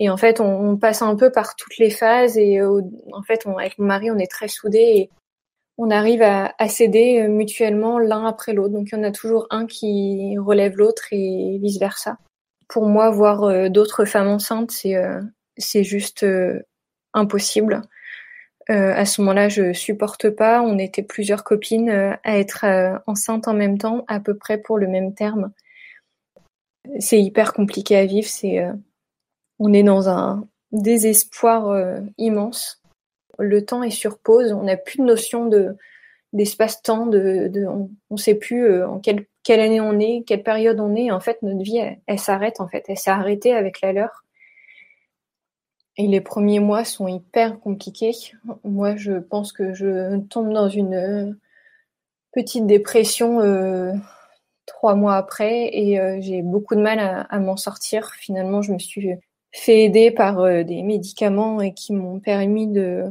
[0.00, 2.82] Et en fait, on, passe un peu par toutes les phases et euh,
[3.12, 5.10] en fait, on, avec mon mari, on est très soudés et
[5.78, 8.74] on arrive à, à céder euh, mutuellement l'un après l'autre.
[8.74, 12.18] Donc, il y en a toujours un qui relève l'autre et vice versa.
[12.68, 16.24] Pour moi, voir d'autres femmes enceintes, c'est juste
[17.14, 17.82] impossible.
[18.70, 20.62] Euh, à ce moment-là, je supporte pas.
[20.62, 24.58] On était plusieurs copines euh, à être euh, enceintes en même temps, à peu près
[24.58, 25.52] pour le même terme.
[26.98, 28.28] C'est hyper compliqué à vivre.
[28.28, 28.64] C'est,
[29.58, 31.76] on est dans un désespoir
[32.16, 32.82] immense.
[33.38, 34.52] Le temps est sur pause.
[34.52, 35.76] On n'a plus de notion de
[36.32, 37.06] d'espace-temps.
[37.06, 41.10] De, on, ne sait plus en quelle, quelle année on est, quelle période on est.
[41.10, 42.60] En fait, notre vie, elle s'arrête.
[42.60, 44.24] En fait, elle s'est arrêtée avec la leur.
[46.00, 48.12] Et les premiers mois sont hyper compliqués.
[48.64, 51.30] Moi, je pense que je tombe dans une euh,
[52.32, 53.92] petite dépression euh,
[54.64, 58.12] trois mois après et euh, j'ai beaucoup de mal à, m'en sortir.
[58.14, 59.10] Finalement, je me suis
[59.52, 63.04] fait aider par des médicaments qui m'ont permis de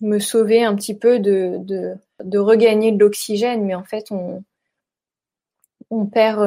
[0.00, 1.94] me sauver un petit peu, de,
[2.34, 3.64] regagner de l'oxygène.
[3.64, 4.42] Mais en fait, on,
[5.90, 6.40] on perd,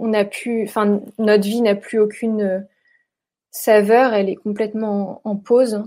[0.00, 2.66] on n'a plus, enfin, notre vie n'a plus aucune
[3.52, 5.84] saveur, elle est complètement en pause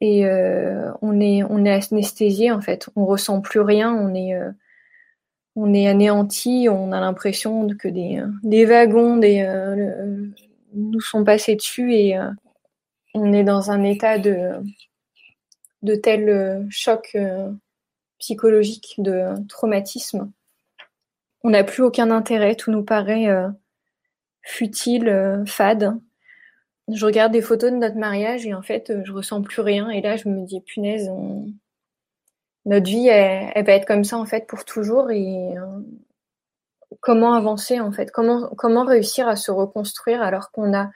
[0.00, 2.88] et euh, on est on est anesthésié en fait.
[2.96, 4.50] On ressent plus rien, on est euh,
[5.54, 10.26] on est anéanti, on a l'impression que des, des wagons des, euh,
[10.72, 12.18] nous sont passés dessus et
[13.14, 14.50] on est dans un état de
[15.82, 17.16] de tel choc
[18.18, 20.32] psychologique, de traumatisme.
[21.44, 23.28] On n'a plus aucun intérêt, tout nous paraît
[24.42, 25.98] futile, fade
[26.92, 29.90] je regarde des photos de notre mariage et en fait, je ressens plus rien.
[29.90, 31.10] Et là, je me dis, punaise,
[32.66, 35.10] notre vie, elle, va être comme ça en fait pour toujours.
[35.10, 35.80] Et euh,
[37.00, 38.10] comment avancer en fait?
[38.10, 40.90] Comment comment réussir à se reconstruire alors qu'on a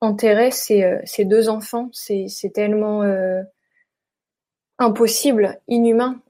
[0.00, 1.90] enterré ces, euh, ces deux enfants?
[1.92, 3.42] C'est tellement euh,
[4.78, 6.20] impossible, inhumain.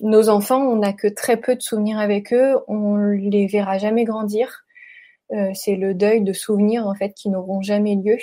[0.00, 2.56] Nos enfants, on n'a que très peu de souvenirs avec eux.
[2.68, 4.64] On les verra jamais grandir.
[5.32, 8.16] Euh, c'est le deuil de souvenirs en fait qui n'auront jamais lieu.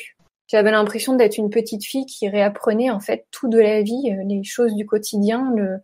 [0.48, 4.24] J'avais l'impression d'être une petite fille qui réapprenait en fait tout de la vie, euh,
[4.26, 5.52] les choses du quotidien.
[5.56, 5.80] Le...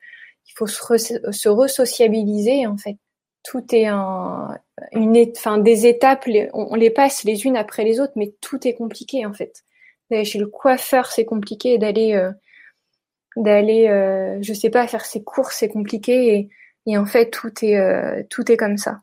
[0.47, 2.97] Il faut se, re se en fait.
[3.43, 4.57] Tout est un,
[4.93, 8.73] une, enfin des étapes, on, les passe les unes après les autres, mais tout est
[8.73, 9.63] compliqué en fait.
[10.09, 11.77] D'aller chez le coiffeur, c'est compliqué.
[11.77, 12.31] D'aller, euh,
[13.35, 16.35] d'aller, euh, je sais pas, faire ses courses, c'est compliqué.
[16.35, 16.49] Et,
[16.85, 18.99] et, en fait, tout est, tout est comme ça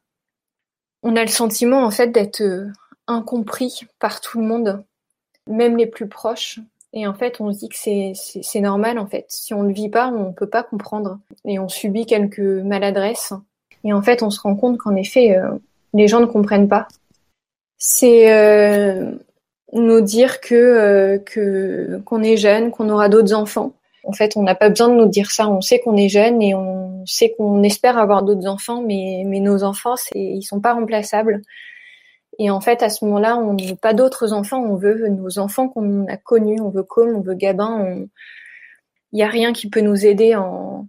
[1.02, 2.66] on a le sentiment en fait d'être euh,
[3.06, 4.84] incompris par tout le monde,
[5.46, 6.60] même les plus proches.
[6.92, 7.76] Et en fait, on se dit que
[8.42, 9.26] c'est normal en fait.
[9.28, 11.20] Si on ne le vit pas, on ne peut pas comprendre.
[11.44, 13.32] Et on subit quelques maladresses.
[13.84, 15.50] Et en fait, on se rend compte qu'en effet, euh,
[15.94, 16.88] les gens ne comprennent pas.
[17.78, 19.12] C'est euh,
[19.72, 23.72] nous dire que que qu'on est jeune, qu'on aura d'autres enfants.
[24.04, 25.48] En fait, on n'a pas besoin de nous dire ça.
[25.48, 29.62] On sait qu'on est jeune et on sait qu'on espère avoir d'autres enfants, mais, nos
[29.62, 31.42] enfants, ils sont pas remplaçables.
[32.38, 34.62] Et en fait, à ce moment-là, on ne veut pas d'autres enfants.
[34.62, 36.60] On veut nos enfants qu'on a connus.
[36.60, 38.06] On veut Com, on veut Gabin.
[39.12, 40.88] Il n'y a rien qui peut nous aider en,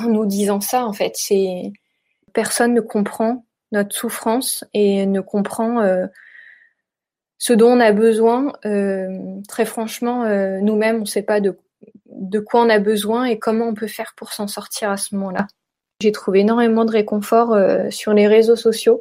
[0.00, 0.84] nous disant ça.
[0.84, 1.72] En fait, c'est
[2.34, 6.06] personne ne comprend notre souffrance et ne comprend euh,
[7.38, 8.52] ce dont on a besoin.
[9.48, 10.26] très franchement,
[10.60, 11.58] nous-mêmes, on ne sait pas de,
[12.22, 15.14] de quoi on a besoin et comment on peut faire pour s'en sortir à ce
[15.14, 15.46] moment-là.
[16.00, 17.56] J'ai trouvé énormément de réconfort
[17.90, 19.00] sur les réseaux sociaux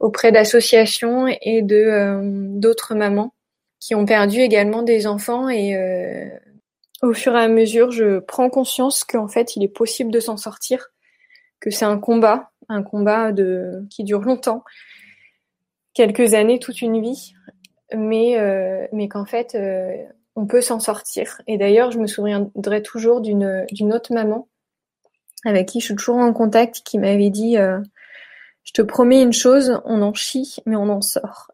[0.00, 3.32] auprès d'associations et de d'autres mamans
[3.80, 5.74] qui ont perdu également des enfants et
[7.04, 10.36] au fur et à mesure, je prends conscience qu'en fait, il est possible de s'en
[10.36, 10.88] sortir,
[11.60, 14.64] que c'est un combat, un combat de qui dure longtemps,
[15.92, 17.34] quelques années, toute une vie,
[17.94, 19.94] mais euh, qu'en fait, euh,
[20.36, 21.40] on peut s'en sortir.
[21.46, 24.48] Et d'ailleurs, je me souviendrai toujours d'une autre maman
[25.44, 27.78] avec qui je suis toujours en contact, qui m'avait dit euh,
[28.62, 31.50] je te promets une chose, on en chie, mais on en sort.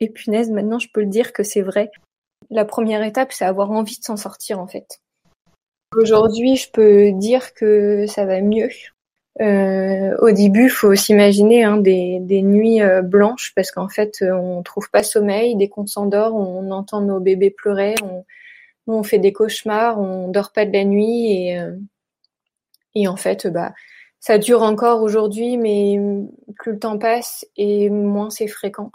[0.00, 1.90] Et punaise, maintenant je peux le dire que c'est vrai
[2.52, 5.00] la première étape, c'est avoir envie de s'en sortir en fait.
[5.96, 8.70] Aujourd'hui, je peux dire que ça va mieux.
[9.40, 14.62] Euh, au début, faut s'imaginer hein, des, nuits euh, blanches parce qu'en fait, euh, on
[14.62, 15.56] trouve pas sommeil.
[15.56, 18.24] Dès qu'on s'endort, on entend nos bébés pleurer, on,
[18.86, 21.58] on fait des cauchemars, on dort pas de la nuit et,
[22.94, 23.72] et en fait, bah,
[24.20, 25.98] ça dure encore aujourd'hui, mais
[26.56, 28.90] plus le temps passe et moins c'est fréquent.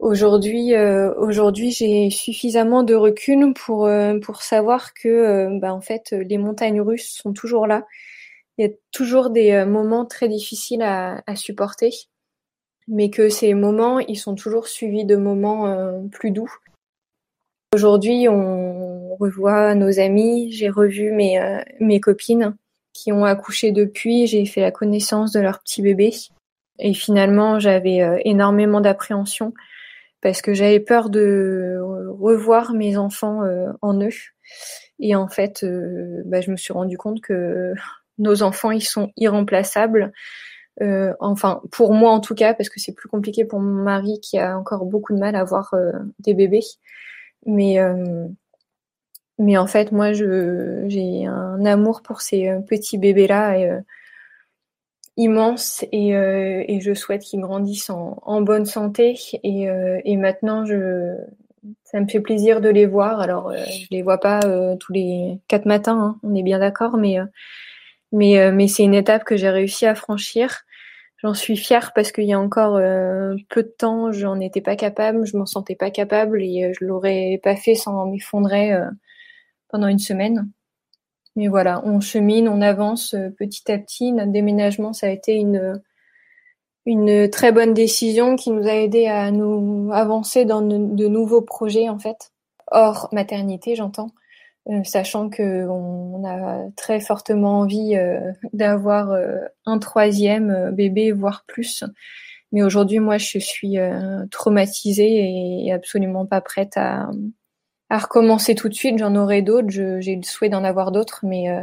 [0.00, 5.82] Aujourd'hui, euh, aujourd'hui, j'ai suffisamment de recul pour euh, pour savoir que, euh, bah, en
[5.82, 7.86] fait, les montagnes russes sont toujours là.
[8.58, 11.90] Il y a toujours des moments très difficiles à, à, supporter,
[12.88, 16.52] mais que ces moments, ils sont toujours suivis de moments plus doux.
[17.72, 20.52] Aujourd'hui, on revoit nos amis.
[20.52, 22.56] J'ai revu mes mes copines
[22.92, 24.26] qui ont accouché depuis.
[24.26, 26.12] J'ai fait la connaissance de leur petit bébé.
[26.78, 29.54] Et finalement, j'avais énormément d'appréhension
[30.20, 31.78] parce que j'avais peur de
[32.18, 34.10] revoir mes enfants euh, en eux.
[34.98, 37.72] Et en fait, euh, bah, je me suis rendu compte que
[38.20, 40.12] nos enfants, ils sont irremplaçables.
[40.82, 44.20] Euh, enfin, pour moi en tout cas, parce que c'est plus compliqué pour mon mari
[44.20, 45.74] qui a encore beaucoup de mal à avoir
[46.20, 46.64] des bébés.
[47.46, 47.78] Mais
[49.38, 53.58] mais en fait, moi, j'ai un amour pour ces petits bébés là.
[53.58, 53.70] Et,
[55.20, 60.64] immense et, euh, je souhaite qu'ils grandissent en, bonne santé et, euh, maintenant
[61.84, 64.40] ça me fait plaisir de les voir alors euh, je les vois pas
[64.78, 67.18] tous les quatre matins hein, on est bien d'accord mais
[68.12, 70.62] mais mais c'est une étape que j'ai réussi à franchir.
[71.18, 72.76] J'en suis fière parce qu'il y a encore
[73.50, 77.38] peu de temps j'en étais pas capable je m'en sentais pas capable et je l'aurais
[77.42, 78.72] pas fait sans m'effondrer
[79.70, 80.50] pendant une semaine.
[81.36, 84.12] Mais voilà, on chemine, on avance euh, petit à petit.
[84.12, 85.80] Notre déménagement, ça a été une
[86.86, 91.90] une très bonne décision qui nous a aidé à nous avancer dans de, nouveaux projets
[91.90, 92.32] en fait,
[92.70, 94.19] hors maternité, j'entends, euh,
[94.84, 98.20] sachant que on, a très fortement envie euh,
[98.52, 99.16] d'avoir
[99.66, 101.84] un troisième bébé, voire plus.
[102.52, 103.76] Mais aujourd'hui, moi, je suis
[104.30, 107.10] traumatisée et absolument pas prête à,
[107.90, 108.98] recommencer tout de suite.
[108.98, 109.68] J'en aurai d'autres.
[109.70, 111.62] J'ai le souhait d'en avoir d'autres, mais euh,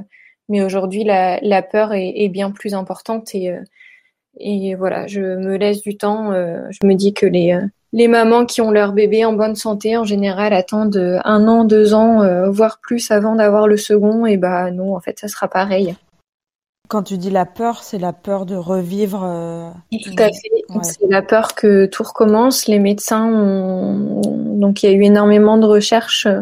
[0.49, 5.97] mais aujourd'hui la, peur est, bien plus importante et euh, voilà, je me laisse du
[5.97, 6.31] temps.
[6.31, 7.57] Euh, je me dis que les
[7.97, 11.93] les mamans qui ont leur bébé en bonne santé en général attendent un an, deux
[11.93, 14.25] ans, voire plus avant d'avoir le second.
[14.25, 15.95] Et bah non, en fait, ça sera pareil.
[16.87, 19.23] Quand tu dis la peur, c'est la peur de revivre.
[19.25, 19.69] Euh...
[19.91, 20.83] Tout à fait.
[20.83, 22.67] C'est la peur que tout recommence.
[22.67, 24.21] Les médecins ont
[24.57, 26.41] donc il y a eu énormément de recherches euh,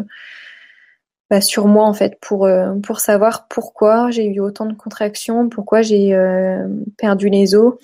[1.30, 5.48] bah, sur moi en fait pour euh, pour savoir pourquoi j'ai eu autant de contractions,
[5.48, 6.66] pourquoi j'ai euh,
[6.96, 7.74] perdu les os.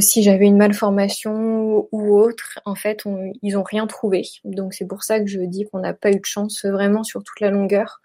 [0.00, 3.04] Si j'avais une malformation ou autre, en fait,
[3.42, 4.22] ils ont rien trouvé.
[4.44, 7.22] Donc c'est pour ça que je dis qu'on n'a pas eu de chance vraiment sur
[7.22, 8.00] toute la longueur.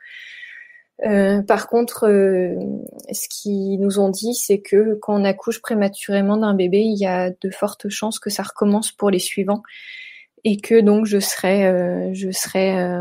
[1.06, 2.56] Euh, par contre, euh,
[3.12, 7.06] ce qu'ils nous ont dit, c'est que quand on accouche prématurément d'un bébé, il y
[7.06, 9.62] a de fortes chances que ça recommence pour les suivants
[10.44, 13.00] et que donc je serais, euh, je serais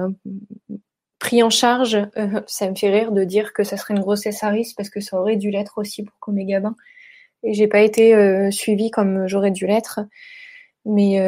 [1.19, 1.99] pris en charge.
[2.47, 5.01] ça me fait rire de dire que ça serait une grossesse à risque parce que
[5.01, 6.77] ça aurait dû l'être aussi pour Comé Gabin
[7.53, 10.01] j'ai pas été suivie comme j'aurais dû l'être.
[10.85, 11.21] Mais,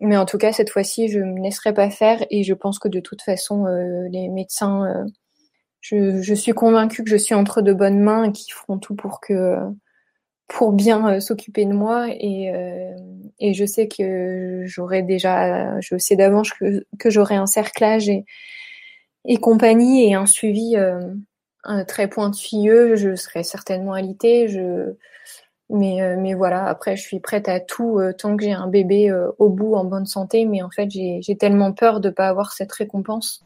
[0.00, 2.24] mais en tout cas, cette fois-ci, je me laisserai pas faire.
[2.30, 3.66] Et je pense que de toute façon,
[4.10, 5.04] les médecins
[5.84, 9.20] je, suis convaincue que je suis entre de bonnes mains et qu'ils feront tout pour
[9.20, 9.58] que
[10.48, 12.06] pour bien euh, s'occuper de moi.
[12.08, 12.94] Et, euh,
[13.38, 18.24] et je sais que j'aurai déjà je sais d'avance que, que j'aurai un cerclage et,
[19.26, 21.00] et compagnie et un suivi euh,
[21.86, 22.96] très pointilleux.
[22.96, 24.48] Je serai certainement alitée.
[24.48, 24.94] Je
[25.70, 29.48] mais mais voilà après je suis prête à tout tant que j'ai un bébé au
[29.48, 33.44] bout en bonne santé mais en fait j'ai tellement peur de pas avoir cette récompense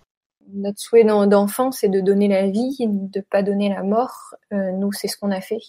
[0.52, 4.34] notre souhait d'enfant, c'est de donner la vie, de pas donner la mort.
[4.52, 5.60] Euh, nous, c'est ce qu'on a fait.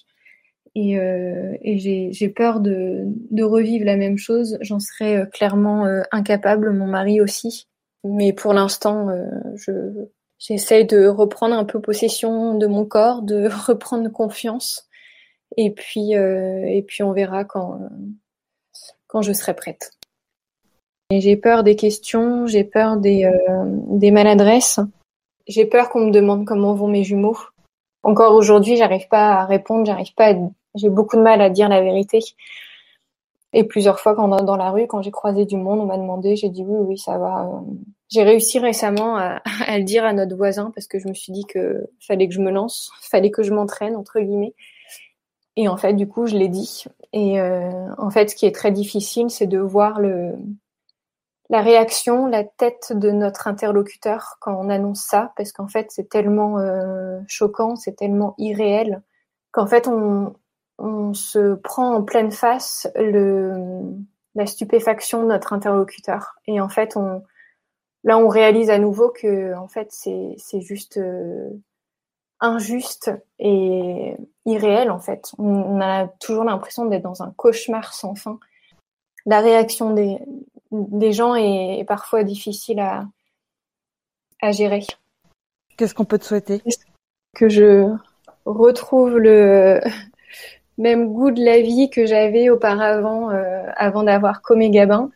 [0.76, 4.58] et, et j'ai peur de, de, revivre la même chose.
[4.62, 7.68] J'en serais clairement incapable, mon mari aussi.
[8.04, 9.10] Mais pour l'instant,
[9.56, 10.08] je
[10.38, 14.89] j'essaye de reprendre un peu possession de mon corps, de reprendre confiance.
[15.58, 17.80] Et puis, et puis on verra quand,
[19.08, 19.92] quand je serai prête.
[21.12, 24.80] J'ai peur des questions, j'ai peur des, euh, des maladresses,
[25.48, 27.38] j'ai peur qu'on me demande comment vont mes jumeaux.
[28.04, 30.36] Encore aujourd'hui, j'arrive pas à répondre, j'arrive pas
[30.76, 32.20] j'ai beaucoup de mal à dire la vérité.
[33.54, 36.36] Et plusieurs fois, quand dans la rue, quand j'ai croisé du monde, on m'a demandé,
[36.36, 37.64] j'ai dit oui, oui, ça va.
[38.10, 41.34] J'ai réussi récemment à, à, le dire à notre voisin parce que je me suis
[41.34, 44.54] dit que fallait que je me lance, fallait que je m'entraîne entre guillemets.
[45.56, 46.86] Et en fait, du coup, je l'ai dit.
[47.14, 50.36] Et euh, en fait, ce qui est très difficile, c'est de voir le
[51.50, 56.08] la réaction, la tête de notre interlocuteur quand on annonce ça, parce qu'en fait c'est
[56.08, 59.02] tellement euh, choquant, c'est tellement irréel,
[59.52, 60.36] qu'en fait on,
[60.78, 63.56] on, se prend en pleine face le,
[64.36, 66.36] la stupéfaction de notre interlocuteur.
[66.46, 67.24] Et en fait, on,
[68.04, 71.50] là on réalise à nouveau que en fait c'est, juste euh,
[72.42, 75.32] injuste et irréel en fait.
[75.38, 78.40] On, a toujours l'impression d'être dans un cauchemar sans fin.
[79.26, 80.18] La réaction des,
[80.72, 83.06] des gens est, parfois difficile à,
[84.42, 84.86] à gérer.
[85.78, 86.62] Qu'est-ce qu'on peut te souhaiter?
[87.36, 87.94] Que je
[88.46, 89.82] retrouve le
[90.78, 95.12] même goût de la vie que j'avais auparavant, euh, avant d'avoir Comé Gabin,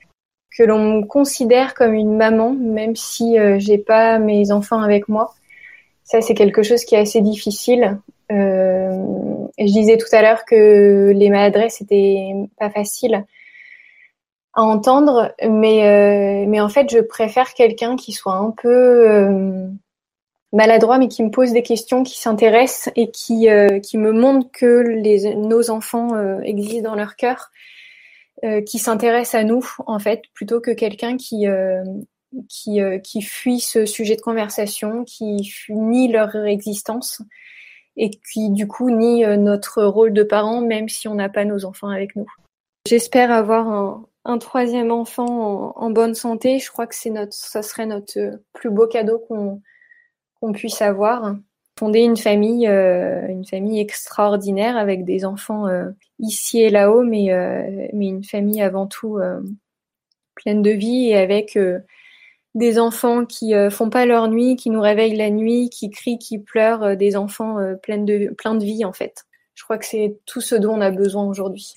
[0.55, 5.07] que l'on me considère comme une maman, même si euh, j'ai pas mes enfants avec
[5.07, 5.33] moi?
[6.21, 7.97] C'est quelque chose qui est assez difficile.
[8.31, 9.03] Euh,
[9.57, 13.25] je disais tout à l'heure que les maladresses étaient pas faciles
[14.53, 19.67] à entendre, mais euh, mais en fait, je préfère quelqu'un qui soit un peu euh,
[20.51, 25.71] maladroit, mais qui me pose des questions, qui s'intéresse et qui me montre que nos
[25.71, 27.49] enfants existent dans leur cœur,
[28.67, 31.47] qui s'intéresse à nous en fait, plutôt que quelqu'un qui
[32.49, 37.21] qui qui fuit ce sujet de conversation, qui nie leur existence
[37.95, 41.65] et qui du coup nie notre rôle de parent, même si on n'a pas nos
[41.65, 42.25] enfants avec nous.
[42.87, 47.61] J'espère avoir un, un troisième enfant en, bonne santé, je crois que c'est notre, ça
[47.61, 49.61] serait notre euh, plus beau cadeau qu'on
[50.39, 51.35] qu'on puisse avoir.
[51.79, 55.89] Fonder une famille, euh, une famille extraordinaire avec des enfants euh,
[56.19, 57.29] ici et là-haut, mais
[57.93, 59.19] mais une famille avant tout
[60.35, 61.57] pleine de vie et avec
[62.55, 66.39] des enfants qui font pas leur nuit, qui nous réveillent la nuit, qui crient, qui
[66.39, 69.25] pleurent, des enfants pleins de plein de vie en fait.
[69.55, 71.75] Je crois que c'est tout ce dont on a besoin aujourd'hui.